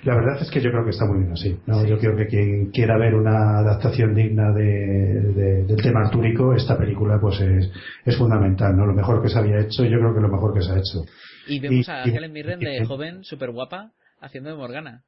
[0.05, 1.59] la verdad es que yo creo que está muy bien así.
[1.67, 1.83] ¿no?
[1.87, 4.65] Yo creo que quien quiera ver una adaptación digna de,
[5.35, 7.71] de- del tema artúrico, esta película pues es,
[8.05, 8.85] es fundamental, ¿no?
[8.85, 11.07] Lo mejor que se había hecho, yo creo que lo mejor que se ha hecho.
[11.49, 15.03] Y vemos Y- a Helen Mirren de joven, súper guapa, haciendo de Morgana.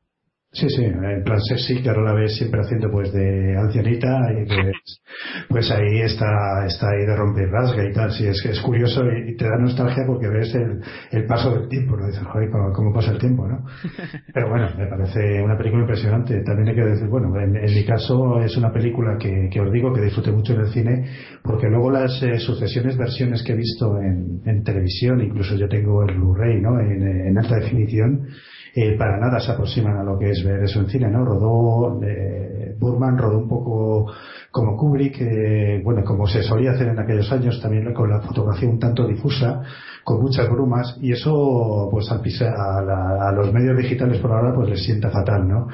[0.52, 4.44] Sí, sí, en plan sexy, que ahora la ves siempre haciendo pues de ancianita y
[4.46, 5.00] pues,
[5.48, 9.04] pues ahí está, está ahí de romper rasga y tal, sí, es que es curioso
[9.04, 10.80] y, y te da nostalgia porque ves el,
[11.12, 12.04] el paso del tiempo, ¿no?
[12.08, 13.64] Dices, joder, cómo, cómo pasa el tiempo, ¿no?
[14.34, 16.42] Pero bueno, me parece una película impresionante.
[16.42, 19.72] También hay que decir, bueno, en, en mi caso es una película que, que os
[19.72, 21.04] digo que disfruté mucho en el cine,
[21.44, 26.02] porque luego las eh, sucesiones versiones que he visto en, en televisión, incluso yo tengo
[26.02, 26.80] el Blu-ray, ¿no?
[26.80, 28.26] En, en alta definición,
[28.74, 31.24] eh, para nada se aproximan a lo que es ver eso en cine, ¿no?
[31.24, 34.12] Rodó, eh, Burman rodó un poco
[34.50, 38.68] como Kubrick, eh, bueno, como se solía hacer en aquellos años, también con la fotografía
[38.68, 39.62] un tanto difusa,
[40.04, 44.32] con muchas brumas, y eso, pues al pisar a, la- a los medios digitales por
[44.32, 45.68] ahora, pues les sienta fatal, ¿no?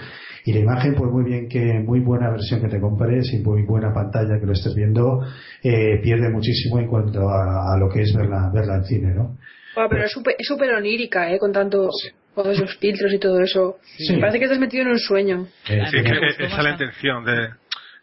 [0.45, 3.63] Y la imagen, pues muy bien que, muy buena versión que te compres y muy
[3.65, 5.21] buena pantalla que lo estés viendo,
[5.63, 9.37] eh, pierde muchísimo en cuanto a, a lo que es verla, verla en cine, ¿no?
[9.75, 11.39] Bueno, pero es súper es súper onírica, ¿eh?
[11.39, 11.89] Con tanto,
[12.37, 13.79] todos esos filtros y todo eso.
[13.83, 14.13] Sí.
[14.13, 15.47] Me parece que estás metido en un sueño.
[15.65, 17.47] Sí, es que esa es la intención de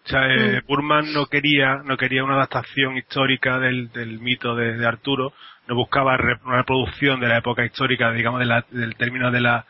[0.06, 4.74] o sea, eh, Burman no quería no quería una adaptación histórica del, del mito de,
[4.74, 5.32] de Arturo
[5.70, 9.40] no buscaba re- una reproducción de la época histórica, digamos, de la- del término de
[9.40, 9.66] la,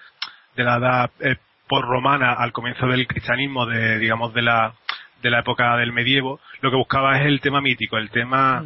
[0.56, 1.36] de la edad eh,
[1.70, 4.74] romana al comienzo del cristianismo, de, digamos, de la,
[5.22, 8.64] de la época del medievo, lo que buscaba es el tema mítico, el tema,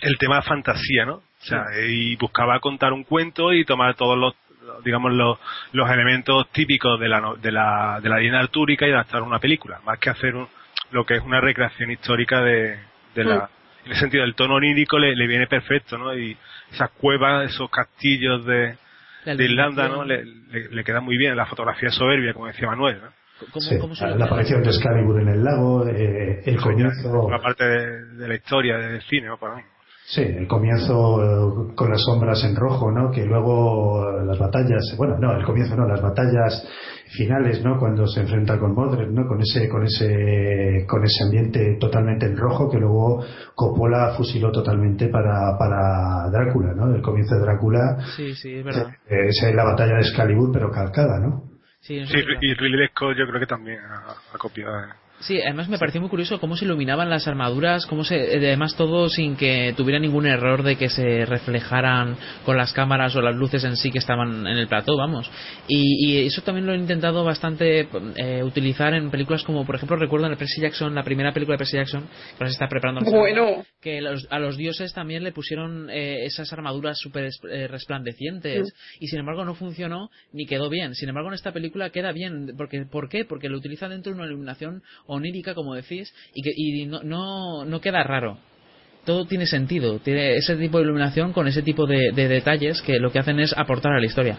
[0.00, 1.16] el tema fantasía, ¿no?
[1.16, 4.34] O sea, y buscaba contar un cuento y tomar todos los,
[4.84, 5.38] digamos, los,
[5.72, 9.38] los elementos típicos de la, no- de la, de la leyenda artúrica y adaptar una
[9.38, 10.48] película, más que hacer un-
[10.90, 12.78] lo que es una recreación histórica de,
[13.14, 13.48] de la,
[13.84, 16.16] en el sentido del tono onírico le, le viene perfecto, ¿no?
[16.16, 16.36] Y
[16.72, 18.76] esas cuevas, esos castillos de,
[19.24, 20.04] La de Irlanda, ¿no?
[20.04, 23.08] Le, le, le queda muy bien, la fotografía soberbia, como decía Manuel, ¿no?
[23.74, 23.78] Sí,
[24.18, 28.34] la aparición de Excalibur en el lago, eh, el comienzo, Una parte de, de la
[28.36, 29.38] historia del cine, ¿no?
[29.38, 29.62] Para mí.
[30.06, 33.10] Sí, el comienzo eh, con las sombras en rojo, ¿no?
[33.10, 36.66] Que luego eh, las batallas, bueno, no, el comienzo no, las batallas
[37.16, 37.78] finales, ¿no?
[37.78, 39.26] Cuando se enfrenta con Mordred, ¿no?
[39.26, 43.24] Con ese, con ese, con ese ambiente totalmente en rojo que luego
[43.54, 46.94] Coppola fusiló totalmente para, para Drácula, ¿no?
[46.94, 48.88] El comienzo de Drácula Sí, sí, es verdad.
[49.08, 51.44] eh, es la batalla de Excalibur, pero calcada, ¿no?
[51.80, 54.78] Sí, y Ridley Scott yo creo que también ha, ha copiado.
[54.78, 55.03] ¿eh?
[55.20, 59.08] Sí, además me pareció muy curioso cómo se iluminaban las armaduras, cómo se, además todo
[59.08, 63.64] sin que tuviera ningún error de que se reflejaran con las cámaras o las luces
[63.64, 65.30] en sí que estaban en el plató, vamos.
[65.66, 69.96] Y, y eso también lo he intentado bastante eh, utilizar en películas como, por ejemplo,
[69.96, 72.68] recuerdo en el Percy Jackson, la primera película de Percy Jackson, que ahora se está
[72.68, 73.00] preparando.
[73.10, 73.46] Bueno.
[73.46, 77.66] segunda, Que los- a los dioses también le pusieron eh, esas armaduras súper es- eh,
[77.68, 80.94] resplandecientes y sin embargo no funcionó ni quedó bien.
[80.94, 82.54] Sin embargo en esta película queda bien.
[82.58, 83.24] Porque, ¿Por qué?
[83.24, 84.82] Porque lo utiliza dentro de una iluminación
[85.14, 88.38] onírica, como decís, y, que, y no, no, no queda raro.
[89.04, 89.98] Todo tiene sentido.
[89.98, 93.38] Tiene ese tipo de iluminación con ese tipo de, de detalles que lo que hacen
[93.40, 94.38] es aportar a la historia.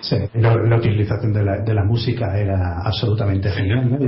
[0.00, 3.88] Sí, la, la utilización de la, de la música era absolutamente genial.
[3.90, 3.98] ¿no?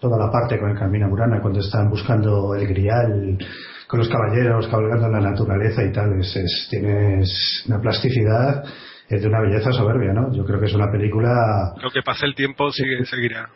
[0.00, 3.38] Toda la parte con el Carmina Burana, cuando están buscando el grial,
[3.86, 8.64] con los caballeros cabalgando en la naturaleza y tal, es, es- tienes una plasticidad
[9.10, 10.34] eh, de una belleza soberbia, ¿no?
[10.34, 13.48] Yo creo que es una película Lo que pase el tiempo sigue, seguirá.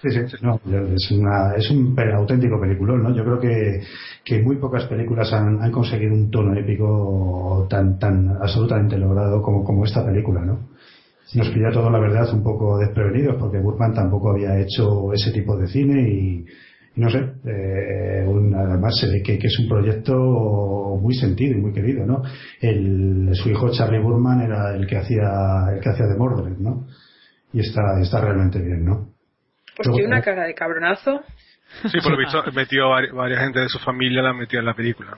[0.00, 0.60] Sí, sí, no,
[0.94, 3.12] es, una, es un auténtico peliculón, ¿no?
[3.16, 3.80] Yo creo que,
[4.24, 9.64] que muy pocas películas han, han conseguido un tono épico tan, tan absolutamente logrado como,
[9.64, 10.68] como esta película, ¿no?
[11.34, 15.56] Nos pilla todo, la verdad, un poco desprevenidos porque Burman tampoco había hecho ese tipo
[15.58, 16.44] de cine y,
[16.96, 20.14] y no sé, eh, un- además se ve que, que es un proyecto
[21.00, 22.22] muy sentido y muy querido, ¿no?
[22.60, 26.86] El, su hijo Charlie Burman era el que hacía, el que hacía de Mordred, ¿no?
[27.52, 29.08] Y está, está realmente bien, ¿no?
[29.78, 31.22] Pues tiene una cara de cabronazo.
[31.90, 34.74] Sí, por lo visto metió vari- varias gente de su familia la metió en la
[34.74, 35.16] película.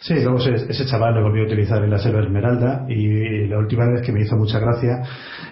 [0.00, 3.58] Sí, luego ese, ese chaval lo volvió a utilizar en la Selva Esmeralda y la
[3.58, 5.02] última vez que me hizo mucha gracia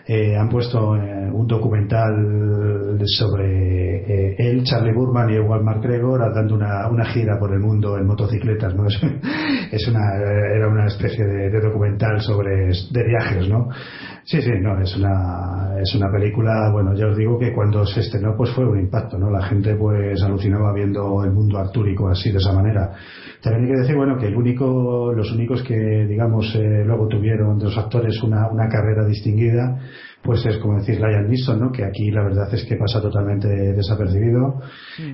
[0.07, 3.47] eh, han puesto eh, un documental sobre
[4.33, 8.07] eh, él, Charlie Burman y Ewan McGregor dando una, una gira por el mundo en
[8.07, 8.87] motocicletas, ¿no?
[8.87, 9.01] Es,
[9.73, 10.01] es una,
[10.55, 13.69] era una especie de, de documental sobre de viajes, ¿no?
[14.27, 18.01] Sí, sí, no, es una, es una película, bueno, ya os digo que cuando se
[18.01, 19.31] estrenó pues fue un impacto, ¿no?
[19.31, 22.91] La gente pues alucinaba viendo el mundo artúrico así, de esa manera.
[23.43, 27.59] También hay que decir, bueno, que el único, los únicos que, digamos, eh, luego tuvieron
[27.59, 29.79] de los actores una, una carrera distinguida,
[30.25, 31.71] pues es como decís Liam Neeson, ¿no?
[31.71, 34.61] Que aquí la verdad es que pasa totalmente desapercibido.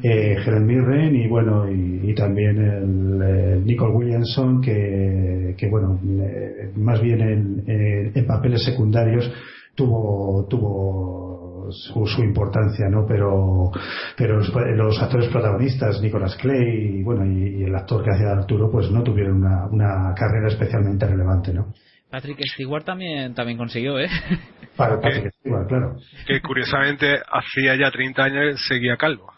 [0.03, 5.99] Eh, Helen Mirren y bueno, y, y también el, eh, Nicole Williamson, que, que bueno,
[6.23, 9.31] eh, más bien en, en- en papeles secundarios
[9.75, 13.05] tuvo, tuvo su, su importancia, ¿no?
[13.07, 13.71] Pero,
[14.17, 18.31] pero los, los actores protagonistas, Nicolas Clay y bueno, y, y el actor que hacía
[18.33, 21.73] Arturo, pues no tuvieron una, una carrera especialmente relevante, ¿no?
[22.11, 24.09] Patrick Stewart también, también consiguió, ¿eh?
[24.77, 25.97] Para Patrick Stewart, claro.
[26.27, 29.33] Que curiosamente hacía ya 30 años seguía calvo.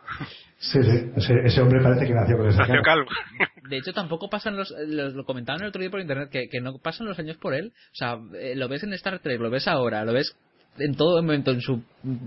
[0.58, 3.04] Sí, sí, ese, ese hombre parece que nació con esa Nació cara.
[3.04, 3.10] calvo.
[3.68, 4.72] De hecho, tampoco pasan los.
[4.86, 7.54] Lo, lo comentaban el otro día por internet, que, que no pasan los años por
[7.54, 7.72] él.
[7.74, 10.36] O sea, eh, lo ves en Star Trek, lo ves ahora, lo ves
[10.78, 11.82] en todo momento en su,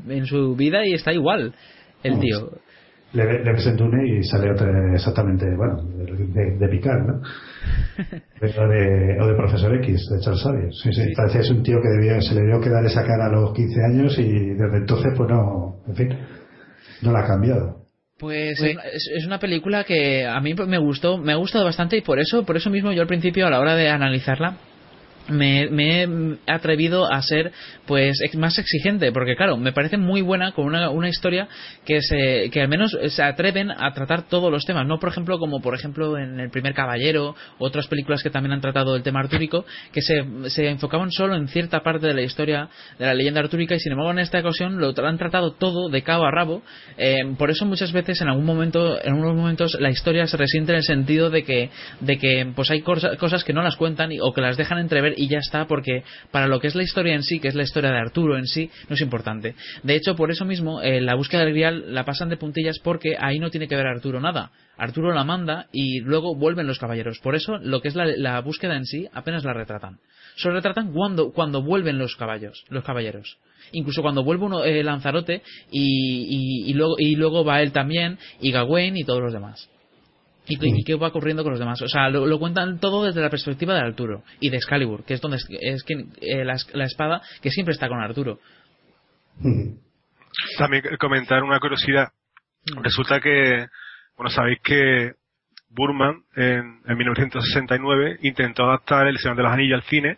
[0.08, 1.54] en su vida y está igual
[2.04, 2.52] el tío.
[3.16, 7.22] Le, le ves en Dune y sale otra- exactamente, bueno, de, de Picard, ¿no?
[8.42, 10.70] o, de, o de Profesor X, de Charles Xavier.
[10.74, 13.28] Sí, sí, parece que es un tío que debió, se le debió quedar esa cara
[13.28, 16.10] a los 15 años y desde entonces, pues no, en fin,
[17.02, 17.86] no la ha cambiado.
[18.20, 21.98] Pues es, es- es una película que a mí me gustó, me ha gustado bastante
[21.98, 24.58] y por eso, por eso mismo yo al principio a la hora de analizarla
[25.30, 26.08] me, me he
[26.48, 27.52] atrevido a ser
[27.86, 31.48] pues más exigente porque claro me parece muy buena con una, una historia
[31.86, 35.40] que se que al menos se atreven a tratar todos los temas no por ejemplo
[35.40, 39.20] como por ejemplo en el primer caballero otras películas que también han tratado el tema
[39.20, 42.70] artúrico que se, se enfocaban solo en cierta parte de la historia
[43.00, 46.02] de la leyenda artúrica y sin embargo en esta ocasión lo han tratado todo de
[46.04, 46.62] cabo a rabo.
[46.98, 50.72] Eh, por eso muchas veces en algún momento en unos momentos la historia se resiente
[50.72, 51.70] en el sentido de que
[52.00, 54.80] de que pues hay cosa- cosas que no las cuentan y- o que las dejan
[54.80, 57.56] entrever y ya está porque para lo que es la historia en sí que es
[57.56, 59.56] la historia de Arturo en sí no es importante.
[59.84, 63.16] De hecho por eso mismo eh, la búsqueda del Grial la pasan de puntillas porque
[63.20, 64.52] ahí no tiene que ver Arturo nada.
[64.78, 67.20] Arturo la manda y luego vuelven los caballeros.
[67.20, 70.00] Por eso lo que es la, búsqueda en sí apenas la retratan.
[70.36, 73.38] Solo retratan cuando cuando vuelven los caballos los caballeros.
[73.72, 78.18] Incluso cuando vuelve uno eh, Lanzarote y, y, y luego y luego va él también
[78.42, 79.70] y Gawain y todos los demás
[80.48, 81.82] y, qué- y qué va ocurriendo con los demás.
[81.82, 85.16] O sea, lo, lo cuentan todo desde la perspectiva de Arturo y de Excalibur, que
[85.16, 88.40] es donde es, es quien- eh, la, la espada que siempre está con Arturo.
[90.58, 92.10] También comentar una curiosidad.
[92.82, 93.68] Resulta que,
[94.18, 95.14] bueno, sabéis que
[95.70, 100.18] Burman en, en 1969 intentó adaptar El Señor de los Anillos al cine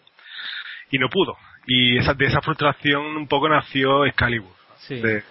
[0.92, 1.36] y no pudo.
[1.68, 4.52] Y esa, de esa frustración un poco nació Excalibur.
[4.78, 4.96] Sí.
[5.02, 5.24] De-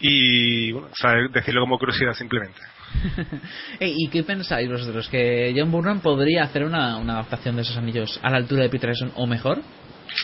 [0.00, 2.60] y, bueno, o sea, decirlo como curiosidad simplemente.
[3.80, 5.08] Ey, ¿Y qué pensáis vosotros?
[5.08, 8.68] ¿Que John Burnham podría hacer una, una adaptación de esos anillos a la altura de
[8.68, 9.60] Peter Jackson o mejor?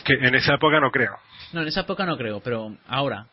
[0.05, 1.17] Que en esa época no creo.
[1.53, 3.27] No, en esa época no creo, pero ahora.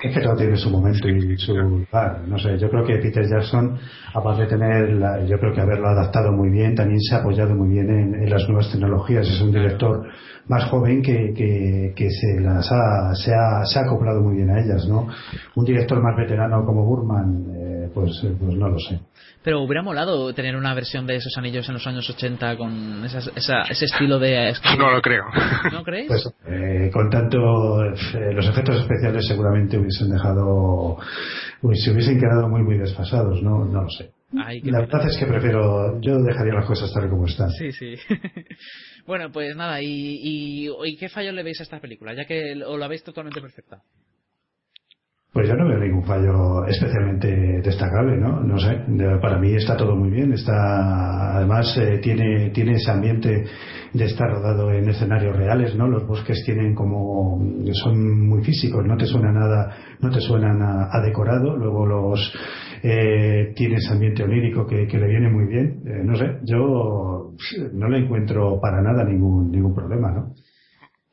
[0.00, 2.20] Es que todo tiene su momento y su lugar.
[2.28, 3.76] No sé, yo creo que Peter Jackson,
[4.14, 7.54] aparte de tener, la- yo creo que haberlo adaptado muy bien, también se ha apoyado
[7.56, 9.26] muy bien en, en las nuevas tecnologías.
[9.28, 10.06] Es un director
[10.46, 14.50] más joven que, que, que se las ha, se ha, se ha acoplado muy bien
[14.50, 15.08] a ellas, ¿no?
[15.56, 19.00] Un director más veterano como Burman, eh, pues, eh, pues no lo sé.
[19.42, 23.30] Pero hubiera molado tener una versión de esos anillos en los años 80 con esas-
[23.36, 24.52] esa- ese estilo de...
[24.78, 25.24] No lo creo.
[25.72, 26.08] ¿No creéis?
[26.08, 30.98] Pues, eh, con tanto, eh, los efectos especiales seguramente hubiesen dejado,
[31.62, 33.64] uy, se hubiesen quedado muy, muy desfasados, ¿no?
[33.64, 34.12] No lo sé.
[34.36, 37.50] Ay, La verdad es que prefiero, yo dejaría las cosas tal como están.
[37.52, 37.94] Sí, sí.
[39.06, 42.14] bueno, pues nada, y, y, y qué fallo le veis a esta película?
[42.14, 43.82] Ya que o la veis totalmente perfecta.
[45.30, 48.40] Pues yo no veo ningún fallo especialmente destacable, ¿no?
[48.42, 48.80] No sé,
[49.20, 53.44] para mí está todo muy bien, está, además eh, tiene, tiene ese ambiente
[53.92, 55.86] de estar rodado en escenarios reales, ¿no?
[55.86, 57.38] Los bosques tienen como,
[57.84, 62.34] son muy físicos, no te suena nada, no te suenan a, decorado, luego los,
[62.82, 67.34] eh, tiene ese ambiente onírico que, que le viene muy bien, Eh, no sé, yo
[67.74, 70.34] no le encuentro para nada ningún, ningún problema, ¿no?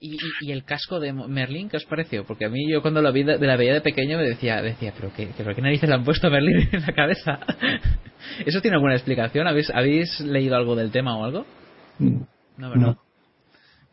[0.05, 0.17] ¿Y,
[0.47, 2.23] y, el casco de Merlin qué os pareció?
[2.25, 4.61] Porque a mí yo cuando la, vi de, de la veía de pequeño me decía,
[4.61, 7.39] decía pero qué, pero qué narices le han puesto a Merlin en la cabeza.
[8.45, 9.47] ¿Eso tiene alguna explicación?
[9.47, 11.45] ¿Habéis, ¿Habéis leído algo del tema o algo?
[11.99, 12.75] No, ¿verdad?
[12.87, 13.01] No.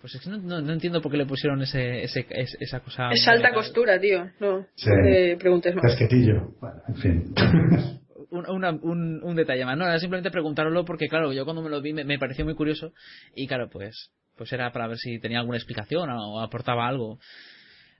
[0.01, 2.81] Pues es que no, no- no entiendo por qué le pusieron ese, ese, es- esa
[2.81, 3.11] cosa.
[3.13, 4.25] Es alta costura, tío.
[4.41, 4.91] No, Sí.
[4.91, 5.85] no te preguntes más.
[5.85, 7.35] Casquetillo, bueno, en fin.
[8.31, 9.79] un, una- un, un detalle más.
[9.79, 12.55] No, era simplemente preguntarlo porque, claro, yo cuando me lo vi me, me pareció muy
[12.55, 12.93] curioso
[13.37, 14.11] y, claro, pues
[14.43, 17.19] pues era para ver si tenía alguna explicación o aportaba algo.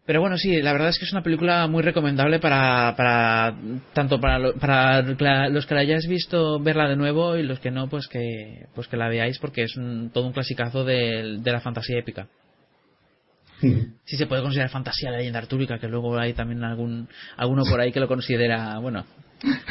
[0.05, 3.55] Pero bueno, sí, la verdad es que es una película muy recomendable para, para
[3.93, 5.01] tanto para, lo- para
[5.49, 8.89] los que la hayáis visto verla de nuevo y los que no, pues que pues
[8.89, 12.27] que la veáis porque es un- todo un clasicazo de, de la fantasía épica.
[14.05, 17.81] Si se puede considerar fantasía la leyenda artúrica, que luego hay también algún alguno por
[17.81, 19.07] ahí que lo considera, bueno,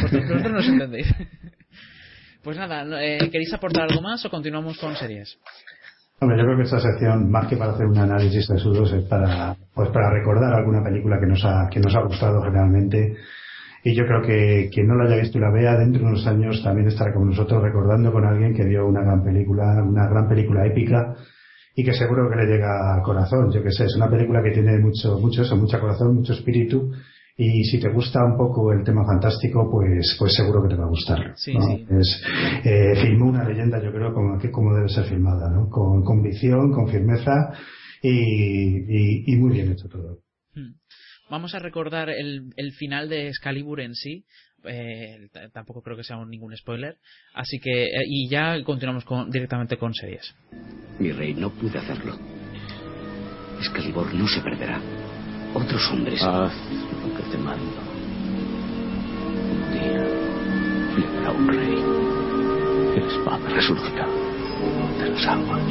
[0.01, 1.07] vosotros vosotros no os entendéis.
[2.43, 5.37] Pues nada, eh, ¿queréis aportar algo más o continuamos con series?
[6.23, 9.05] Hombre, yo creo que esta sección, más que para hacer un análisis de sudos, es
[9.05, 13.15] para, pues para recordar alguna película que nos ha, que nos ha gustado generalmente.
[13.83, 16.27] Y yo creo que quien no la haya visto y la vea dentro de unos
[16.27, 20.29] años también estará con nosotros recordando con alguien que vio una gran película, una gran
[20.29, 21.15] película épica
[21.75, 23.51] y que seguro que le llega al corazón.
[23.51, 26.91] Yo que sé, es una película que tiene mucho, mucho eso, mucho corazón, mucho espíritu.
[27.37, 30.85] Y si te gusta un poco el tema fantástico, pues, pues seguro que te va
[30.85, 31.33] a gustar.
[31.37, 31.61] Sí, ¿no?
[31.65, 31.85] sí.
[31.89, 32.23] Es,
[32.65, 35.69] eh, filmó una leyenda, yo creo, como, que como debe ser filmada, ¿no?
[35.69, 37.53] Con convicción, con firmeza
[38.01, 40.19] y, y, y muy bien hecho todo.
[40.53, 40.73] Hmm.
[41.29, 44.25] Vamos a recordar el, el final de Excalibur en sí.
[44.65, 46.97] Eh, tampoco creo que sea un- ningún spoiler.
[47.33, 50.35] Así que, eh, y ya continuamos con- directamente con series.
[50.99, 52.15] Mi rey, no pude hacerlo.
[53.59, 54.79] Excalibur no se perderá.
[55.53, 56.21] Otros hombres.
[56.21, 57.00] Que
[57.31, 57.81] te mando.
[59.51, 60.03] Un día
[60.97, 61.83] llegará un rey.
[62.97, 64.05] Espada resurgirá
[64.99, 65.61] de las aguas.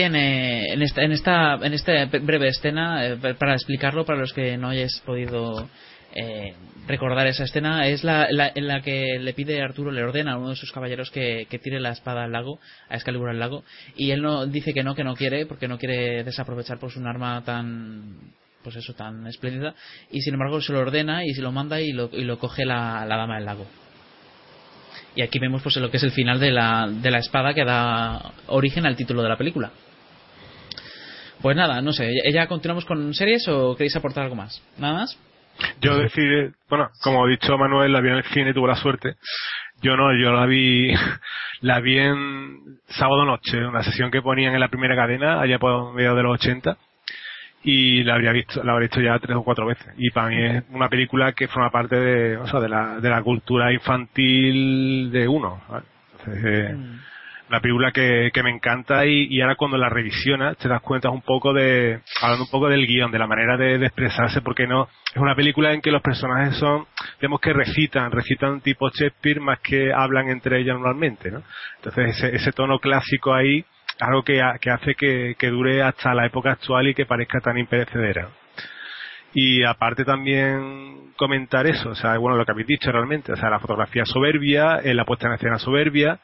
[0.00, 4.32] Bien, eh, en esta en esta en esta breve escena eh, para explicarlo para los
[4.32, 5.68] que no hayáis podido
[6.14, 6.54] eh,
[6.86, 10.38] recordar esa escena es la, la- en la que le pide Arturo le ordena a
[10.38, 12.58] uno de sus caballeros que, tire la espada al lago
[12.88, 13.62] a Excalibur al lago
[13.94, 17.06] y él no dice que no que no quiere porque no quiere desaprovechar pues un
[17.06, 18.32] arma tan
[18.64, 19.74] pues eso tan espléndida
[20.10, 22.64] y sin embargo se lo ordena y se lo manda y lo, y lo coge
[22.64, 23.66] la, la dama del lago.
[25.14, 27.64] Y aquí vemos pues lo que es el final de la, de la espada que
[27.66, 29.70] da origen al título de la película
[31.42, 34.62] pues nada, no sé, ¿ya continuamos con series o queréis aportar algo más?
[34.78, 35.18] ¿Nada más?
[35.80, 38.76] Yo decidí, bueno, como ha dicho Manuel, la vi en el cine y tuvo la
[38.76, 39.16] suerte.
[39.82, 40.92] Yo no, yo la vi,
[41.60, 45.94] la vi en sábado noche, una sesión que ponían en la primera cadena, allá por
[45.94, 46.76] medio de los 80,
[47.62, 49.86] y la habría visto, la habría visto ya tres o cuatro veces.
[49.98, 53.10] Y para mí es una película que forma parte de, o sea, de la, de
[53.10, 55.62] la cultura infantil de uno.
[55.68, 55.84] ¿vale?
[56.18, 56.76] Entonces, eh,
[57.50, 61.10] una película que, que me encanta y, y ahora cuando la revisionas te das cuenta
[61.10, 64.88] un poco de, hablando un poco del guion, de la manera de, expresarse, porque no,
[65.12, 66.86] es una película en que los personajes son,
[67.20, 71.42] vemos que recitan, recitan tipo Shakespeare más que hablan entre ellos normalmente, ¿no?
[71.76, 73.64] Entonces ese, ese tono clásico ahí
[73.98, 77.58] algo que, que hace que, que dure hasta la época actual y que parezca tan
[77.58, 78.28] imperecedera.
[79.34, 83.50] Y aparte también comentar eso, o sea, bueno, lo que habéis dicho realmente, o sea,
[83.50, 86.20] la fotografía soberbia, eh, la puesta en escena soberbia,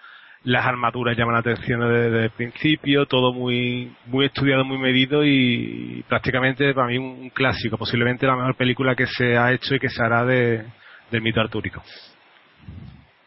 [0.46, 5.24] las armaduras llaman la atención desde, desde el principio, todo muy, muy estudiado, muy medido
[5.24, 9.74] y, prácticamente para mí un, un clásico, posiblemente la mejor película que se ha hecho
[9.74, 10.64] y que se hará de,
[11.10, 11.82] del mito artúrico.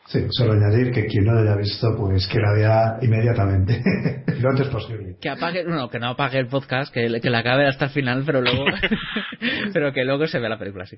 [0.06, 3.82] Sí, solo añadir que quien no lo haya visto, pues que la vea inmediatamente,
[4.40, 5.18] lo antes posible.
[5.22, 8.24] Que apague, no, que no apague el podcast, que, que la acabe hasta el final,
[8.26, 8.64] pero luego,
[9.74, 10.98] pero que luego se vea la película así.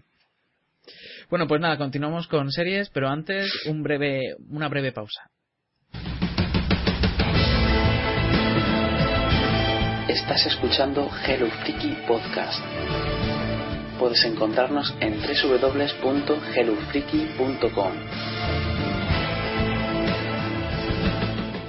[1.32, 5.32] Bueno, pues nada, continuamos con series, pero antes un breve, una breve pausa.
[10.08, 12.60] Estás escuchando Hello Freaky Podcast.
[14.00, 17.92] Puedes encontrarnos en www.hellofreaky.com.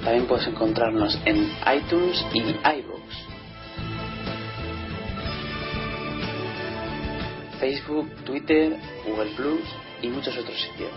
[0.03, 3.03] También puedes encontrarnos en iTunes y iVoox.
[7.59, 9.61] Facebook, Twitter, Google Plus
[10.01, 10.91] y muchos otros sitios.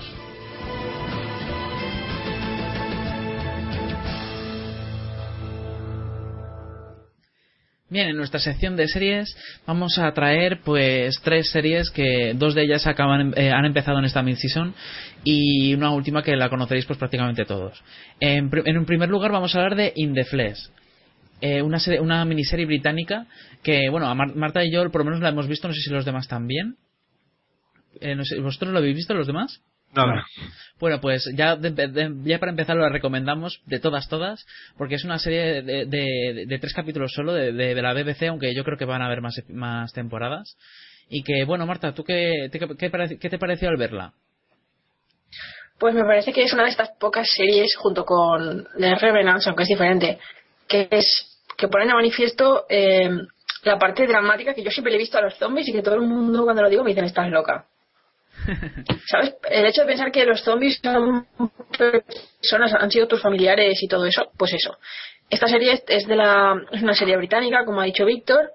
[7.89, 12.63] Bien, en nuestra sección de series vamos a traer pues tres series que dos de
[12.65, 14.75] ellas acaban eh, han empezado en esta mid-season
[15.23, 17.81] y una última que la conoceréis pues prácticamente todos.
[18.19, 20.69] En, un primer lugar vamos a hablar de In the Flesh.
[21.41, 23.27] Eh, una, serie- una miniserie británica
[23.63, 25.81] que, bueno, a Mar- Marta y yo por lo menos la hemos visto, no sé
[25.81, 26.75] si los demás también.
[28.01, 29.61] Eh, no sé, ¿Vosotros lo habéis visto, los demás?
[30.79, 34.45] Bueno, pues ya, de- de- ya para empezar la recomendamos de todas, todas,
[34.77, 38.29] porque es una serie de, de- de tres capítulos solo de, de- de la BBC,
[38.29, 40.57] aunque yo creo que van a haber más, más temporadas.
[41.09, 44.13] Y que, bueno, Marta, ¿tú qué, te- qué, parece- qué te pareció al verla?
[45.79, 49.65] Pues me parece que es una de estas pocas series, junto con The Revenants, aunque
[49.65, 50.19] es diferente,
[50.69, 53.11] que es que ponen a manifiesto eh,
[53.65, 55.95] la parte dramática que yo siempre le he visto a los zombies y que todo
[55.97, 57.67] el mundo cuando lo digo me dicen estás loca.
[59.11, 59.35] ¿Sabes?
[59.51, 61.27] El hecho de pensar que los zombies son
[61.77, 64.77] personas, han sido tus familiares y todo eso, pues eso.
[65.31, 68.53] Esta serie es- de la es una serie británica, como ha dicho Víctor,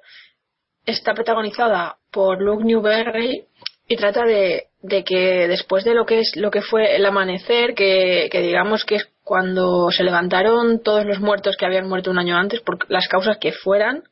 [0.86, 3.46] está protagonizada por Luke Newberry
[3.88, 7.74] y trata de, de que después de lo que es lo que fue el amanecer,
[7.76, 12.20] que, que digamos que es cuando se levantaron todos los muertos que habían muerto un
[12.20, 14.04] año antes, por las causas que fueran,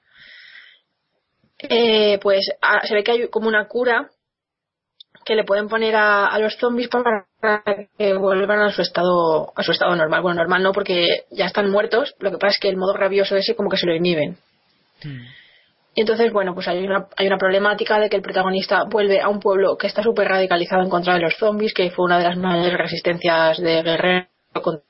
[1.59, 4.09] eh, pues ah, se ve que hay como una cura
[5.25, 7.25] que le pueden poner a, a los zombies para
[7.97, 10.21] que vuelvan a su estado a su estado normal.
[10.21, 12.15] Bueno, normal no porque ya están muertos.
[12.19, 14.37] Lo que pasa es que el modo rabioso ese como que se lo inhiben.
[15.95, 19.27] Y entonces, bueno, pues hay una, hay una problemática de que el protagonista vuelve a
[19.27, 22.25] un pueblo que está súper radicalizado en contra de los zombies, que fue una de
[22.25, 24.27] las mayores resistencias de Guerrero
[24.61, 24.83] contra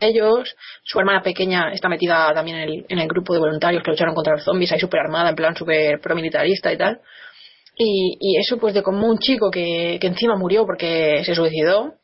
[0.00, 0.54] ellos.
[0.82, 4.14] Su hermana pequeña está metida también en el, en el grupo de voluntarios que lucharon
[4.14, 7.00] contra los zombies, ahí súper armada, en plan súper promilitarista y tal.
[7.78, 11.94] Y, y eso pues de como un chico que, que encima murió porque se suicidó,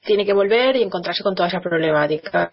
[0.00, 2.50] tiene que volver y encontrarse con toda esa problemática.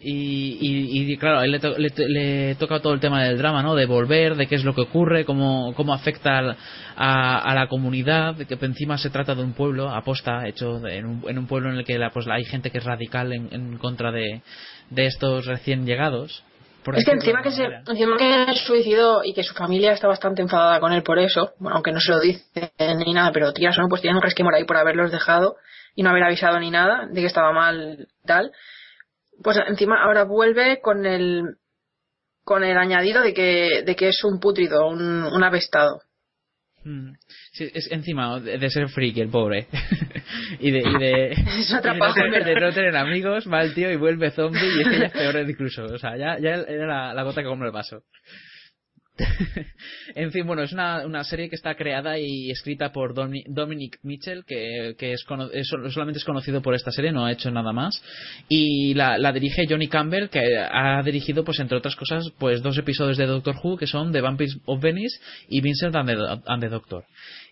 [0.00, 3.74] Y, y, y, claro, le, to- le, toca todo el tema del drama, ¿no?
[3.74, 6.56] De volver, de qué es lo que ocurre, cómo, cómo afecta al-
[6.96, 11.24] a, a la comunidad, que encima se trata de un pueblo aposta, hecho en, un,
[11.28, 13.78] en un pueblo en el que la, pues, hay gente que es radical en, en
[13.78, 14.42] contra de,
[14.90, 16.44] de estos recién llegados,
[16.96, 20.42] Es que encima que se encima que se suicidó y que su familia está bastante
[20.42, 23.76] enfadada con él por eso, bueno, aunque no se lo dice ni nada, pero tías,
[23.78, 23.88] ¿no?
[23.88, 25.56] Pues tienen un resquemor ahí por haberlos dejado
[25.94, 28.52] y no haber avisado ni nada de que estaba mal y tal.
[29.42, 31.56] Pues encima ahora vuelve con el
[32.44, 36.00] con el añadido de que de que es un pútrido, un, un apestado.
[36.88, 37.12] Mm.
[37.52, 39.66] Sí, es encima de, ser friki, el pobre.
[40.58, 42.46] y de, y de, Es otra y de no tener- ¿verdad?
[42.46, 45.12] de no tener amigos, va el tío y vuelve zombie y es que ya es
[45.12, 45.84] peor incluso.
[45.84, 48.04] O sea, ya, ya era la, la gota que como el vaso.
[50.14, 53.98] en fin, bueno, es una, una serie que está creada y escrita por Domi- Dominic
[54.02, 58.02] Mitchell, que, que es, solamente es conocido por esta serie, no ha hecho nada más.
[58.48, 63.16] Y la, dirige Johnny Campbell, que ha dirigido, pues entre otras cosas, pues dos episodios
[63.16, 65.18] de Doctor Who, que son The Vampires of Venice
[65.48, 66.16] y Vincent and the,
[66.46, 67.04] and the Doctor.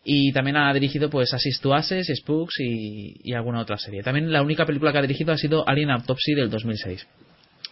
[0.04, 4.02] Y también ha dirigido pues Assist to Asses, Spooks y, y alguna otra serie.
[4.02, 7.06] También la única película que ha dirigido ha sido Alien Autopsy del 2006.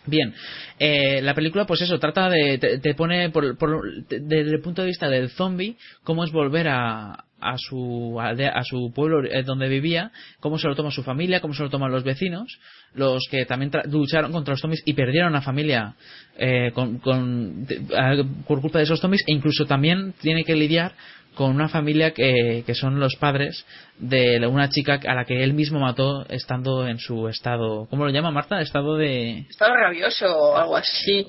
[0.06, 0.35] Bien,
[0.78, 2.59] eh, la película, pues eso, trata de.
[2.59, 6.31] te, te pone por, por- de- desde el punto de vista del zombie, cómo es
[6.31, 10.90] volver a, a su aldea- a su pueblo eh, donde vivía, cómo se lo toma
[10.90, 12.59] su familia, cómo se lo toman los vecinos,
[12.94, 15.94] los que también lucharon contra los zombies y perdieron a familia
[16.36, 17.66] eh, con, con-
[17.97, 20.93] a- por culpa de esos zombies, e incluso también tiene que lidiar
[21.35, 23.65] con una familia que, que son los padres
[23.98, 28.11] de una chica a la que él mismo mató estando en su estado, ¿cómo lo
[28.11, 28.61] llama Marta?
[28.61, 31.27] Estado de Estado rabioso o algo así.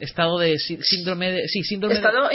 [0.00, 2.28] estado de sí- síndrome de sí síndrome Estado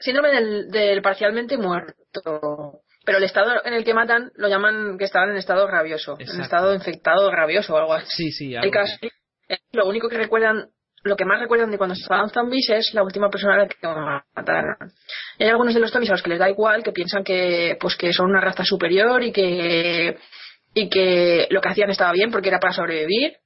[0.00, 2.80] síndrome del, del parcialmente muerto.
[3.04, 6.16] Pero el estado en el que matan lo llaman que estaban en estado rabioso.
[6.18, 8.06] En estado infectado rabioso o algo así.
[8.10, 10.66] sí sí El algo caso es que lo único que recuerdan,
[11.02, 13.76] lo que más recuerdan de cuando estaban zombies es la última persona a la que
[14.34, 14.76] mataron.
[15.38, 17.96] Hay algunos de los zombies a los que les da igual, que piensan que, pues
[17.96, 20.18] que son una raza superior y que,
[20.74, 23.36] y que lo que hacían estaba bien porque era para sobrevivir.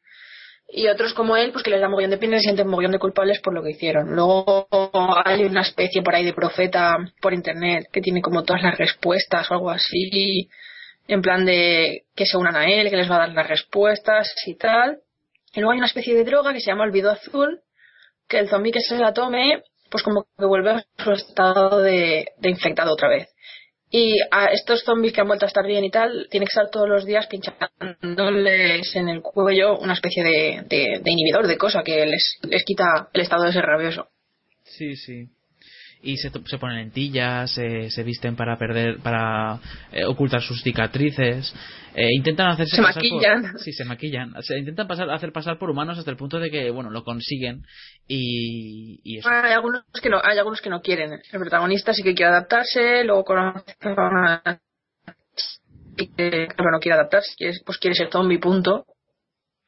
[0.74, 2.92] Y otros como él, pues que les da mogollón de pena y se sienten mogollón
[2.92, 4.16] de culpables por lo que hicieron.
[4.16, 4.66] Luego
[5.22, 9.50] hay una especie por ahí de profeta por internet que tiene como todas las respuestas
[9.50, 10.48] o algo así,
[11.08, 14.32] en plan de que se unan a él, que les va a dar las respuestas
[14.46, 15.01] y tal.
[15.54, 17.60] Y luego hay una especie de droga que se llama olvido azul,
[18.28, 22.26] que el zombie que se la tome, pues como que vuelve a su estado de,
[22.38, 23.28] de infectado otra vez.
[23.90, 26.70] Y a estos zombies que han vuelto a estar bien y tal, tiene que estar
[26.70, 31.82] todos los días pinchándoles en el cuello una especie de, de- de inhibidor, de cosa
[31.82, 34.08] que les, les quita el estado de ser rabioso.
[34.64, 35.28] sí sí
[36.02, 39.60] y se, se ponen lentillas se, se visten para perder para
[39.92, 41.54] eh, ocultar sus cicatrices
[41.94, 43.42] eh, intentan hacerse Se pasar maquillan.
[43.42, 46.50] por, sí se maquillan se intentan pasar hacer pasar por humanos hasta el punto de
[46.50, 47.62] que bueno lo consiguen
[48.08, 51.12] y, y eso Hay algunos que no, hay algunos que no quieren.
[51.12, 54.60] El protagonista sí que quiere adaptarse, luego conoce a una
[55.96, 57.34] que no quiere adaptarse,
[57.64, 58.86] pues quiere ser zombie, punto.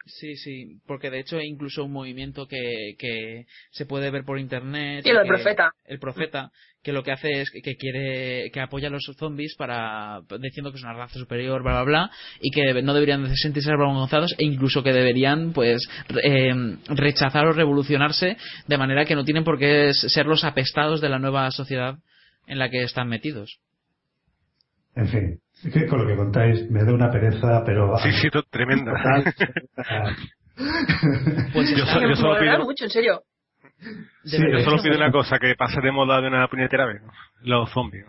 [0.06, 4.39] Sí, sí, porque de hecho hay incluso un movimiento que, que se puede ver por
[4.39, 5.02] internet.
[5.02, 5.70] Del que- profeta.
[5.86, 6.51] El profeta,
[6.82, 10.70] que lo que hace es que, que quiere, que apoya a los zombies para, diciendo
[10.70, 12.10] que es una raza superior, bla, bla, bla,
[12.43, 17.47] y que no deberían de sentirse avergonzados e incluso que deberían, pues, re- eh, rechazar
[17.47, 18.36] o revolucionarse
[18.68, 21.94] de manera que no tienen por qué ser los apestados de la nueva sociedad
[22.47, 23.59] en la que están metidos.
[24.97, 27.96] En fin, es que con lo que contáis me da una pereza, pero...
[27.98, 28.92] Sí, sí, tremenda.
[31.52, 33.22] Pues yo, yo Me solo pido, mucho, en serio.
[34.24, 37.02] Sí, yo solo pido una cosa, que pase de moda de una puñetera vez.
[37.02, 37.12] ¿no?
[37.42, 38.06] Los zombies.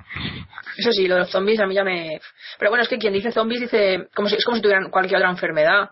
[0.78, 2.20] Eso sí, lo de los zombies a mí ya me...
[2.60, 4.10] Pero bueno, es que quien dice zombies dice...
[4.16, 5.90] Como si, es como si tuvieran cualquier otra enfermedad.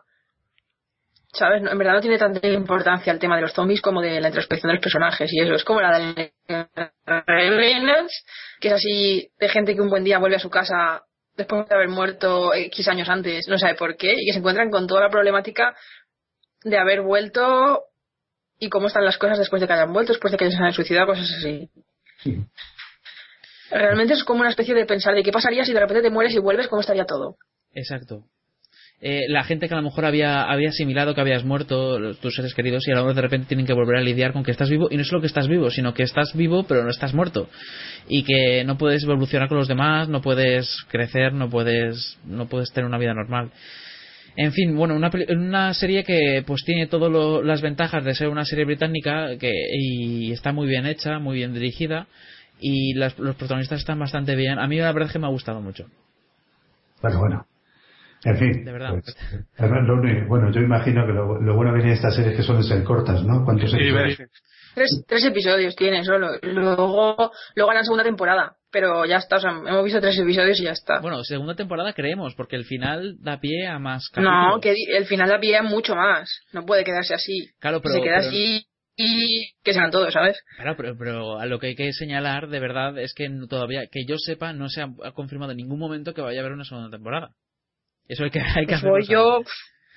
[1.32, 1.64] ¿Sabes?
[1.64, 4.28] No, en verdad no tiene tanta importancia el tema de los zombies como de la
[4.28, 5.56] introspección de los personajes y eso.
[5.56, 6.34] Es como la de
[7.26, 8.26] Revenants,
[8.60, 11.02] que es así de gente que un buen día vuelve a su casa
[11.36, 14.70] después de haber muerto X años antes, no sabe por qué, y que se encuentran
[14.70, 15.76] con toda la problemática
[16.64, 17.84] de haber vuelto
[18.60, 20.74] y cómo están las cosas después de que hayan vuelto, después de que se hayan
[20.74, 21.70] suicidado, cosas así.
[23.70, 26.34] Realmente es como una especie de pensar de qué pasaría si de repente te mueres
[26.34, 27.38] y vuelves, cómo estaría todo.
[27.72, 28.26] Exacto.
[29.06, 32.54] Eh, la gente que a lo mejor había, había asimilado que habías muerto, tus seres
[32.54, 34.96] queridos, y ahora de repente tienen que volver a lidiar con que estás vivo, y
[34.96, 37.50] no es solo que estás vivo, sino que estás vivo pero no estás muerto.
[38.08, 42.72] Y que no puedes evolucionar con los demás, no puedes crecer, no puedes, no puedes
[42.72, 43.52] tener una vida normal.
[44.38, 47.12] En fin, bueno, una, una serie que pues tiene todas
[47.46, 51.54] las ventajas de ser una serie británica que, y está muy bien hecha, muy bien
[51.54, 52.08] dirigida,
[52.60, 54.60] y las- los protagonistas están bastante bien.
[54.60, 55.88] A mí la verdad es que me ha gustado mucho.
[57.02, 57.46] Bueno, bueno.
[58.26, 58.64] En fin.
[58.66, 58.92] De verdad.
[58.92, 59.16] pues,
[59.58, 62.38] además, lo único- bueno, yo imagino que lo, lo bueno que tiene esta serie es
[62.38, 63.44] que suelen ser cortas, ¿no?
[63.44, 64.18] ¿Cuántos Sí, episodios?
[64.76, 66.30] Tres, tres episodios tiene solo.
[66.42, 68.56] Luego, luego harán segunda temporada.
[68.72, 71.00] Pero ya está, o sea, hemos visto tres episodios y ya está.
[71.00, 74.62] Bueno, segunda temporada creemos, porque el final da pie a más no, capítulos.
[74.62, 76.42] que di- el final da pie a mucho más.
[76.54, 77.50] No puede quedarse así.
[77.60, 80.40] Claro, pero, si se queda pero- así, y que sean todos, ¿sabes?
[80.56, 83.84] Claro, pero, pero a lo que hay que señalar de verdad es que no- todavía,
[83.92, 86.64] que yo sepa, no se ha confirmado en ningún momento que vaya a haber una
[86.66, 87.30] segunda temporada.
[88.08, 89.42] Eso hay que, hay que Pues voy yo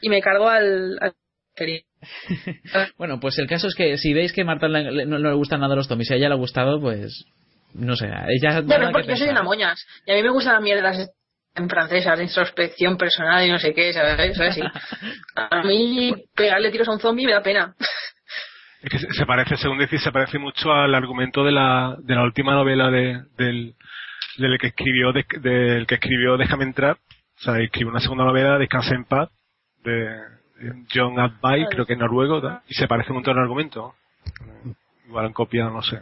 [0.01, 0.99] y me cargo al.
[2.99, 5.31] Bueno, pues el caso es que si veis que a Marta le- le- no, no
[5.31, 7.24] le gustan nada los zombies y a ella le ha gustado, pues
[7.74, 9.85] no sé, ella Ya, pero porque yo soy una moñas.
[10.07, 11.11] Y a mí me gustan las mierdas
[11.55, 14.37] en francesas de introspección personal y no sé qué, ¿sabes?
[14.37, 14.55] ¿Sabes?
[14.55, 14.61] Sí.
[15.35, 17.74] A mí pegarle tiros a un zombie me da pena.
[18.83, 22.15] Es que se se parece, según decís, se parece mucho al argumento de la, de
[22.15, 23.74] la última novela de, del,
[24.37, 26.99] del que escribió, de- del que escribió Déjame entrar.
[27.39, 29.29] O sea, escribió una segunda novela, Descansa en paz,
[29.85, 30.09] de
[30.93, 32.63] John Adby, creo que es noruego, ¿da?
[32.67, 33.95] y se parece un montón al argumento.
[35.07, 36.01] Igual han copiado, no sé.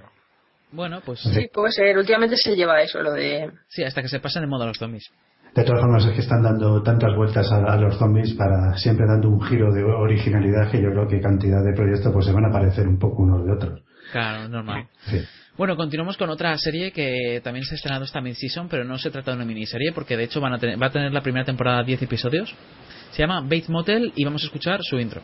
[0.72, 1.96] Bueno, pues Sí, puede ser.
[1.96, 3.50] Últimamente se lleva eso, lo de...
[3.68, 5.10] sí, hasta que se pasen de moda los zombies.
[5.54, 9.06] De todas formas, es que están dando tantas vueltas a, a los zombies para siempre
[9.06, 12.46] dando un giro de originalidad que yo creo que cantidad de proyectos pues se van
[12.46, 13.82] a parecer un poco unos de otros.
[14.10, 14.88] Claro, normal.
[15.06, 15.22] Sí.
[15.56, 19.12] Bueno, continuamos con otra serie que también se ha estrenado esta mid-season, pero no se
[19.12, 21.44] trata de una miniserie, porque de hecho van a tener, va a tener la primera
[21.44, 22.52] temporada 10 episodios.
[23.12, 25.22] Se llama Bates Motel y vamos a escuchar su intro.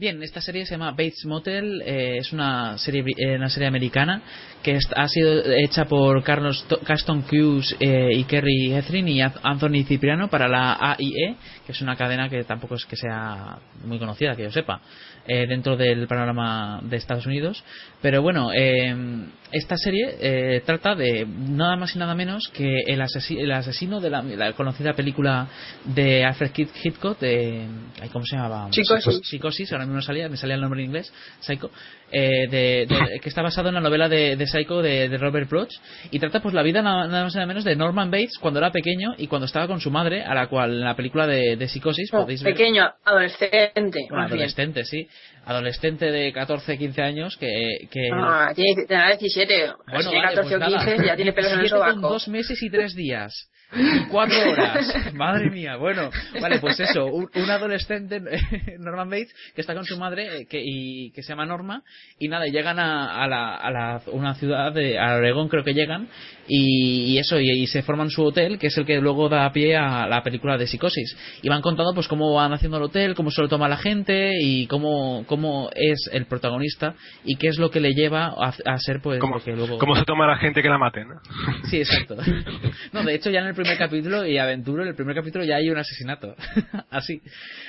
[0.00, 4.22] Bien, esta serie se llama Bates Motel, eh, es una serie eh, una serie americana
[4.62, 9.40] que ha sido hecha por Carlos To- Caston Hughes eh, y Kerry Hethrin y Anth-
[9.42, 11.34] Anthony Cipriano para la AIE,
[11.66, 14.80] que es una cadena que tampoco es que sea muy conocida, que yo sepa,
[15.28, 17.62] eh, dentro del panorama de Estados Unidos.
[18.02, 18.94] Pero bueno, eh,
[19.52, 24.00] esta serie eh, trata de nada más y nada menos que el, asesi- el asesino
[24.00, 25.46] de la, la conocida película
[25.84, 26.50] de Alfred
[26.82, 27.66] Hitchcock, de,
[28.12, 28.68] ¿cómo se llamaba?
[28.72, 29.20] Psicosis.
[29.24, 31.70] Psicosis, ahora mismo salía, me salía el nombre en inglés, Psycho,
[32.10, 35.70] eh, de- de- que está basado en la novela de, de Psycho de, Robert Bloch
[36.10, 38.60] y trata pues la vida nada, nada más y nada menos de Norman Bates cuando
[38.60, 41.68] era pequeño y cuando estaba con su madre, a la cual en la película de,
[41.68, 42.54] Psicosis podéis ver.
[42.54, 44.00] Pequeño, adolescente.
[44.08, 45.06] Bueno, adolescente, sí.
[45.44, 47.48] Adolescente de 14, 15 años que...
[47.90, 49.54] que Ah, tiene, tendrá 17.
[49.86, 50.84] bueno, si tiene vale, 14 pues o nada.
[50.86, 52.12] 15 ya tiene pelos en el 17 con sobaco.
[52.14, 53.48] dos meses y tres días.
[54.10, 55.12] Cuatro horas.
[55.14, 55.76] Madre mía.
[55.76, 57.06] Bueno, vale, pues eso.
[57.06, 58.20] Un, un adolescente,
[58.78, 61.82] Norman Bates, que está con su madre eh, que, y que se llama Norma.
[62.18, 65.64] Y nada, y llegan a, a, la, a la- una ciudad, de, a Oregón creo
[65.64, 66.08] que llegan.
[66.48, 69.52] Y, y eso, y, y se forman su hotel, que es el que luego da
[69.52, 71.16] pie a la película de Psicosis.
[71.42, 74.32] Y van contando pues cómo van haciendo el hotel, cómo se lo toma la gente
[74.40, 78.78] y cómo, cómo es el protagonista y qué es lo que le lleva a, a
[78.78, 79.78] ser pues ¿Cómo, luego...
[79.78, 81.20] cómo se toma la gente que la mate, ¿no?
[81.68, 82.16] Sí, exacto.
[82.92, 85.56] No, de hecho ya en el primer capítulo y Aventuro, en el primer capítulo ya
[85.56, 86.34] hay un asesinato.
[86.90, 87.20] Así.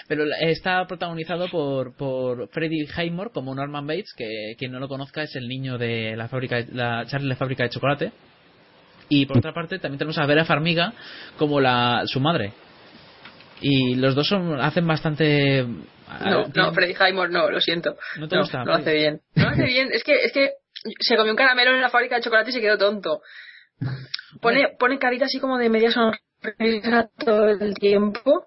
[0.08, 5.24] Pero está protagonizado por, por Freddie Highmore como Norman Bates, que quien no lo conozca
[5.24, 8.12] es el niño de la fábrica, la Charlie la fábrica de chocolate.
[9.10, 10.94] Y por otra parte también tenemos a Vera Farmiga
[11.38, 12.54] como la, su madre.
[13.62, 15.66] Y los dos son, hacen bastante...
[16.26, 17.96] No, no, Freddy Highmore no, lo siento.
[18.18, 18.98] ¿No te no, gusta, no lo hace Freddy?
[18.98, 19.22] bien.
[19.36, 19.90] No lo hace bien.
[19.92, 20.52] Es que, es que
[21.00, 23.22] se comió un caramelo en la fábrica de chocolate y se quedó tonto.
[24.42, 28.46] Pone, pone carita así como de media sonrisa todo el tiempo.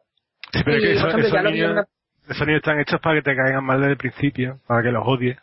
[0.53, 1.87] Sí, pero Y, que esos, ejemplo, esos lo niños, una-
[2.29, 5.03] esos niños están hechos para que te caigan mal desde el principio, para que los
[5.07, 5.37] odies.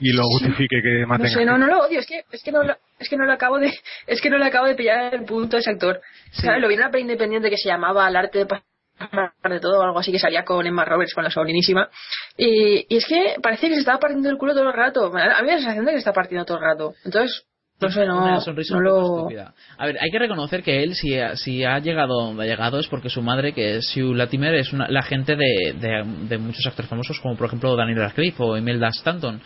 [0.00, 2.42] y lo justifique que No maten sé, a no, no lo odio, es que, es
[2.44, 3.72] que no lo, es que no lo acabo de,
[4.06, 6.00] es que no le acabo de pillar el punto a ese actor.
[6.32, 6.60] ¿Sabes?
[6.60, 9.80] Lo vi en una peli independiente que se llamaba El arte de pasar de todo
[9.80, 11.88] o algo así que salía con Emma Roberts, con la sobrinísima.
[12.36, 15.06] Y, y es que parece que se estaba partiendo el culo todo el rato.
[15.06, 16.94] A mí me da la sensación de que se está partiendo todo el rato.
[17.04, 17.44] Entonces,
[17.80, 19.16] no sé, no, una sonrisa no lo...
[19.18, 19.54] estúpida.
[19.76, 22.78] A ver, hay que reconocer que él, si, ha- si ha llegado donde ha llegado,
[22.80, 26.38] es porque su madre, que es Sue Latimer, es una, la gente de, de, de
[26.38, 29.40] muchos actores famosos, como por ejemplo Daniel Radcliffe o Imelda Stanton.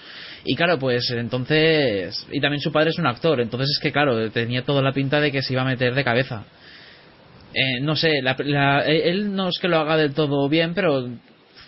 [0.45, 2.27] Y claro, pues entonces.
[2.33, 5.21] Y también su padre es un actor, entonces es que, claro, tenía toda la pinta
[5.21, 6.45] de que se iba a meter de cabeza.
[7.55, 11.07] Eh, no sé, la- la- él no es que lo haga del todo bien, pero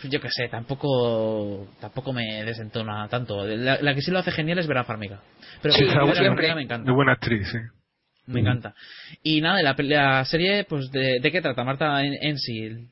[0.09, 3.45] yo qué sé, tampoco tampoco me desentona tanto.
[3.47, 5.21] La, la que sí lo hace genial es Vera Farmiga.
[5.63, 6.87] Pero Sí, Vera Farmiga me encanta.
[6.91, 7.59] De buena actriz, sí.
[8.27, 8.75] Me encanta.
[9.23, 12.89] Y nada, la, la serie, pues, de, ¿de qué trata, Marta, en, en sí?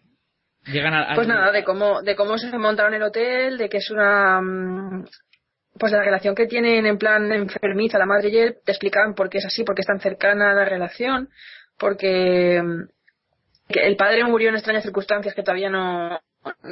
[0.66, 1.12] Llegan a...
[1.12, 4.40] a- Pues nada, de cómo, de cómo se montaron el hotel, de que es una
[4.42, 5.06] mm,
[5.78, 9.30] pues la relación que tienen en plan enfermiza la madre y él, te explicaban por
[9.30, 11.30] qué es así, por qué es tan cercana la relación,
[11.78, 16.20] porque mm, que el padre murió en extrañas circunstancias que todavía no,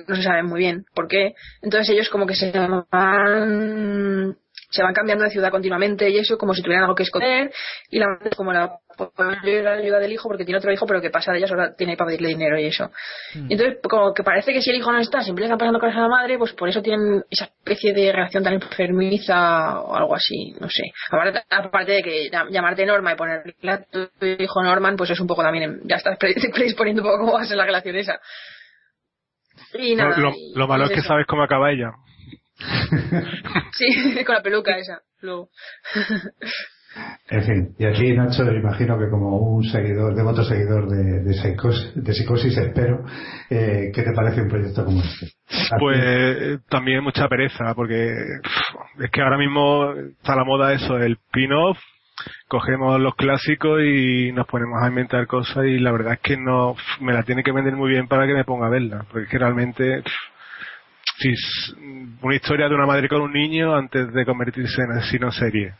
[0.08, 1.34] no se saben muy bien por qué.
[1.62, 4.36] Entonces ellos como que se van
[4.72, 7.50] se van cambiando de ciudad continuamente y eso, como si tuvieran algo que esconder,
[7.90, 8.78] y la madre es como la,
[9.16, 11.96] la ayuda del hijo porque tiene otro hijo, pero que pasa de ella solo tiene
[11.96, 12.88] para pedirle dinero y eso.
[13.34, 13.50] Mm.
[13.50, 15.80] Y entonces, como que parece que si el hijo no está, siempre le están pasando
[15.80, 19.94] cosas a la madre, pues por eso tienen esa especie de reacción tan enfermiza o
[19.96, 20.84] algo así, no sé.
[21.10, 25.18] Aparte, aparte de que llam- llamarte Norma y ponerle a tu hijo Norman, pues es
[25.18, 27.96] un poco también, ya estás pre- predisponiendo un poco cómo va a ser la relación
[27.96, 28.20] esa.
[29.74, 31.08] Y Lo, nada, lo- y- lo malo y es que eso.
[31.08, 31.92] sabes cómo acaba ella.
[33.72, 35.00] Sí, con la peluca esa.
[35.22, 35.48] Luego.
[37.30, 41.92] En fin, y aquí Nacho, imagino que como un seguidor, devoto seguidor de, de, psicos-
[41.94, 43.04] de psicosis, espero,
[43.48, 45.26] eh, ¿qué te parece un proyecto como este?
[45.72, 48.10] ¿A Pues eh, también mucha pereza, porque
[48.98, 51.78] es que ahora mismo está la moda eso, el pin-off,
[52.50, 56.74] cogemos los clásicos y nos ponemos a inventar cosas y la verdad es que no
[57.00, 60.04] me la tiene que vender muy bien para que me ponga a verla, porque es
[61.18, 61.76] si es
[62.20, 65.74] una historia de una madre con un niño antes de convertirse en asesino serie.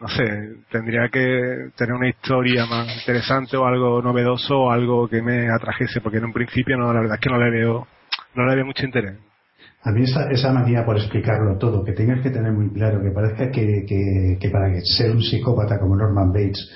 [0.00, 0.24] No sé,
[0.68, 6.00] tendría que tener una historia más interesante o algo novedoso o algo que me atrajese,
[6.00, 7.86] porque en un principio no, la verdad es que no le veo,
[8.34, 9.16] no le veo mucho interés.
[9.84, 13.10] A mí esa, esa manía por explicarlo todo, que tengas que tener muy claro, que
[13.10, 16.70] parezca que, que, que para ser un psicópata como Norman Bates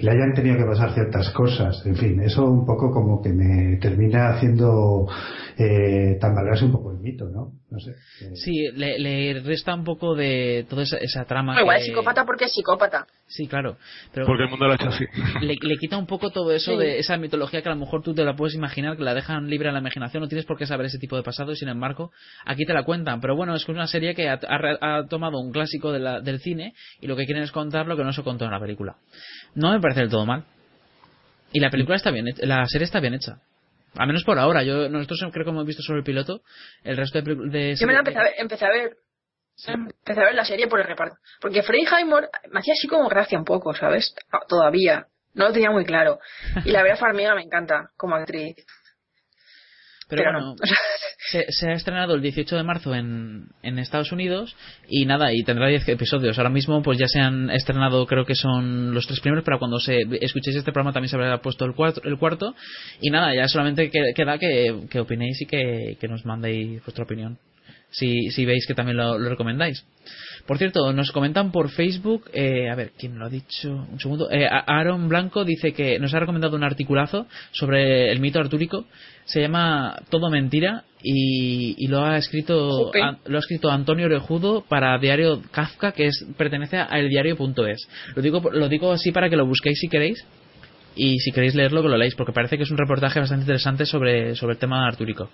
[0.00, 3.76] le hayan tenido que pasar ciertas cosas, en fin, eso un poco como que me
[3.78, 5.06] termina haciendo
[5.58, 7.52] eh, tambalearse un poco el mito, ¿no?
[7.70, 7.90] No sé.
[7.90, 11.60] eh, Sí, le, le resta un poco de toda esa, esa trama.
[11.60, 13.06] Igual que- es psicópata porque es psicópata.
[13.28, 13.76] Sí, claro.
[14.12, 15.04] Pero Porque el mundo lo ha hecho así.
[15.42, 16.78] le, le quita un poco todo eso Sí.
[16.78, 19.48] de esa mitología que a lo mejor tú te la puedes imaginar, que la dejan
[19.48, 21.68] libre a la imaginación, no tienes por qué saber ese tipo de pasado y sin
[21.68, 22.10] embargo
[22.44, 23.20] aquí te la cuentan.
[23.20, 26.00] Pero bueno, es que es una serie que ha, ha- ha tomado un clásico de
[26.00, 28.50] la- del cine y lo que quieren es contar lo que no se contó en
[28.50, 28.96] la película.
[29.54, 30.44] No me parece del todo mal.
[31.52, 33.38] Y la película está bien, hecha- la serie está bien hecha.
[33.96, 34.62] Al menos por ahora.
[34.62, 36.42] Yo nosotros creo que hemos visto solo el piloto.
[36.84, 38.96] El resto de, de Yo me la empecé a ver, empecé a ver,
[39.66, 41.16] empecé a ver la serie por el reparto.
[41.40, 44.14] Porque Freddie Highmore me hacía así como gracia un poco, ¿sabes?
[44.48, 45.06] Todavía.
[45.34, 46.18] No lo tenía muy claro.
[46.64, 48.56] Y la Vera Farmiga me encanta como actriz.
[50.10, 50.56] Pero, Pero bueno, no.
[51.30, 54.56] se, se ha estrenado el 18 de marzo en, en Estados Unidos
[54.88, 56.36] y nada, y tendrá 10 episodios.
[56.38, 59.78] Ahora mismo pues ya se han estrenado, creo que son los tres primeros, pero cuando
[59.78, 62.00] se escuchéis este programa también se habrá puesto el cuarto.
[62.04, 62.54] El cuarto
[63.00, 67.04] y nada, ya solamente que- queda que, que opinéis y que, que nos mandéis vuestra
[67.04, 67.38] opinión.
[67.90, 69.84] Si, si veis que también lo, lo recomendáis.
[70.46, 73.86] Por cierto, nos comentan por Facebook, eh, a ver, ¿quién lo ha dicho?
[73.90, 74.30] Un segundo.
[74.30, 78.84] Eh, Aaron Blanco dice que nos ha recomendado un articulazo sobre el mito artúrico.
[79.24, 82.90] Se llama Todo Mentira y, y lo ha escrito
[83.26, 87.88] lo ha escrito Antonio Orejudo para Diario Kafka, que es pertenece a eldiario.es.
[88.16, 90.24] Lo digo lo digo así para que lo busquéis si queréis
[90.96, 93.86] y si queréis leerlo que lo leáis porque parece que es un reportaje bastante interesante
[93.86, 95.30] sobre sobre el tema artúrico.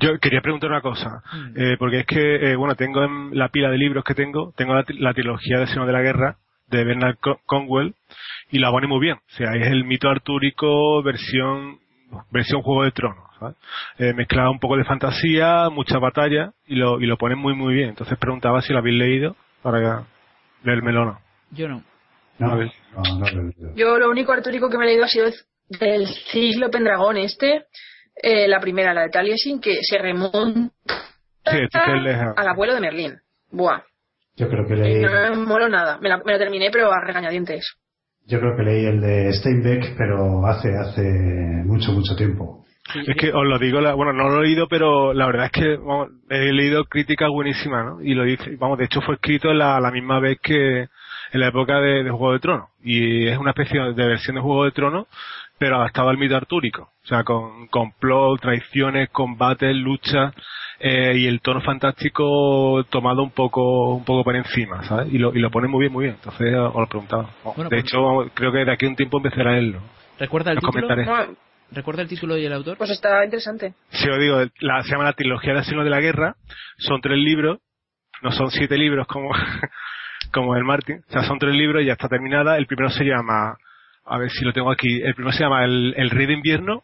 [0.00, 1.22] Yo quería preguntar una cosa,
[1.54, 4.74] eh, porque es que, eh, bueno, tengo en la pila de libros que tengo, tengo
[4.74, 6.36] la, tri- la trilogía de Seno de la Guerra
[6.68, 7.94] de Bernard Co- Conwell
[8.50, 9.16] y la pone muy bien.
[9.16, 11.78] O sea, es el mito artúrico versión
[12.30, 13.24] versión Juego de Tronos.
[13.98, 17.74] Eh, mezclado un poco de fantasía, mucha batalla y lo, y lo ponen muy muy
[17.74, 17.90] bien.
[17.90, 20.04] Entonces preguntaba si lo habéis leído para
[20.64, 21.18] leérmelo o no.
[21.50, 21.82] Yo no.
[22.38, 22.54] No, no,
[22.94, 23.74] no, no, no.
[23.76, 25.26] Yo lo único artúrico que me he leído ha sido
[25.68, 27.64] del Cislo Pendragón este,
[28.22, 30.70] eh, la primera, la de Taliesin, que se remonta
[31.48, 31.58] Sí,
[32.36, 33.14] al abuelo de Merlín.
[33.52, 33.80] Buah,
[34.36, 35.98] Yo creo que leí, no me moló nada.
[35.98, 37.76] Me, la- me lo terminé, pero a regañadientes.
[38.26, 42.64] yo creo que leí el de Steinbeck, pero hace, hace mucho, mucho tiempo.
[43.06, 45.52] Es que os lo digo, la- bueno, no lo he leído, pero la verdad es
[45.52, 48.02] que vamos, he leído críticas buenísimas, ¿no?
[48.02, 50.80] Y lo dice, vamos, de hecho fue escrito la, la misma vez que
[51.32, 52.68] en la época de, de Juego de Tronos.
[52.82, 55.06] Y es una especie de versión de Juego de Tronos,
[55.58, 56.90] pero adaptado al mito artúrico.
[57.04, 60.34] O sea, con complot, traiciones, combates, luchas,
[60.80, 65.12] eh, y el tono fantástico tomado un poco, un poco por encima, ¿sabes?
[65.12, 66.16] Y lo, y lo pone muy bien, muy bien.
[66.16, 67.30] Entonces os lo preguntaba.
[67.44, 69.80] Bueno, de pues- hecho, creo que de aquí a un tiempo empezaré a leerlo.
[70.18, 70.96] ¿Recuerda el Los título?
[70.96, 71.36] No,
[71.72, 72.76] ¿Recuerda el título y el autor?
[72.78, 73.74] pues está interesante.
[73.90, 76.34] Si os digo, la, se llama la trilogía de Asilo de la Guerra,
[76.78, 77.58] son tres libros,
[78.22, 79.30] no son siete libros como,
[80.32, 82.56] como el Martin, o sea, son tres libros y ya está terminada.
[82.56, 83.56] El primero se llama,
[84.06, 86.82] a ver si lo tengo aquí, el primero se llama El, el Rey de Invierno,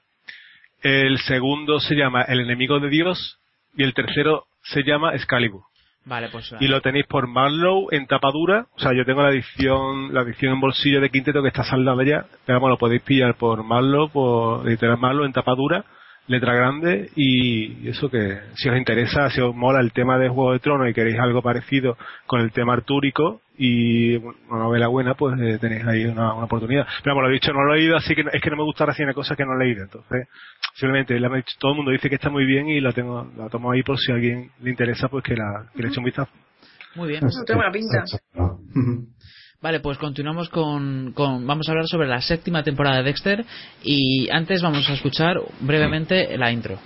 [0.83, 3.39] el segundo se llama El Enemigo de Dios
[3.77, 5.63] y el tercero se llama Excalibur.
[6.05, 8.67] Vale, pues Y lo tenéis por Marlow en tapadura.
[8.75, 12.03] O sea, yo tengo la edición, la edición en bolsillo de Quinteto que está saldada
[12.05, 12.27] ya.
[12.45, 15.85] Pero vamos, lo podéis pillar por Marlow, por editorial Marlow en tapadura,
[16.29, 17.11] letra grande.
[17.17, 20.89] Y eso que, si os interesa, si os mola el tema de Juego de Tronos
[20.89, 21.97] y queréis algo parecido
[22.27, 26.87] con el tema artúrico y una novela buena, pues eh, tenéis ahí una, una oportunidad.
[27.03, 28.57] Pero vamos, lo he dicho, no lo he leído, así que no- es que no
[28.57, 29.83] me gusta reseñar cosas que no he leído.
[29.85, 30.27] Entonces,
[30.75, 31.15] simplemente
[31.59, 33.99] todo el mundo dice que está muy bien y la tengo, la tomo ahí por
[33.99, 36.33] si a alguien le interesa, pues que la, que le eche un vistazo.
[36.95, 37.21] Muy bien.
[37.25, 38.05] No tengo buena pinta.
[39.63, 43.45] Vale, pues continuamos con, con, Vamos a hablar sobre la séptima temporada de Dexter.
[43.85, 46.81] Y antes vamos a escuchar brevemente la intro.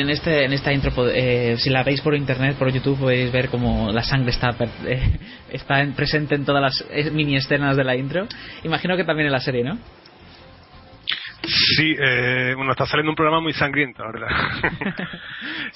[0.00, 3.48] En este en esta intro, eh, si la veis por internet, por YouTube, podéis ver
[3.48, 4.50] como la sangre está
[4.86, 5.18] eh,
[5.50, 8.26] está en- presente en todas las eh, mini escenas de la intro.
[8.64, 9.78] Imagino que también en la serie, ¿no?
[11.76, 14.28] Sí, eh, bueno, está saliendo un programa muy sangriento, la verdad.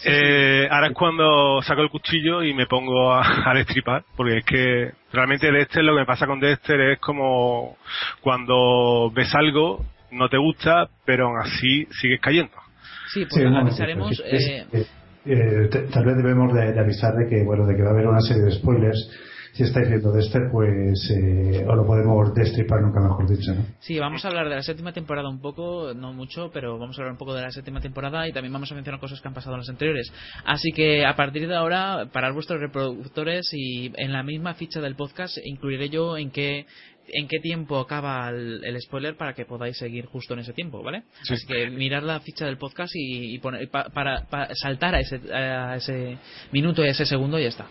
[0.05, 4.45] Eh, ahora es cuando saco el cuchillo y me pongo a, a destripar, porque es
[4.45, 7.77] que realmente Dexter, lo que me pasa con Dexter es como
[8.23, 12.62] cuando ves algo, no te gusta, pero aún así sigues cayendo.
[13.13, 14.11] Sí, pues Sí, un momento, avisaremos.
[14.13, 14.87] es- es- eh,
[15.25, 18.07] eh, tal vez debemos de, de avisar de que bueno de que va a haber
[18.09, 19.11] una serie de spoilers
[19.53, 23.67] si estáis viendo de este pues eh, os lo podemos destripar nunca mejor dicho ¿no?
[23.81, 27.03] Sí, vamos a hablar de la séptima temporada un poco, no mucho, pero vamos a
[27.03, 29.35] hablar un poco de la séptima temporada y también vamos a mencionar cosas que han
[29.35, 30.11] pasado en las anteriores.
[30.47, 34.97] Así que a partir de ahora, parar vuestros reproductores y en la misma ficha del
[34.97, 36.65] podcast incluiré yo en qué
[37.09, 40.83] en qué tiempo acaba el, el spoiler para que podáis seguir justo en ese tiempo,
[40.83, 41.03] ¿vale?
[41.23, 41.35] Sí.
[41.35, 45.01] Así que mirar la ficha del podcast y, y poner, pa- para, para saltar a
[45.01, 46.19] ese, a ese
[46.53, 47.67] minuto y a ese segundo y ya está.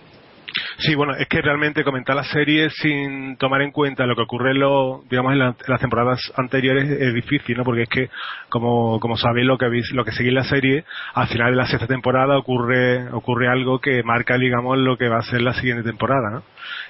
[0.80, 4.52] Sí, bueno, es que realmente comentar la serie sin tomar en cuenta lo que ocurre
[4.52, 7.64] en, lo, digamos, en, la- en las temporadas anteriores es difícil, ¿no?
[7.64, 8.10] Porque es que,
[8.50, 10.84] como, como sabéis, lo que veis, lo que seguís la serie,
[11.14, 15.20] al final de la sexta temporada ocurre, ocurre algo que marca, digamos, lo que va
[15.20, 16.44] a ser la siguiente temporada, ¿no?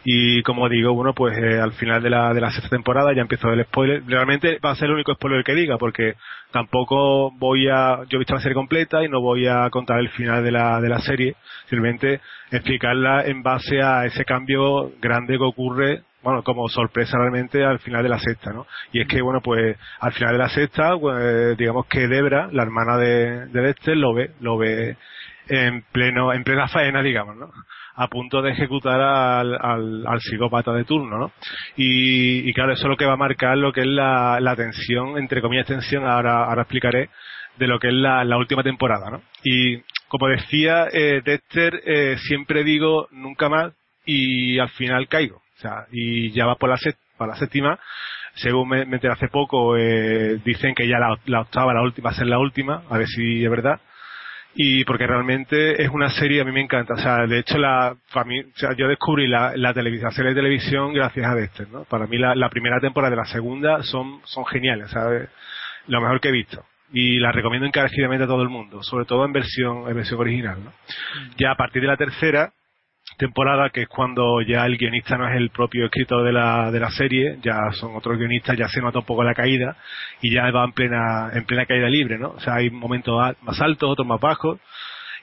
[0.04, 3.22] Y como digo, bueno, pues eh, al final de la, de la sexta temporada ya
[3.22, 4.04] empezó el spoiler.
[4.06, 6.16] Realmente va a ser el único spoiler que diga, porque
[6.52, 10.10] tampoco voy a, yo he visto la serie completa y no voy a contar el
[10.10, 11.36] final de la, de la serie,
[11.70, 12.22] simplemente
[12.52, 18.04] explicarla en base a ese cambio grande que ocurre, bueno, como sorpresa realmente al final
[18.04, 18.68] de la sexta, ¿no?
[18.92, 22.64] Y es que, bueno, pues al final de la sexta, pues, digamos que Debra, la
[22.64, 24.98] hermana de, de Dexter, lo ve, lo ve
[25.48, 27.52] en pleno, en plena faena, digamos, ¿no?
[27.96, 31.32] A punto de ejecutar al, al, al psicópata de turno, ¿no?
[31.76, 34.56] Y, y claro, eso es lo que va a marcar lo que es la, la
[34.56, 37.10] tensión, entre comillas tensión, ahora, ahora explicaré,
[37.58, 39.22] de lo que es la, la última temporada, ¿no?
[39.44, 43.74] Y como decía, eh, Dexter, eh, siempre digo nunca más
[44.06, 45.38] y al final caigo.
[45.38, 46.78] O sea, y ya va por la,
[47.36, 47.80] séptima,
[48.34, 52.10] según me, me enteré hace poco, eh, dicen que ya la, la octava, la última,
[52.10, 53.80] va a ser la última, a ver si es verdad
[54.54, 57.96] y porque realmente es una serie a mí me encanta o sea de hecho la
[58.14, 61.36] para mí, o sea, yo descubrí la, la televisión la serie de televisión gracias a
[61.36, 65.30] Dexter no para mí la, la primera temporada y la segunda son son geniales ¿sabes?
[65.88, 69.26] lo mejor que he visto y la recomiendo encarecidamente a todo el mundo sobre todo
[69.26, 70.74] en versión en versión original ¿no?
[71.38, 72.52] ya a partir de la tercera
[73.18, 76.80] temporada que es cuando ya el guionista no es el propio escritor de la, de
[76.80, 79.78] la serie ya son otros guionistas ya se nota un poco la caída
[80.22, 83.62] y ya va en plena en plena caída libre no o sea hay momentos más
[83.62, 84.60] altos otros más bajos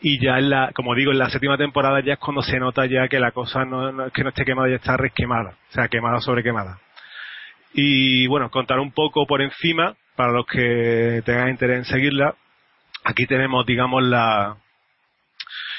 [0.01, 2.87] y ya en la como digo en la séptima temporada ya es cuando se nota
[2.87, 5.89] ya que la cosa no, no que no esté quemada ya está resquemada o sea
[5.89, 6.79] quemada sobre quemada.
[7.73, 12.35] Y bueno contar un poco por encima para los que tengan interés en seguirla
[13.05, 14.57] aquí tenemos digamos la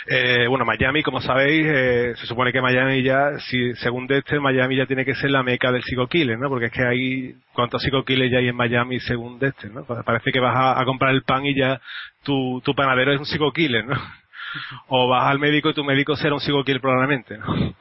[0.08, 4.76] eh, bueno, Miami, como sabéis, eh, se supone que Miami ya, si, según Dexter, Miami
[4.78, 6.50] ya tiene que ser la meca del psico killer, ¿no?
[6.50, 9.84] Porque es que hay, ¿cuántos psico killers ya hay en Miami según Dexter, ¿no?
[9.86, 11.80] Pa- Parece que vas a, comprar el pan y ya
[12.24, 13.96] tu, tu panadero es un psico killer, ¿no?
[14.88, 17.76] O vas al médico y tu médico será un psico killer probablemente, ¿no?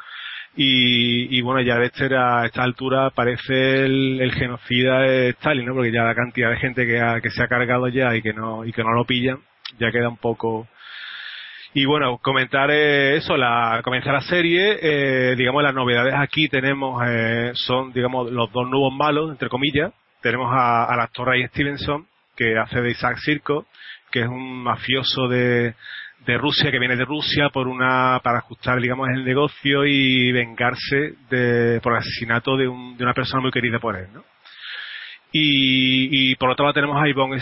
[0.56, 5.74] Y, y bueno, ya Dexter a esta altura parece el, el genocida de Stalin, ¿no?
[5.74, 8.32] Porque ya la cantidad de gente que, ha- que se ha cargado ya y que
[8.32, 9.38] no, y que no lo pillan,
[9.78, 10.66] ya queda un poco,
[11.80, 17.00] y bueno, comentar eh, eso, la, comenzar la serie, eh, digamos las novedades aquí tenemos,
[17.06, 22.04] eh, son digamos los dos nuevos malos, entre comillas, tenemos a- al actor Ray Stevenson,
[22.36, 23.66] que hace de Isaac Circo,
[24.10, 25.74] que es un mafioso de,
[26.26, 31.80] Rusia, que viene de Rusia por una, para ajustar digamos el negocio y vengarse de,
[31.80, 34.24] por el asesinato de, un, de una persona muy querida por él, ¿no?
[35.30, 37.40] Y, y por otro lado tenemos a Ivonne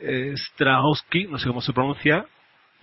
[0.00, 2.24] eh, Strahovski, no sé cómo se pronuncia,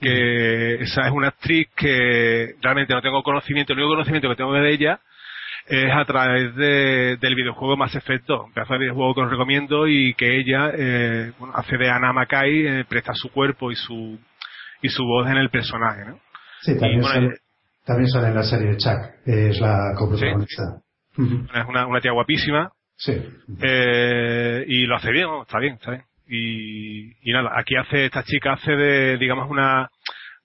[0.02, 4.54] que esa es una actriz que realmente no tengo conocimiento, el único conocimiento que tengo
[4.54, 5.00] de ella
[5.68, 9.30] es a través de, del videojuego Mass Effect 2, un pedazo de videojuego que os
[9.30, 13.76] recomiendo y que ella eh, bueno, hace de Anna Mackay, eh, presta su cuerpo y
[13.76, 14.20] su
[14.82, 16.20] y su voz en el personaje, ¿no?
[16.62, 17.38] Sí, también, Y, bueno, sale,
[17.86, 20.64] también sale en la serie Chuck, que es la coprotagonista.
[21.18, 21.46] Ujú.
[21.54, 22.72] Es una, una tía guapísima.
[22.96, 23.14] Sí.
[23.62, 25.44] Eh, y lo hace bien, ¿no?
[25.44, 26.04] está bien, está bien.
[26.28, 29.90] Y, y nada, aquí hace, esta chica hace de, digamos, una,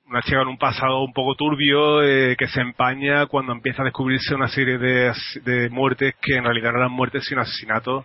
[0.09, 3.85] una chica con un pasado un poco turbio eh, que se empaña cuando empieza a
[3.87, 5.13] descubrirse una serie de,
[5.45, 8.05] de muertes que en realidad no eran muertes sino asesinatos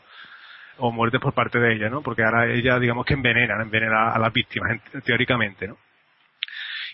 [0.77, 2.01] o muertes por parte de ella, ¿no?
[2.01, 5.77] Porque ahora ella, digamos que envenena, envenena a las víctimas, en- teóricamente, ¿no?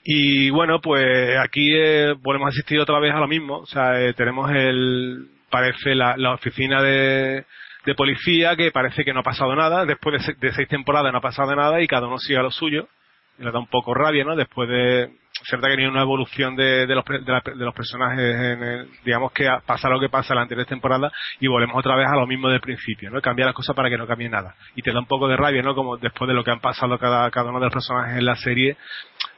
[0.03, 3.57] Y bueno, pues aquí eh, volvemos a asistir otra vez a lo mismo.
[3.59, 7.45] O sea, eh, tenemos el, parece la, la oficina de,
[7.87, 9.85] de policía que parece que no ha pasado nada.
[9.85, 12.51] Después de, de seis temporadas no ha pasado nada y cada uno sigue a lo
[12.51, 12.89] suyo.
[13.39, 14.35] Y le da un poco rabia, ¿no?
[14.35, 15.09] Después de,
[15.51, 17.19] verdad que hay una evolución de, de los, de,
[17.55, 21.11] de los personajes, en el- digamos que pasa lo que pasa en la anterior temporada
[21.39, 23.21] y volvemos otra vez a lo mismo del principio, ¿no?
[23.21, 24.55] Cambiar las cosas para que no cambie nada.
[24.75, 25.75] Y te da un poco de rabia, ¿no?
[25.75, 28.35] Como después de lo que han pasado cada, cada uno de los personajes en la
[28.35, 28.75] serie,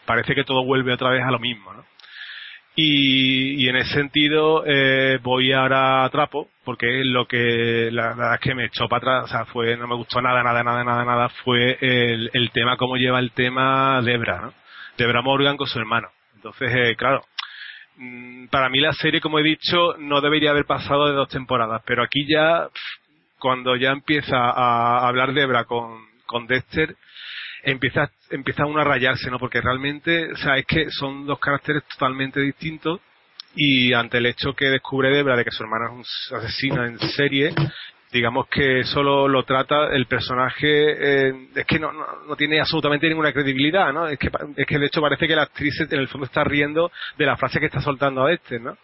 [0.06, 1.84] parece que todo vuelve otra vez a lo mismo, ¿no?
[2.76, 8.40] Y, y en ese sentido eh, voy ahora a trapo porque lo que la, verdad
[8.40, 11.04] que me echó para atrás, o sea, fue no me gustó nada, nada, nada, nada,
[11.04, 14.54] nada, fue el, el tema cómo lleva el tema Debra, ¿no?
[14.96, 16.10] Debra Morgan con su hermano.
[16.36, 17.24] Entonces, eh, claro,
[17.96, 21.82] mm, para mí la serie, como he dicho, no debería haber pasado de dos temporadas,
[21.88, 22.68] pero aquí ya,
[23.40, 25.98] cuando ya empieza a hablar Debra con,
[26.28, 26.96] con Dexter,
[27.64, 29.40] empieza, empieza uno a rayarse, ¿no?
[29.40, 33.00] Porque realmente, o sea, es que son dos caracteres totalmente distintos
[33.56, 37.00] y ante el hecho que descubre Debra de que su hermano es un asesino en
[37.00, 37.54] serie,
[38.12, 43.08] digamos que solo lo trata el personaje, eh, es que no, no, no tiene absolutamente
[43.08, 44.08] ninguna credibilidad, ¿no?
[44.08, 46.92] Es que, es que de hecho parece que la actriz en el fondo está riendo
[47.18, 48.78] de la frase que está soltando a este, ¿no?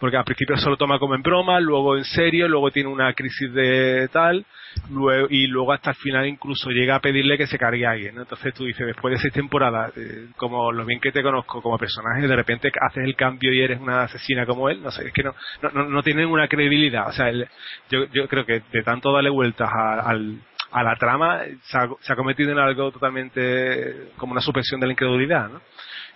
[0.00, 3.12] Porque al principio se lo toma como en broma, luego en serio, luego tiene una
[3.12, 4.44] crisis de tal,
[4.90, 8.14] luego, y luego hasta el final incluso llega a pedirle que se cargue a alguien.
[8.14, 8.22] ¿no?
[8.22, 11.78] Entonces tú dices, después de seis temporadas, eh, como lo bien que te conozco como
[11.78, 15.12] personaje, de repente haces el cambio y eres una asesina como él, no sé, es
[15.12, 17.06] que no, no, no, no tiene ninguna credibilidad.
[17.08, 17.46] O sea, el-
[17.90, 20.40] yo, yo creo que de tanto darle vueltas a, al,
[20.72, 24.86] a la trama, se ha, se ha cometido en algo totalmente como una suspensión de
[24.86, 25.60] la incredulidad, ¿no?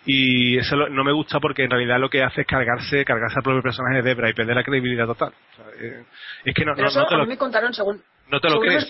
[0.06, 3.42] Y eso no me gusta porque en realidad lo que hace es cargarse cargarse al
[3.42, 6.04] propio personaje de Debra y perder la credibilidad total O sea, eh,
[6.44, 8.02] es que no, Pero no, eso no te a lo, mí me contaron según.
[8.28, 8.86] no te lo crees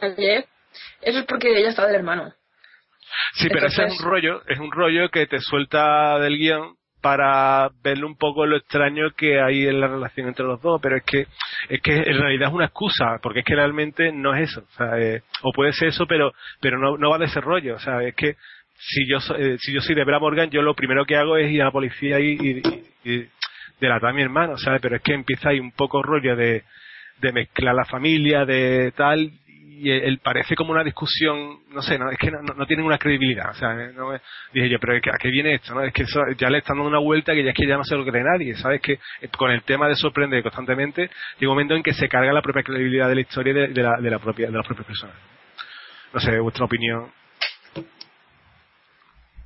[0.00, 0.44] ayer.
[1.02, 2.32] Eso es porque ella estaba del hermano.
[3.34, 6.76] sí pero ese es entonces- un rollo es un rollo que te suelta del guion
[7.00, 10.96] para verle un poco lo extraño que hay en la relación entre los dos pero
[10.96, 11.26] es que
[11.68, 14.72] es que en realidad es una excusa porque es que realmente no es eso o,
[14.76, 17.78] sea, eh, o puede ser eso pero pero no, no va de ese rollo o
[17.78, 18.34] sea es que
[18.78, 21.50] si yo eh, si yo soy de Bra Morgan yo lo primero que hago es
[21.50, 23.28] ir a la policía y, y, y-
[23.80, 24.80] delatar a mi hermano ¿sabes?
[24.80, 26.64] pero es que empieza ahí un poco rollo de
[27.20, 29.30] de mezclar la familia de tal
[29.80, 32.82] y él parece como una discusión no sé no es que no, no- no tiene
[32.82, 34.20] una credibilidad o sea no me-
[34.52, 36.88] dije yo pero a qué viene esto no es que eso ya le están dando
[36.88, 39.28] una vuelta que ya es que ya no se lo cree nadie sabes que eh,
[39.36, 42.62] con el tema de sorprender constantemente llega un momento en que se carga la propia
[42.64, 45.22] credibilidad de la historia de, de la, de la propia de los propios personajes
[46.12, 47.10] no sé vuestra opinión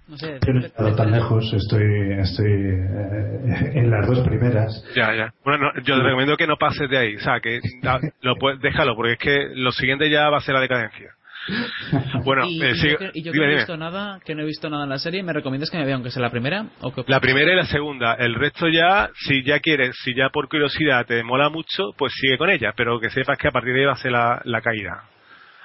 [0.08, 4.84] No sé, Yo no he estado tan lejos, estoy, estoy eh, en las dos primeras.
[4.94, 5.32] Ya, ya.
[5.44, 7.16] Bueno, no, yo te recomiendo que no pases de ahí.
[7.16, 10.40] O sea, que da- lo puedes, déjalo, porque es que lo siguiente ya va a
[10.40, 11.10] ser la decadencia.
[12.24, 13.58] Bueno, y, eh, y sigue- yo, que, y yo que no he dime.
[13.60, 15.94] visto nada, que no he visto nada en la serie, ¿me recomiendas que me vea
[15.96, 16.66] aunque sea la primera?
[16.80, 18.14] ¿O qué La primera y la segunda.
[18.14, 22.38] El resto ya, si ya quieres, si ya por curiosidad te mola mucho, pues sigue
[22.38, 22.72] con ella.
[22.76, 25.02] Pero que sepas que a partir de ahí va a ser la, la caída.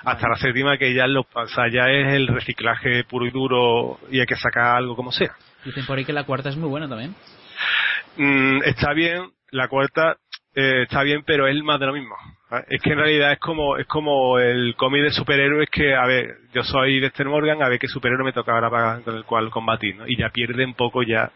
[0.03, 1.25] Hasta la séptima que ya lo,
[1.71, 5.35] ya es el reciclaje puro y duro y hay que sacar algo como sea.
[5.65, 7.15] Dicen por ahí que la cuarta es muy buena también.
[8.17, 10.17] Mm, está bien, la cuarta
[10.55, 12.15] eh, está bien, pero es más de lo mismo.
[12.49, 12.65] ¿vale?
[12.69, 16.35] Es que en realidad es como es como el cómic de superhéroes que, a ver,
[16.53, 19.49] yo soy Dexter Morgan, a ver qué superhéroe me toca ahora para, con el cual
[19.49, 20.07] combatir, ¿no?
[20.07, 21.31] Y ya pierde un poco, ya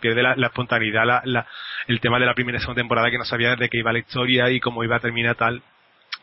[0.00, 1.46] pierde la, la espontaneidad, la, la-
[1.86, 3.98] el tema de la primera y segunda temporada que no sabía de qué iba la
[3.98, 5.62] historia y cómo iba a terminar tal.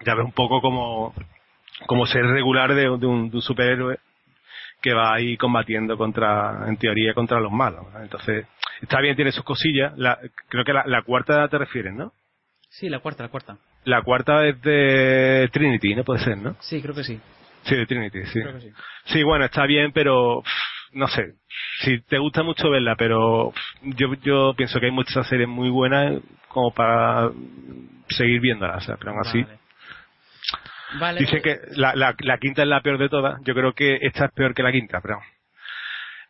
[0.06, 1.14] Ya ves un poco como,
[1.88, 3.98] como ser regular de, de un, de un superhéroe
[4.82, 7.86] que va ahí combatiendo contra, en teoría, contra los malos.
[7.94, 8.02] ¿no?
[8.02, 8.48] Entonces,
[8.82, 9.98] está bien, tiene sus cosillas.
[9.98, 10.18] La,
[10.50, 12.14] creo que la, la cuarta te refieres, ¿no?
[12.70, 13.58] Sí, la cuarta, la cuarta.
[13.84, 16.04] La cuarta es de Trinity, ¿no?
[16.04, 16.56] Puede ser, ¿no?
[16.62, 17.20] Sí, creo que sí.
[17.64, 18.42] Sí, de Trinity, sí.
[18.42, 18.72] Creo que sí.
[19.06, 21.34] Sí, bueno, está bien, pero pff, no sé.
[21.82, 25.70] Si te gusta mucho verla, pero pff, yo, yo pienso que hay muchas series muy
[25.70, 27.30] buenas como para
[28.10, 29.46] seguir viéndolas, o sea, pero aún así.
[31.00, 31.20] Vale.
[31.20, 33.40] Dicen que la, la, la quinta es la peor de todas.
[33.44, 35.20] Yo creo que esta es peor que la quinta, pero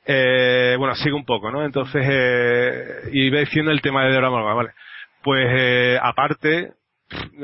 [0.05, 1.63] eh, bueno, sigue un poco, ¿no?
[1.63, 4.69] Entonces, eh, iba diciendo el tema de Dora Morgan, ¿vale?
[5.23, 6.73] Pues, eh, aparte,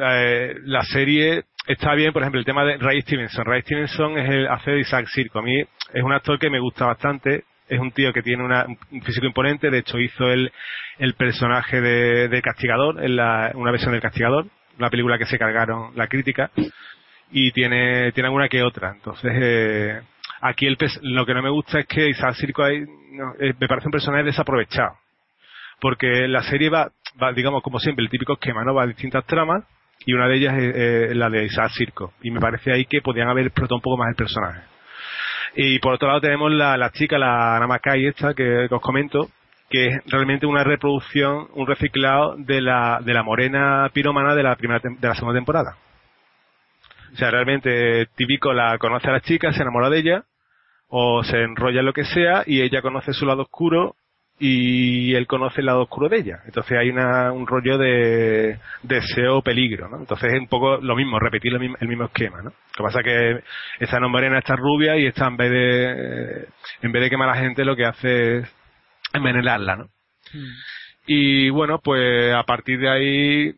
[0.01, 3.45] eh, la serie está bien, por ejemplo, el tema de Ray Stevenson.
[3.45, 5.39] Ray Stevenson es el, hace de Isaac Circo.
[5.39, 7.43] A mí es un actor que me gusta bastante.
[7.69, 9.69] Es un tío que tiene una, un físico imponente.
[9.69, 10.51] De hecho, hizo el,
[10.99, 14.47] el personaje de, de Castigador en la, una versión del Castigador,
[14.79, 16.49] una película que se cargaron la crítica.
[17.31, 18.91] Y tiene, tiene alguna que otra.
[18.91, 20.01] Entonces, eh,
[20.41, 22.81] aquí el, lo que no me gusta es que Isaac Circo ahí,
[23.11, 24.97] no, eh, me parece un personaje desaprovechado.
[25.79, 26.89] Porque la serie va,
[27.21, 28.73] va, digamos, como siempre, el típico esquema, ¿no?
[28.73, 29.63] Va a distintas tramas
[30.05, 32.13] y una de ellas es eh, la de Isaac Circo.
[32.21, 34.61] Y me parece ahí que podían haber explotado un poco más el personaje.
[35.55, 38.81] Y por otro lado tenemos la, la chica, la Ana Mackay esta, que, que os
[38.81, 39.29] comento,
[39.69, 44.55] que es realmente una reproducción, un reciclado de la, de la morena piromana de la
[44.55, 45.75] primera de la segunda temporada.
[47.13, 50.23] O sea, realmente típico la conoce a la chica, se enamora de ella,
[50.87, 53.95] o se enrolla en lo que sea, y ella conoce su lado oscuro
[54.39, 56.39] y él conoce el lado oscuro de ella.
[56.45, 59.97] Entonces hay una, un rollo de deseo peligro, ¿no?
[59.97, 62.51] Entonces es un poco lo mismo, repetir lo mismo- el mismo esquema, ¿no?
[62.51, 63.43] Lo que pasa es que
[63.83, 66.47] esta no morena, está rubia y esta en vez de,
[66.83, 68.55] en vez de quemar a la gente lo que hace es
[69.13, 69.89] envenenarla, ¿no?
[71.07, 73.55] Y bueno, pues a partir de ahí,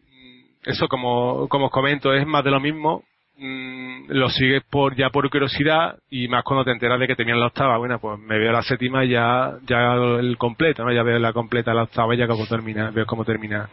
[0.64, 3.04] eso como, como os comento, es más de lo mismo.
[3.42, 7.40] Mm, lo sigues por ya por curiosidad y más cuando te enteras de que tenían
[7.40, 7.78] la octava.
[7.78, 11.32] Bueno pues me veo la séptima y ya ya el completo no ya veo la
[11.32, 13.70] completa la octava y ya cómo termina veo cómo termina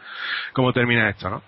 [0.53, 1.43] cómo termina esto no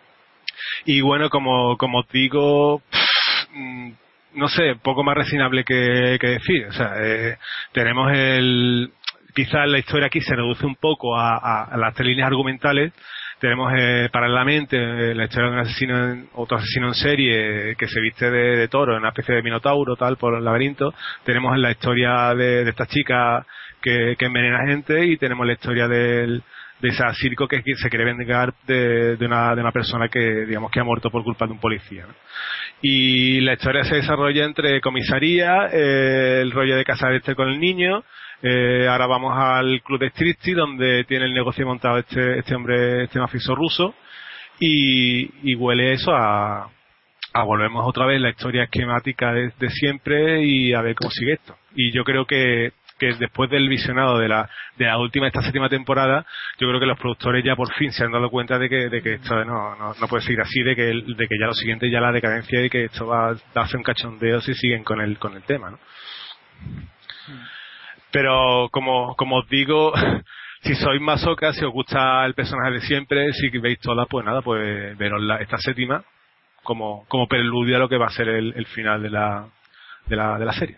[0.84, 3.90] y bueno como como digo pff, mm,
[4.34, 6.66] no sé poco más resinable que, que decir.
[6.66, 7.38] O sea eh,
[7.72, 8.90] tenemos el
[9.32, 12.92] quizás la historia aquí se reduce un poco a, a- a las tres líneas argumentales
[13.40, 17.86] tenemos eh, paralelamente eh, la historia de un asesino otro asesino en serie eh, que
[17.86, 20.92] se viste de, toro en una especie de minotauro tal por el laberinto.
[21.24, 23.46] Tenemos la historia de, de esta chica
[23.80, 26.40] que, que envenena gente y tenemos la historia de
[26.82, 30.80] ese circo que se quiere vengar de, de una, de una persona que digamos que
[30.80, 32.06] ha muerto por culpa de un policía
[32.80, 37.58] y la historia se desarrolla entre comisaría eh, el rollo de casar este con el
[37.58, 38.04] niño
[38.42, 43.04] eh, ahora vamos al club de striptease donde tiene el negocio montado este, este hombre,
[43.04, 43.94] este mafioso ruso
[44.60, 46.70] y, huele eso a,
[47.32, 51.56] a volvemos otra vez la historia esquemática de, siempre y a ver cómo sigue esto.
[51.74, 55.68] Y yo creo que, que después del visionado de la, de la última, esta séptima
[55.68, 56.24] temporada,
[56.58, 59.02] yo creo que los productores ya por fin se han dado cuenta de que, de
[59.02, 62.00] que esto no, no, puede seguir así, de que, de que ya lo siguiente ya
[62.00, 65.34] la decadencia y que esto va a hacer un cachondeo si siguen con el, con
[65.34, 65.78] el tema, ¿no?
[68.10, 69.92] Pero como, como os digo,
[70.62, 74.42] si sois masocas, si os gusta el personaje de siempre, si veis todas, pues nada,
[74.42, 76.04] pues veros la, esta séptima
[76.62, 79.48] como, como preludio a lo que va a ser el, el final de la,
[80.06, 80.76] de la, de la serie.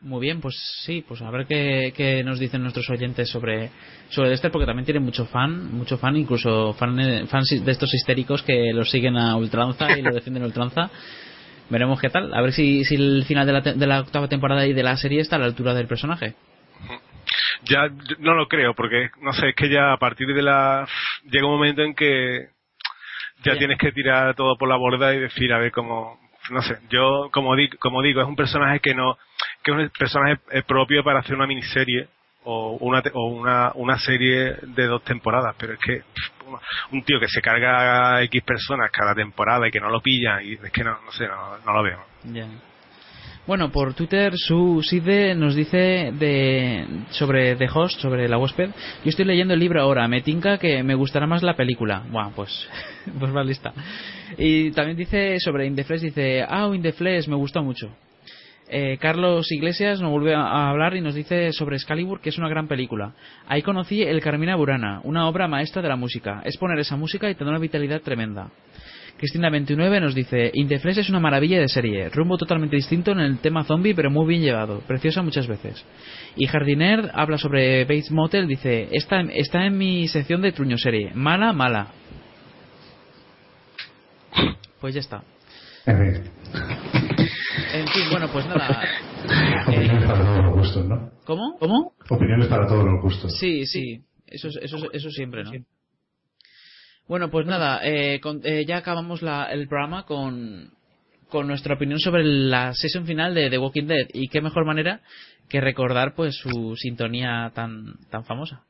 [0.00, 0.54] Muy bien, pues
[0.84, 3.70] sí, pues a ver qué, qué nos dicen nuestros oyentes sobre,
[4.10, 7.92] sobre Dexter, porque también tiene mucho fan, mucho fan, incluso fan, eh, fans de estos
[7.94, 10.90] histéricos que lo siguen a ultranza y lo defienden a ultranza.
[11.68, 14.66] Veremos qué tal, a ver si, si el final de la, de la octava temporada
[14.66, 16.34] y de la serie está a la altura del personaje.
[17.64, 17.88] Ya
[18.18, 20.86] no lo creo, porque no sé, es que ya a partir de la.
[21.24, 22.50] llega un momento en que
[23.42, 26.20] ya tienes que tirar todo por la borda y decir, a ver cómo.
[26.50, 29.18] No sé, yo, como, di- como digo, es un personaje que no.
[29.64, 32.06] que es un personaje eh, propio para hacer una miniserie
[32.48, 36.02] o una, o una, una serie de dos temporadas, pero es que
[36.92, 40.44] un tío que se carga a X personas cada temporada y que no lo pillan,
[40.44, 41.98] y es que no, no sé, no, lo veo.
[43.48, 48.70] Bueno, por Twitter su Side nos dice de sobre The Host, sobre la huésped.
[49.04, 52.04] Yo estoy leyendo el libro ahora, me tinca que me gustará más la película.
[52.10, 52.68] Buah, pues,
[53.18, 53.72] pues va lista.
[54.38, 57.90] Y también dice sobre In the Flesh, dice, ah, In the Flesh, me gustó mucho.
[58.68, 62.48] Eh, Carlos Iglesias nos vuelve a hablar y nos dice sobre Excalibur, que es una
[62.48, 63.14] gran película.
[63.46, 66.42] Ahí conocí El Carmina Burana, una obra maestra de la música.
[66.44, 68.50] Es poner esa música y tener una vitalidad tremenda.
[69.18, 73.20] Cristina29 nos dice, In the Flesh es una maravilla de serie, rumbo totalmente distinto en
[73.20, 75.82] el tema zombie, pero muy bien llevado, preciosa muchas veces.
[76.36, 81.12] Y Jardiner habla sobre Bates Motel, dice, está, está en mi sección de truño serie,
[81.14, 81.88] mala, mala.
[84.80, 85.22] Pues ya está.
[87.78, 88.82] En fin, En fin, bueno, pues nada.
[89.66, 91.10] opiniones para todos los gustos, ¿no?
[91.24, 91.58] ¿Cómo?
[91.58, 91.92] ¿Cómo?
[92.08, 93.36] Opiniones para todos los gustos.
[93.38, 95.50] Sí, sí, eso, eso, eso siempre, ¿no?
[97.08, 100.70] Bueno, pues nada, eh, con- eh, ya acabamos la- el programa con,
[101.28, 105.00] con nuestra opinión sobre la sesión final de The Walking Dead y qué mejor manera
[105.48, 108.62] que recordar pues su sintonía tan, tan famosa.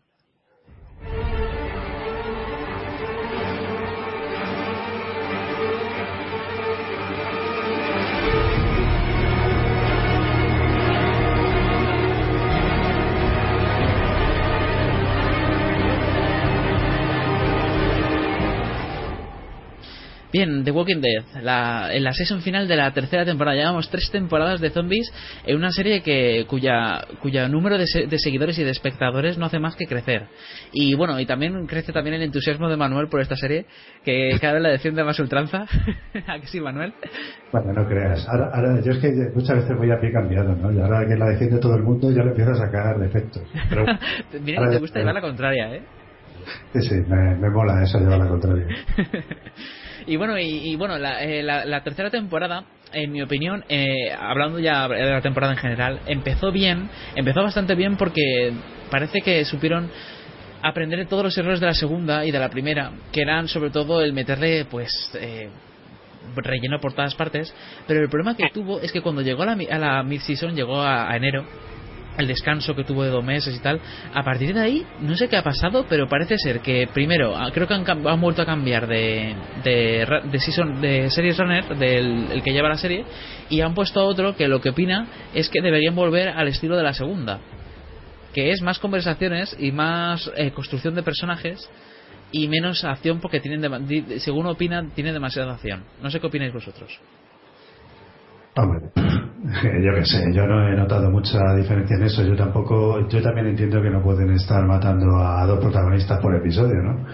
[20.37, 23.57] Bien, The Walking Dead, la, en la season final de la tercera temporada.
[23.57, 25.11] Llevamos tres temporadas de zombies
[25.47, 29.47] en una serie que cuya, cuya número de, se- de seguidores y de espectadores no
[29.47, 30.27] hace más que crecer.
[30.75, 33.65] Y bueno, y también crece también el entusiasmo de Manuel por esta serie,
[34.05, 35.65] que cada vez la defiende más ultranza.
[36.27, 36.93] ¿A que sí, Manuel?
[37.51, 38.29] Bueno, no creas.
[38.29, 40.71] Ahora, ahora, yo es que muchas veces voy a pie cambiado, ¿no?
[40.71, 43.43] Y ahora que la defiende todo el mundo ya le empiezo a sacar defectos.
[43.71, 43.87] Pero
[44.45, 45.83] Mira que te gusta llevar la contraria, ¿eh?
[46.75, 48.67] Sí, sí, me, me mola eso, llevar la contraria.
[50.07, 54.13] Y bueno, y, y bueno, la, eh, la- la tercera temporada, en mi opinión, eh,
[54.19, 58.53] hablando ya de la temporada en general, empezó bien, empezó bastante bien porque
[58.91, 59.91] parece que supieron
[60.63, 63.71] aprender de todos los errores de la segunda y de la primera, que eran sobre
[63.71, 65.49] todo el meterle, pues, eh,
[66.37, 67.53] relleno por todas partes.
[67.87, 70.81] Pero el problema que tuvo es que cuando llegó a la, a la mid-season, llegó
[70.83, 71.45] a enero,
[72.19, 73.81] el descanso que tuvo de dos meses y tal.
[74.15, 77.51] A partir de ahí, no sé qué ha pasado, pero parece ser que primero, ah,
[77.53, 79.35] creo que han, han vuelto a cambiar de,
[79.65, 83.05] de, de season, de series runner, del el que lleva la serie,
[83.49, 86.77] y han puesto a otro que lo que opina es que deberían volver al estilo
[86.77, 87.39] de la segunda,
[88.35, 91.69] que es más conversaciones y más eh, construcción de personajes
[92.33, 95.85] y menos acción porque tienen, di- según opinan, tienen demasiada acción.
[96.03, 96.99] No sé qué opináis vosotros.
[98.57, 98.91] Hombre,
[99.83, 102.23] yo qué sé, yo no he notado mucha diferencia en eso.
[102.23, 106.83] Yo tampoco, yo también entiendo que no pueden estar matando a dos protagonistas por episodio,
[106.83, 107.07] ¿no?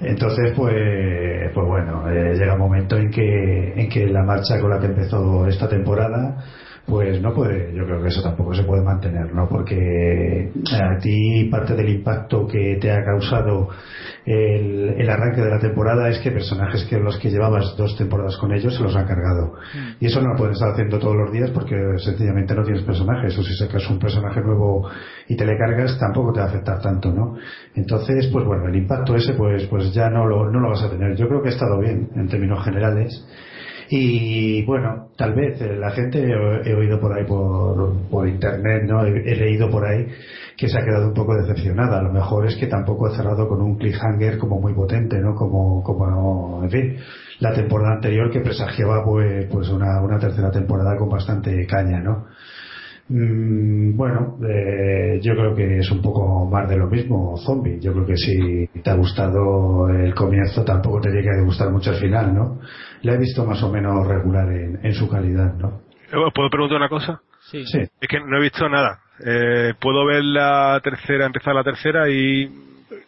[0.00, 4.70] Entonces, pues, pues bueno, eh, llega un momento en que, en que la marcha con
[4.70, 6.42] la que empezó esta temporada,
[6.90, 9.48] pues no puede, yo creo que eso tampoco se puede mantener, ¿no?
[9.48, 13.68] Porque a ti parte del impacto que te ha causado
[14.26, 18.36] el, el arranque de la temporada es que personajes que los que llevabas dos temporadas
[18.36, 19.54] con ellos se los han cargado.
[19.98, 23.36] Y eso no lo puedes estar haciendo todos los días porque sencillamente no tienes personajes.
[23.38, 24.88] O si sacas un personaje nuevo
[25.28, 27.36] y te le cargas, tampoco te va a afectar tanto, ¿no?
[27.74, 30.90] Entonces, pues bueno, el impacto ese, pues, pues ya no lo, no lo vas a
[30.90, 31.16] tener.
[31.16, 33.26] Yo creo que ha estado bien en términos generales.
[33.92, 38.84] Y bueno, tal vez eh, la gente he, he oído por ahí por, por internet,
[38.86, 39.04] ¿no?
[39.04, 40.06] He, he leído por ahí
[40.56, 41.98] que se ha quedado un poco decepcionada.
[41.98, 45.34] A lo mejor es que tampoco ha cerrado con un cliffhanger como muy potente, ¿no?
[45.34, 46.96] Como, como, en fin,
[47.40, 52.26] la temporada anterior que presagiaba pues, pues una, una tercera temporada con bastante caña, ¿no?
[53.12, 57.80] Mm, bueno, eh, yo creo que es un poco más de lo mismo, zombie.
[57.80, 61.90] Yo creo que si te ha gustado el comienzo, tampoco te llega a gustar mucho
[61.90, 62.60] el final, ¿no?
[63.02, 65.80] La he visto más o menos regular en, en su calidad, ¿no?
[66.24, 67.20] ¿Os ¿Puedo preguntar una cosa?
[67.50, 67.64] Sí.
[67.66, 67.80] Sí.
[67.80, 69.00] Es que no he visto nada.
[69.26, 72.48] Eh, ¿Puedo ver la tercera, empezar la tercera y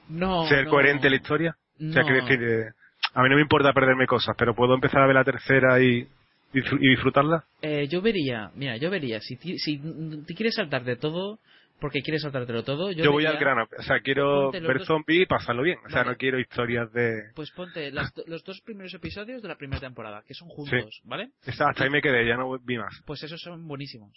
[0.09, 0.71] No, ser no.
[0.71, 1.57] coherente en la historia?
[1.81, 2.71] O sea, quiero decir, eh,
[3.15, 6.07] a mí no me importa perderme cosas, pero ¿puedo empezar a ver la tercera y,
[6.55, 7.45] y disfrutarla?
[7.63, 9.79] Eh, yo vería, mira, yo vería, si, ti- si
[10.27, 11.39] te quieres saltar de todo,
[11.81, 13.67] porque quieres saltártelo todo, yo, Yo, voy vería- al grano.
[13.77, 15.79] O sea, quiero ver dos- zombies y pasarlo bien.
[15.85, 16.11] O sea, Vale.
[16.13, 17.11] no quiero historias de...
[17.35, 21.31] Pues ponte las los dos primeros episodios de la primera temporada, que son juntos, ¿vale?
[21.45, 23.03] Hasta ahí me quedé, ya no vi más.
[23.05, 24.13] Pues esos son buenísimos.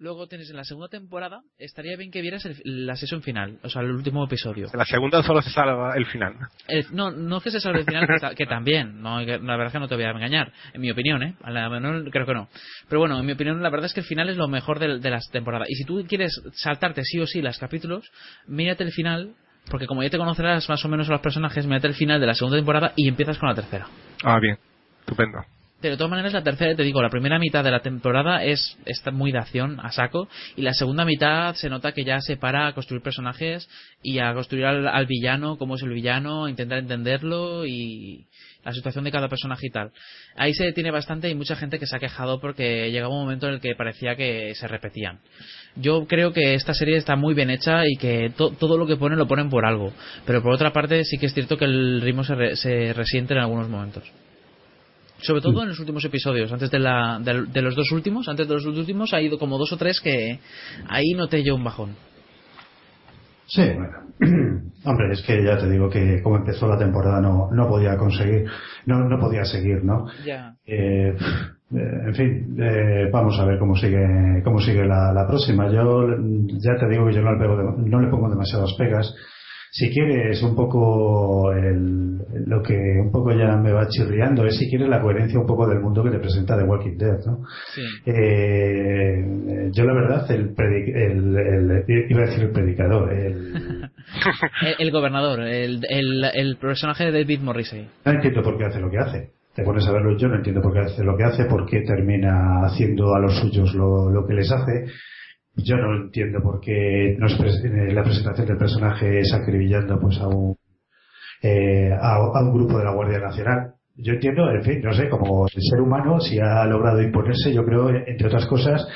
[0.00, 3.68] Luego tienes en la segunda temporada, estaría bien que vieras el- la sesión final, o
[3.68, 4.68] sea, el último episodio.
[4.72, 6.36] En la segunda solo se salva el final.
[6.68, 9.56] Eh, no, no es que se salve el final, que, que también, no, que- la
[9.56, 11.34] verdad es que no te voy a engañar, en mi opinión, ¿eh?
[11.42, 12.48] A la menor creo que no.
[12.88, 14.98] Pero bueno, en mi opinión, la verdad es que el final es lo mejor de,
[15.00, 15.68] de las temporadas.
[15.68, 18.10] Y si tú quieres saltarte sí o sí las capítulos,
[18.46, 19.34] mírate el final,
[19.70, 22.26] porque como ya te conocerás más o menos a los personajes, mírate el final de
[22.26, 23.86] la segunda temporada y empiezas con la tercera.
[24.24, 24.56] Ah, bien.
[25.00, 25.40] Estupendo.
[25.82, 29.10] De todas maneras, la tercera, te digo, la primera mitad de la temporada es está
[29.10, 30.28] muy de acción a saco.
[30.56, 33.66] Y la segunda mitad se nota que ya se para a construir personajes
[34.02, 38.26] y a construir al, al villano, cómo es el villano, intentar entenderlo y
[38.62, 39.90] la situación de cada personaje y tal.
[40.36, 43.48] Ahí se detiene bastante y mucha gente que se ha quejado porque llegaba un momento
[43.48, 45.20] en el que parecía que se repetían.
[45.76, 48.96] Yo creo que esta serie está muy bien hecha y que to- todo lo que
[48.96, 49.94] ponen lo ponen por algo.
[50.26, 53.32] Pero por otra parte, sí que es cierto que el ritmo se, re- se resiente
[53.32, 54.04] en algunos momentos.
[55.22, 58.48] Sobre todo en los últimos episodios, antes de, la, de, de los dos últimos, antes
[58.48, 60.38] de los dos últimos ha ido como dos o tres que
[60.88, 61.94] ahí noté yo un bajón.
[63.50, 64.10] Sí, bueno.
[64.84, 68.44] Hombre, es que ya te digo que como empezó la temporada no, no podía conseguir,
[68.86, 70.06] no, no podía seguir, ¿no?
[70.24, 70.54] Ya.
[70.64, 75.70] Eh, eh, en fin, eh, vamos a ver cómo sigue, cómo sigue la, la próxima.
[75.70, 79.12] Yo mm, ya te digo que yo no le, pego no le pongo demasiadas pegas.
[79.72, 84.68] Si quieres un poco el- lo que un poco ya me va chirriando es si
[84.68, 87.44] quieres la coherencia un poco del mundo que te presenta The Walking Dead, ¿no?
[87.74, 87.82] Sí.
[88.06, 93.90] Eh, yo la verdad el, el, el- iba a decir el predicador, el,
[94.78, 97.88] El, gobernador, el, el, el personaje de David Morrissey.
[98.04, 99.30] No entiendo por qué hace lo que hace.
[99.54, 101.80] Te pones a verlo yo, no entiendo por qué hace lo que hace, por qué
[101.82, 104.86] termina haciendo a los suyos lo, lo que les hace.
[105.56, 110.18] Yo no entiendo por qué nos pres- eh, la presentación del personaje es acribillando pues
[110.20, 110.56] a un,
[111.42, 113.74] eh, a un grupo de la Guardia Nacional.
[113.96, 117.64] yo entiendo, en fin, no sé, como el ser humano, si ha logrado imponerse, yo
[117.64, 118.86] creo, entre otras cosas,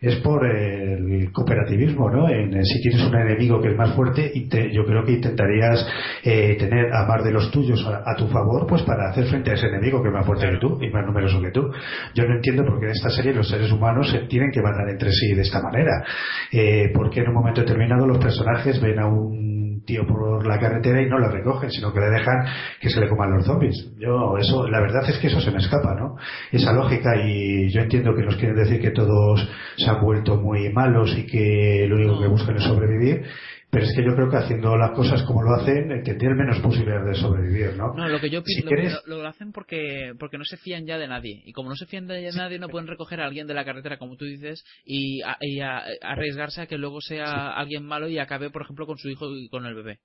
[0.00, 2.28] es por el cooperativismo, ¿no?
[2.28, 4.32] En, eh, si tienes un enemigo que es más fuerte,
[4.72, 5.86] yo creo que intentarías
[6.24, 9.50] eh, tener a más de los tuyos a, a tu favor, pues para hacer frente
[9.50, 11.70] a ese enemigo que es más fuerte que tú y más numeroso que tú.
[12.14, 14.88] Yo no entiendo por qué en esta serie los seres humanos se tienen que matar
[14.88, 16.04] entre sí de esta manera.
[16.50, 21.02] Eh, porque en un momento determinado los personajes ven a un tío por la carretera
[21.02, 22.44] y no le recogen, sino que le dejan
[22.80, 23.90] que se le coman los zombies.
[23.98, 26.16] Yo, eso, la verdad es que eso se me escapa, ¿no?
[26.50, 30.72] Esa lógica y yo entiendo que nos quieren decir que todos se han vuelto muy
[30.72, 33.24] malos y que lo único que buscan es sobrevivir,
[33.70, 36.58] pero es que yo creo que haciendo las cosas como lo hacen, eh, tendrían menos
[36.60, 37.94] posibilidades de sobrevivir, ¿no?
[37.94, 40.86] No, lo que yo Si pienso, quieres- lo, lo hacen porque porque no se fían
[40.86, 41.42] ya de nadie.
[41.44, 43.98] Y como no se fían de nadie, no pueden recoger a alguien de la carretera,
[43.98, 48.18] como tú dices, y, a- y a- arriesgarse a que luego sea alguien malo y
[48.18, 49.98] acabe, por ejemplo, con su hijo y con el bebé.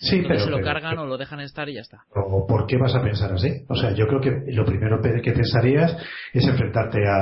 [0.00, 1.98] Sí, pero- se lo pero- cargan o lo dejan estar y ya está.
[2.14, 3.64] ¿O por qué vas a pensar así?
[3.68, 5.96] O sea, yo creo que lo primero que pensarías
[6.32, 7.16] es enfrentarte a,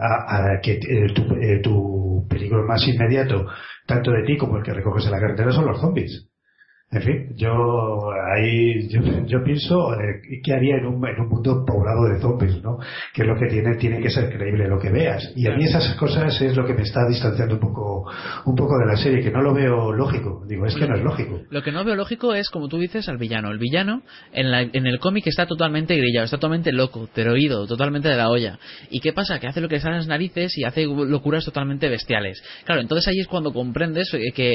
[0.00, 3.46] a- a que eh, tu, eh, tu peligro más inmediato,
[3.86, 6.28] tanto de ti como el que recoges en la carretera, son los zombies.
[6.90, 11.62] En fin, yo ahí yo, yo pienso eh, qué haría en un, en un mundo
[11.66, 12.78] poblado de zombies, ¿no?
[13.12, 15.30] Que es lo que tiene tiene que ser creíble lo que veas.
[15.36, 18.10] Y a mí esas cosas es lo que me está distanciando un poco
[18.46, 20.44] un poco de la serie, que no lo veo lógico.
[20.48, 21.42] Digo, es que no es lógico.
[21.50, 23.50] Lo que no veo lógico es, como tú dices, al villano.
[23.50, 24.00] El villano
[24.32, 28.30] en, la- en el cómic está totalmente grillado, está totalmente loco, teroído, totalmente de la
[28.30, 28.58] olla.
[28.90, 29.38] ¿Y qué pasa?
[29.38, 32.42] Que hace lo que le sale las narices y hace locuras totalmente bestiales.
[32.64, 34.54] Claro, entonces ahí es cuando comprendes eh, que,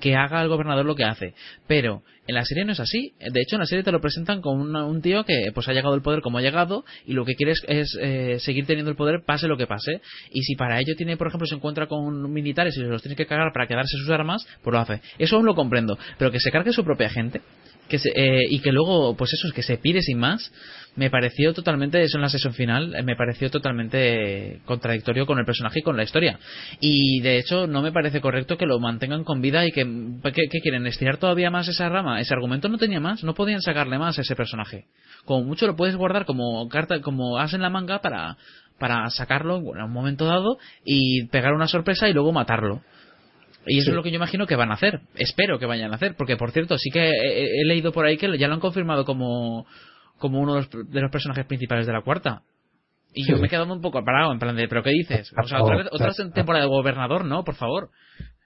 [0.00, 1.34] que haga el gobernador lo que hace.
[1.66, 3.12] Pero en la serie no es así.
[3.18, 5.94] De hecho, en la serie te lo presentan como un tío que pues ha llegado
[5.94, 9.22] al poder como ha llegado y lo que quiere es, eh, seguir teniendo el poder
[9.24, 10.00] pase lo que pase.
[10.30, 13.16] Y si para ello tiene, por ejemplo, se encuentra con militares y se los tiene
[13.16, 15.00] que cargar para quedarse sus armas, pues lo hace.
[15.18, 15.98] Eso aún lo comprendo.
[16.18, 17.40] Pero que se cargue su propia gente
[17.88, 20.50] que se- eh, y que luego, pues eso, es que se pide sin más,
[20.96, 25.44] me pareció totalmente, eso en la sesión final, eh, me pareció totalmente contradictorio con el
[25.44, 26.38] personaje y con la historia.
[26.80, 29.84] Y de hecho, no me parece correcto que lo mantengan con vida y que,
[30.22, 30.86] ¿qué, qué quieren?
[30.86, 32.20] ¿Estirar todavía más esa rama?
[32.20, 34.84] Ese argumento no tenía más, no podían sacarle más a ese personaje.
[35.24, 38.36] Como mucho lo puedes guardar como carta, como as en la manga para,
[38.78, 42.82] para sacarlo en un momento dado y pegar una sorpresa y luego matarlo.
[43.66, 43.90] Y eso Sí.
[43.90, 45.00] es lo que yo imagino que van a hacer.
[45.16, 46.14] Espero que vayan a hacer.
[46.16, 49.06] Porque, por cierto, sí que he, he leído por ahí que ya lo han confirmado
[49.06, 49.66] como,
[50.18, 52.42] como uno de los, de los personajes principales de la cuarta.
[53.12, 53.30] Y Sí.
[53.32, 55.32] yo me he quedado un poco parado, en plan de, ¿pero qué dices?
[55.38, 57.44] O sea, otra, vez- otra temporada de gobernador, ¿no?
[57.44, 57.90] Por favor.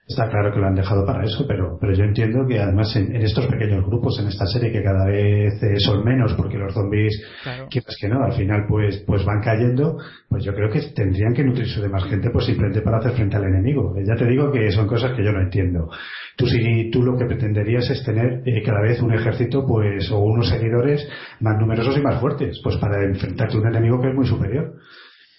[0.07, 3.15] Está claro que lo han dejado para eso, pero, pero yo entiendo que además en,
[3.15, 6.73] en estos pequeños grupos, en esta serie que cada vez eh, son menos, porque los
[6.73, 7.13] zombies,
[7.43, 7.67] Claro.
[7.71, 9.99] quieras que no, al final pues, pues van cayendo,
[10.31, 13.37] pues yo creo que tendrían que nutrirse de más gente pues simplemente para hacer frente
[13.37, 13.95] al enemigo.
[14.03, 15.91] Ya te digo que son cosas que yo no entiendo.
[16.39, 20.21] Tú si tú lo que pretenderías es tener eh, cada vez un ejército pues o
[20.21, 21.05] unos seguidores
[21.41, 24.75] más numerosos y más fuertes, pues para enfrentarte a un enemigo que es muy superior.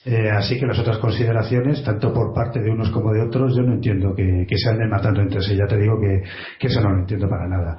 [0.04, 3.64] Eh, así que las otras consideraciones, tanto por parte de unos como de otros, yo
[3.64, 5.56] no entiendo que, se anden matando entre sí.
[5.56, 6.22] Ya te digo que,
[6.60, 7.78] que eso no lo entiendo para nada.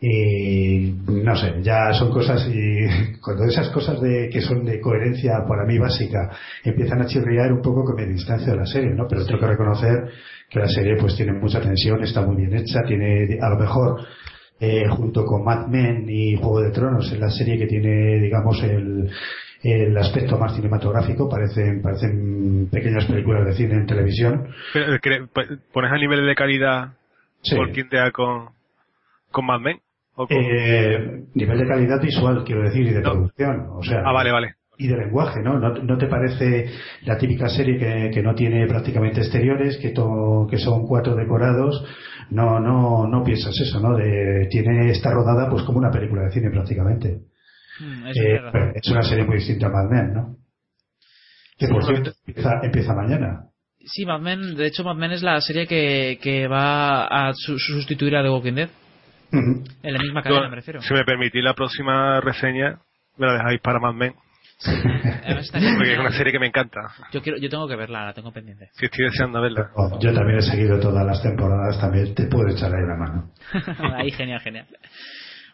[0.00, 5.44] Y no sé, ya son cosas y cuando esas cosas de que son de coherencia
[5.48, 6.30] para mí básica
[6.64, 9.06] empiezan a chirriar un poco que me distancio de la serie, ¿no?
[9.08, 10.10] Pero tengo que reconocer
[10.50, 14.00] que la serie pues tiene mucha tensión, está muy bien hecha, tiene a lo mejor
[14.60, 18.62] eh, junto con Mad Men y Juego de Tronos es la serie que tiene digamos
[18.62, 19.10] el,
[19.62, 24.48] el aspecto más cinematográfico, parecen, parecen pequeñas películas de cine en televisión.
[24.72, 25.28] Pero, eh,
[25.72, 26.92] ¿Pones a nivel de calidad
[27.42, 27.54] Sí.
[27.54, 28.48] por quintea con,
[29.30, 29.78] con Mad Men?
[30.14, 33.66] ¿O con- Eh, nivel de calidad visual, quiero decir, y de producción.
[33.74, 34.54] O sea, Ah, vale, vale.
[34.78, 35.58] Y de lenguaje, ¿no?
[35.58, 36.70] ¿No, no te parece
[37.02, 41.84] la típica serie que, que no tiene prácticamente exteriores, que, to- que son cuatro decorados?
[42.30, 43.96] No, no, no piensas eso, ¿no?
[43.96, 47.20] De, tiene, está rodada pues como una película de cine prácticamente.
[47.80, 48.40] Mm, Eh,
[48.74, 50.36] es una serie muy distinta a Mad Men, ¿no?
[51.58, 53.44] Que por cierto empieza, empieza mañana.
[53.88, 57.58] Sí, Mad Men, de hecho Mad Men es la serie que, que va a su-
[57.58, 58.68] sustituir a The Walking Dead.
[59.32, 60.82] En la misma cadena, me refiero.
[60.82, 62.78] Si me permitís la próxima reseña,
[63.16, 64.14] me la dejáis para Mad Men.
[64.64, 66.80] Además, estaría Porque es una serie que me encanta.
[67.12, 68.70] Yo, quiero, yo tengo que verla, la tengo pendiente.
[68.72, 69.70] Sí, estoy deseando verla.
[70.00, 73.30] Yo también he seguido todas las temporadas, también te puedo echar ahí la mano.
[73.96, 74.66] Ahí, genial, genial.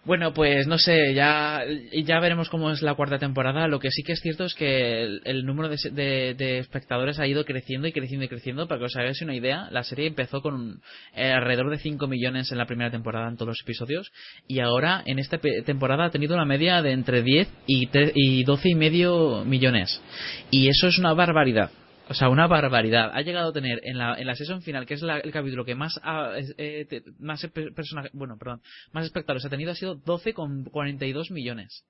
[0.04, 1.62] Bueno, pues no sé, ya,
[1.92, 3.68] ya veremos cómo es la cuarta temporada.
[3.68, 7.26] Lo que sí que es cierto es que el, número de, de- de espectadores ha
[7.28, 8.66] ido creciendo y creciendo y creciendo.
[8.66, 10.80] Para que os hagáis una idea, la serie empezó con
[11.14, 14.10] eh, alrededor de 5 millones en la primera temporada en todos los episodios.
[14.48, 18.42] Y ahora, en esta temporada, ha tenido una media de entre 10 y, tre- y
[18.42, 20.02] 12 y medio millones.
[20.50, 21.70] Y eso es una barbaridad.
[22.12, 23.10] O sea, una barbaridad.
[23.14, 25.64] Ha llegado a tener en la, en la sesión final, que es la- el capítulo
[25.64, 28.60] que más ha- eh, te- más personajes, bueno, perdón,
[28.92, 31.84] más espectadores ha tenido ha sido 12 con 42 millones.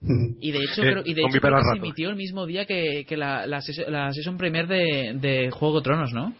[0.40, 3.04] Y de hecho, creo, y de hecho creo que se emitió el mismo día que,
[3.08, 6.32] que la, la, ses- la season premier de, de Juego de Tronos, ¿no?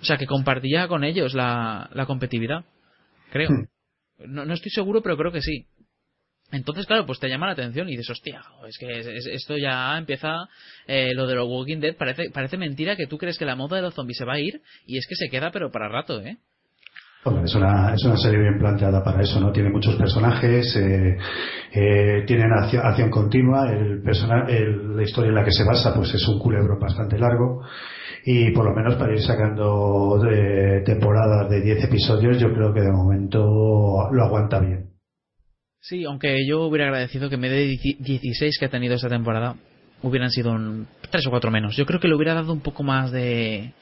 [0.00, 2.64] O sea, que compartía con ellos la, la competitividad.
[3.30, 3.50] Creo.
[4.26, 5.66] No, no estoy seguro, pero creo que sí.
[6.50, 9.56] Entonces, claro, pues te llama la atención y dices, hostia, es que es- es- esto
[9.58, 10.48] ya empieza
[10.86, 11.94] eh, lo de los Walking Dead.
[11.96, 14.40] Parece, parece mentira que tú crees que la moda de los zombies se va a
[14.40, 16.38] ir y es que se queda, pero para rato, ¿eh?
[17.44, 19.52] Es una, es una serie bien planteada para eso, ¿no?
[19.52, 21.18] Tiene muchos personajes, eh,
[21.74, 25.92] eh, tienen acción, acción continua, el persona, el- la historia en la que se basa
[25.94, 27.60] pues es un culebro bastante largo
[28.24, 32.80] y por lo menos para ir sacando de temporadas de 10 episodios yo creo que
[32.80, 33.40] de momento
[34.10, 34.86] lo aguanta bien.
[35.88, 39.56] Sí, aunque yo hubiera agradecido que en vez de 16 que ha tenido esta temporada
[40.02, 41.76] hubieran sido un, tres o cuatro menos.
[41.76, 43.72] Yo creo que le hubiera dado un poco más de...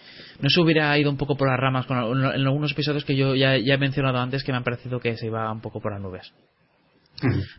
[0.40, 3.34] No se hubiera ido un poco por las ramas con, en algunos episodios que yo
[3.34, 5.90] ya, ya he mencionado antes que me han parecido que se iba un poco por
[5.90, 6.32] las nubes.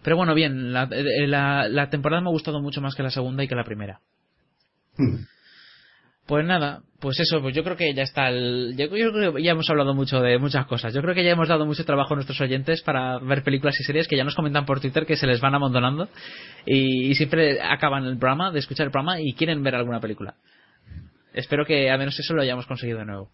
[0.01, 3.09] Pero bueno, bien, la, eh, la, la temporada me ha gustado mucho más que la
[3.09, 3.99] segunda y que la primera.
[6.27, 8.75] Pues nada, pues eso, pues yo creo que ya está el...
[8.75, 10.93] Yo, yo creo que ya hemos hablado mucho de muchas cosas.
[10.93, 13.83] Yo creo que ya hemos dado mucho trabajo a nuestros oyentes para ver películas y
[13.83, 16.09] series que ya nos comentan por Twitter que se les van abandonando
[16.65, 20.35] y, y siempre acaban el programa, de escuchar el programa y quieren ver alguna película.
[21.33, 23.29] Espero que al menos eso lo hayamos conseguido de nuevo.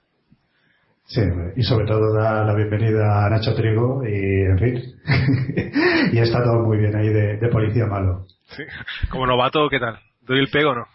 [1.05, 1.21] Sí,
[1.55, 4.83] y sobre todo da la bienvenida a Nacho Trigo y en fin.
[6.13, 8.25] y está todo muy bien ahí de, de policía malo.
[8.55, 8.63] Sí.
[9.09, 9.99] Como novato, ¿qué tal?
[10.21, 10.85] ¿Doy el pego o no?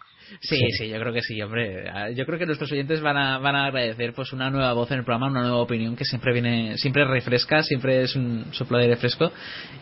[0.41, 1.89] Sí, sí, yo creo que sí, hombre.
[1.89, 4.91] Ah, Yo creo que nuestros oyentes van a, van a agradecer pues una nueva voz
[4.91, 8.77] en el programa, una nueva opinión que siempre viene, siempre refresca, siempre es un soplo
[8.77, 9.31] de aire fresco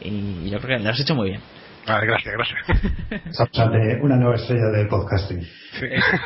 [0.02, 1.42] y yo creo que lo has hecho muy bien.
[1.88, 3.26] Vale, gracias, gracias.
[3.28, 5.42] Estamos ante una nueva estrella del podcasting.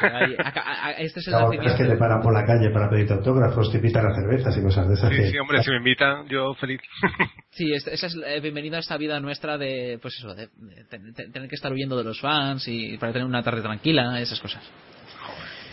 [0.02, 2.90] A- a- este es el La otra es que te paran por la calle para
[2.90, 5.10] pedirte autógrafos, te invitan a cervezas y cosas de esas.
[5.10, 6.82] Sí, que- sí, hombre, si me invitan, yo feliz.
[7.52, 10.84] Sí, es- esa es eh, bienvenida a esta vida nuestra de, pues eso, de, de
[10.90, 14.40] ten- tener que estar huyendo de los fans y para tener una tarde tranquila, esas
[14.40, 14.64] cosas.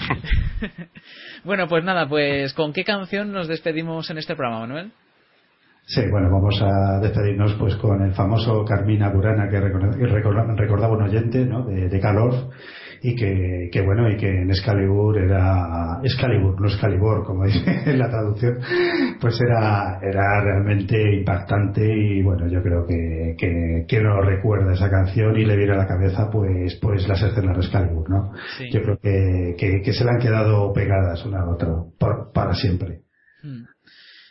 [1.45, 4.91] bueno, pues nada, pues ¿con qué canción nos despedimos en este programa, Manuel?
[5.91, 10.55] Sí, bueno, vamos a despedirnos pues con el famoso Carmina Burana que recor- que recor-
[10.57, 11.65] recordaba un oyente, ¿no?
[11.65, 12.35] De, de Calor
[13.01, 17.99] y que, que bueno, y que en Excalibur era Excalibur, no Excalibur, como dice en
[18.01, 18.59] la traducción,
[19.19, 24.91] pues era, era realmente impactante y bueno, yo creo que, que, que no recuerda esa
[24.91, 28.33] canción y le viene a la cabeza pues, pues las escenas de Excalibur, ¿no?
[28.59, 28.65] Sí.
[28.71, 32.53] Yo creo que, que, que se le han quedado pegadas una a otra por- para
[32.53, 33.05] siempre.
[33.43, 33.63] Hmm.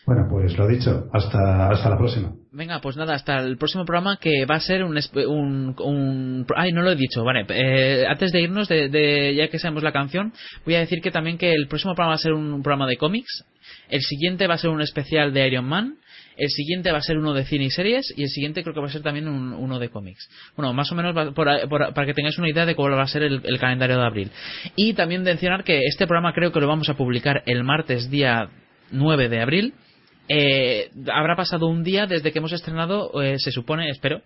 [0.07, 2.31] Bueno, pues lo dicho, hasta, hasta la próxima.
[2.53, 4.97] Venga, pues nada, hasta el próximo programa que va a ser un...
[5.27, 7.45] un, un- ay, no lo he dicho, vale.
[7.49, 10.31] eh, antes de irnos, de, de- ya que sabemos la canción,
[10.65, 12.95] voy a decir que también que el próximo programa va a ser un programa de
[12.95, 13.43] cómics,
[13.89, 15.97] el siguiente va a ser un especial de Iron Man,
[16.37, 18.79] el siguiente va a ser uno de cine y series y el siguiente creo que
[18.79, 20.29] va a ser también un- uno de cómics.
[20.55, 23.07] Bueno, más o menos va- por- para que tengáis una idea de cuál va a
[23.07, 24.31] ser el, el calendario de abril.
[24.77, 28.47] Y también mencionar que este programa creo que lo vamos a publicar el martes día
[28.89, 29.73] 9 de abril.
[30.29, 34.21] Eh, habrá pasado un día desde que hemos estrenado, eh, se supone, espero,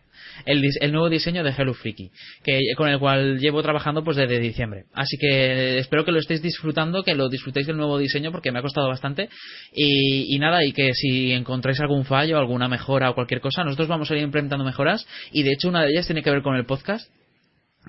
[0.45, 2.11] el, el nuevo diseño de Hello Freaky,
[2.43, 4.85] que, con el cual llevo trabajando pues desde diciembre.
[4.93, 8.59] Así que espero que lo estéis disfrutando, que lo disfrutéis del nuevo diseño porque me
[8.59, 9.29] ha costado bastante.
[9.73, 13.87] Y, y nada, y que si encontráis algún fallo, alguna mejora o cualquier cosa, nosotros
[13.87, 15.07] vamos a ir implementando mejoras.
[15.31, 17.11] Y de hecho una de ellas tiene que ver con el podcast,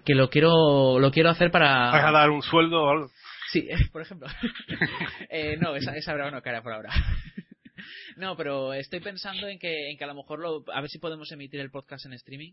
[0.04, 1.90] que lo quiero, lo quiero hacer para...
[1.90, 3.10] ¿Vas a dar un sueldo o algo?
[3.52, 4.28] Sí, por ejemplo.
[5.34, 6.90] Eh, no, esa, esa habrá no cara por ahora.
[8.16, 10.98] no, pero estoy pensando en que, en que a lo mejor lo, a ver si
[10.98, 12.52] podemos emitir el podcast en streaming.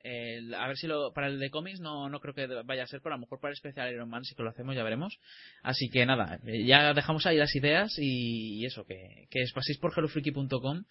[0.00, 2.86] El- a ver si lo, para el de cómics no, no creo que vaya a
[2.86, 4.84] ser, pero a lo mejor para el especial Iron Man sí que lo hacemos, ya
[4.84, 5.18] veremos.
[5.62, 9.78] Así que nada, eh, ya dejamos ahí las ideas y, eso, que, que os paséis
[9.78, 10.84] por hellofreaky.com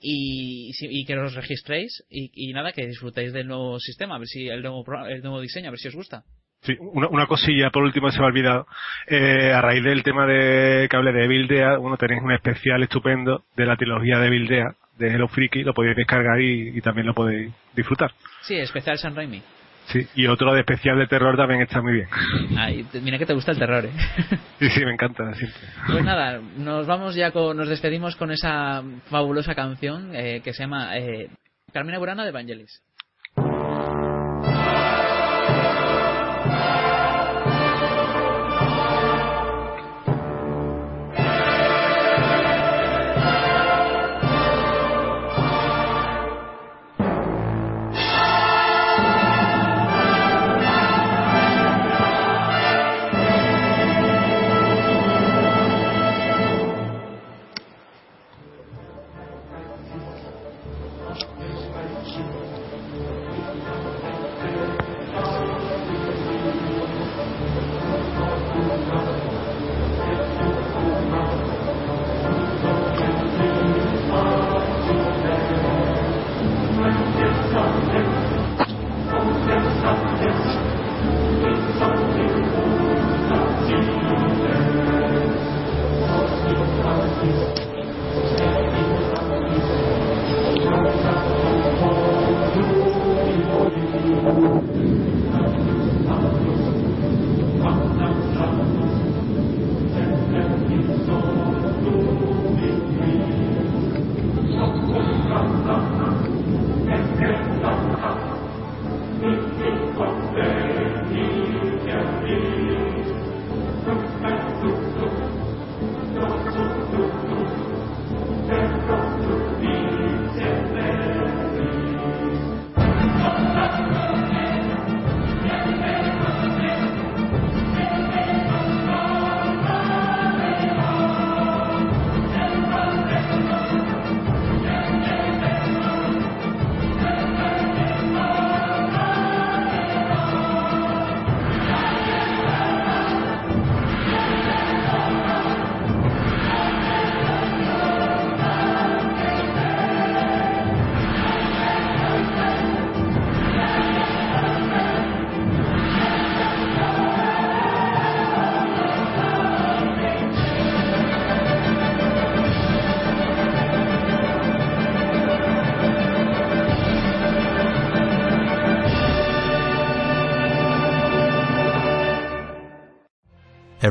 [0.00, 4.28] y, y que os registréis y, y nada, que disfrutéis del nuevo sistema, a ver
[4.28, 6.24] si el nuevo, el nuevo diseño, a ver si os gusta.
[6.62, 8.66] Sí, una, una cosilla por último se me ha olvidado.
[9.06, 13.64] Eh, a raíz del tema de cable de Bildea, bueno, tenéis un especial estupendo de
[13.66, 17.52] la trilogía de Bildea, de Hello Freaky, lo podéis descargar y, y también lo podéis
[17.74, 18.10] disfrutar.
[18.42, 19.40] Sí, especial San Raimi.
[19.86, 22.08] Sí, y otro de especial de terror también está muy bien.
[22.92, 23.90] Te- mira que te gusta el terror, ¿eh?
[24.58, 25.60] Sí, sí, me encanta siempre.
[25.86, 30.64] Pues nada, nos vamos ya con, nos despedimos con esa fabulosa canción eh, que se
[30.64, 31.30] llama eh,
[31.72, 32.82] Carmina Burana de Evangelis.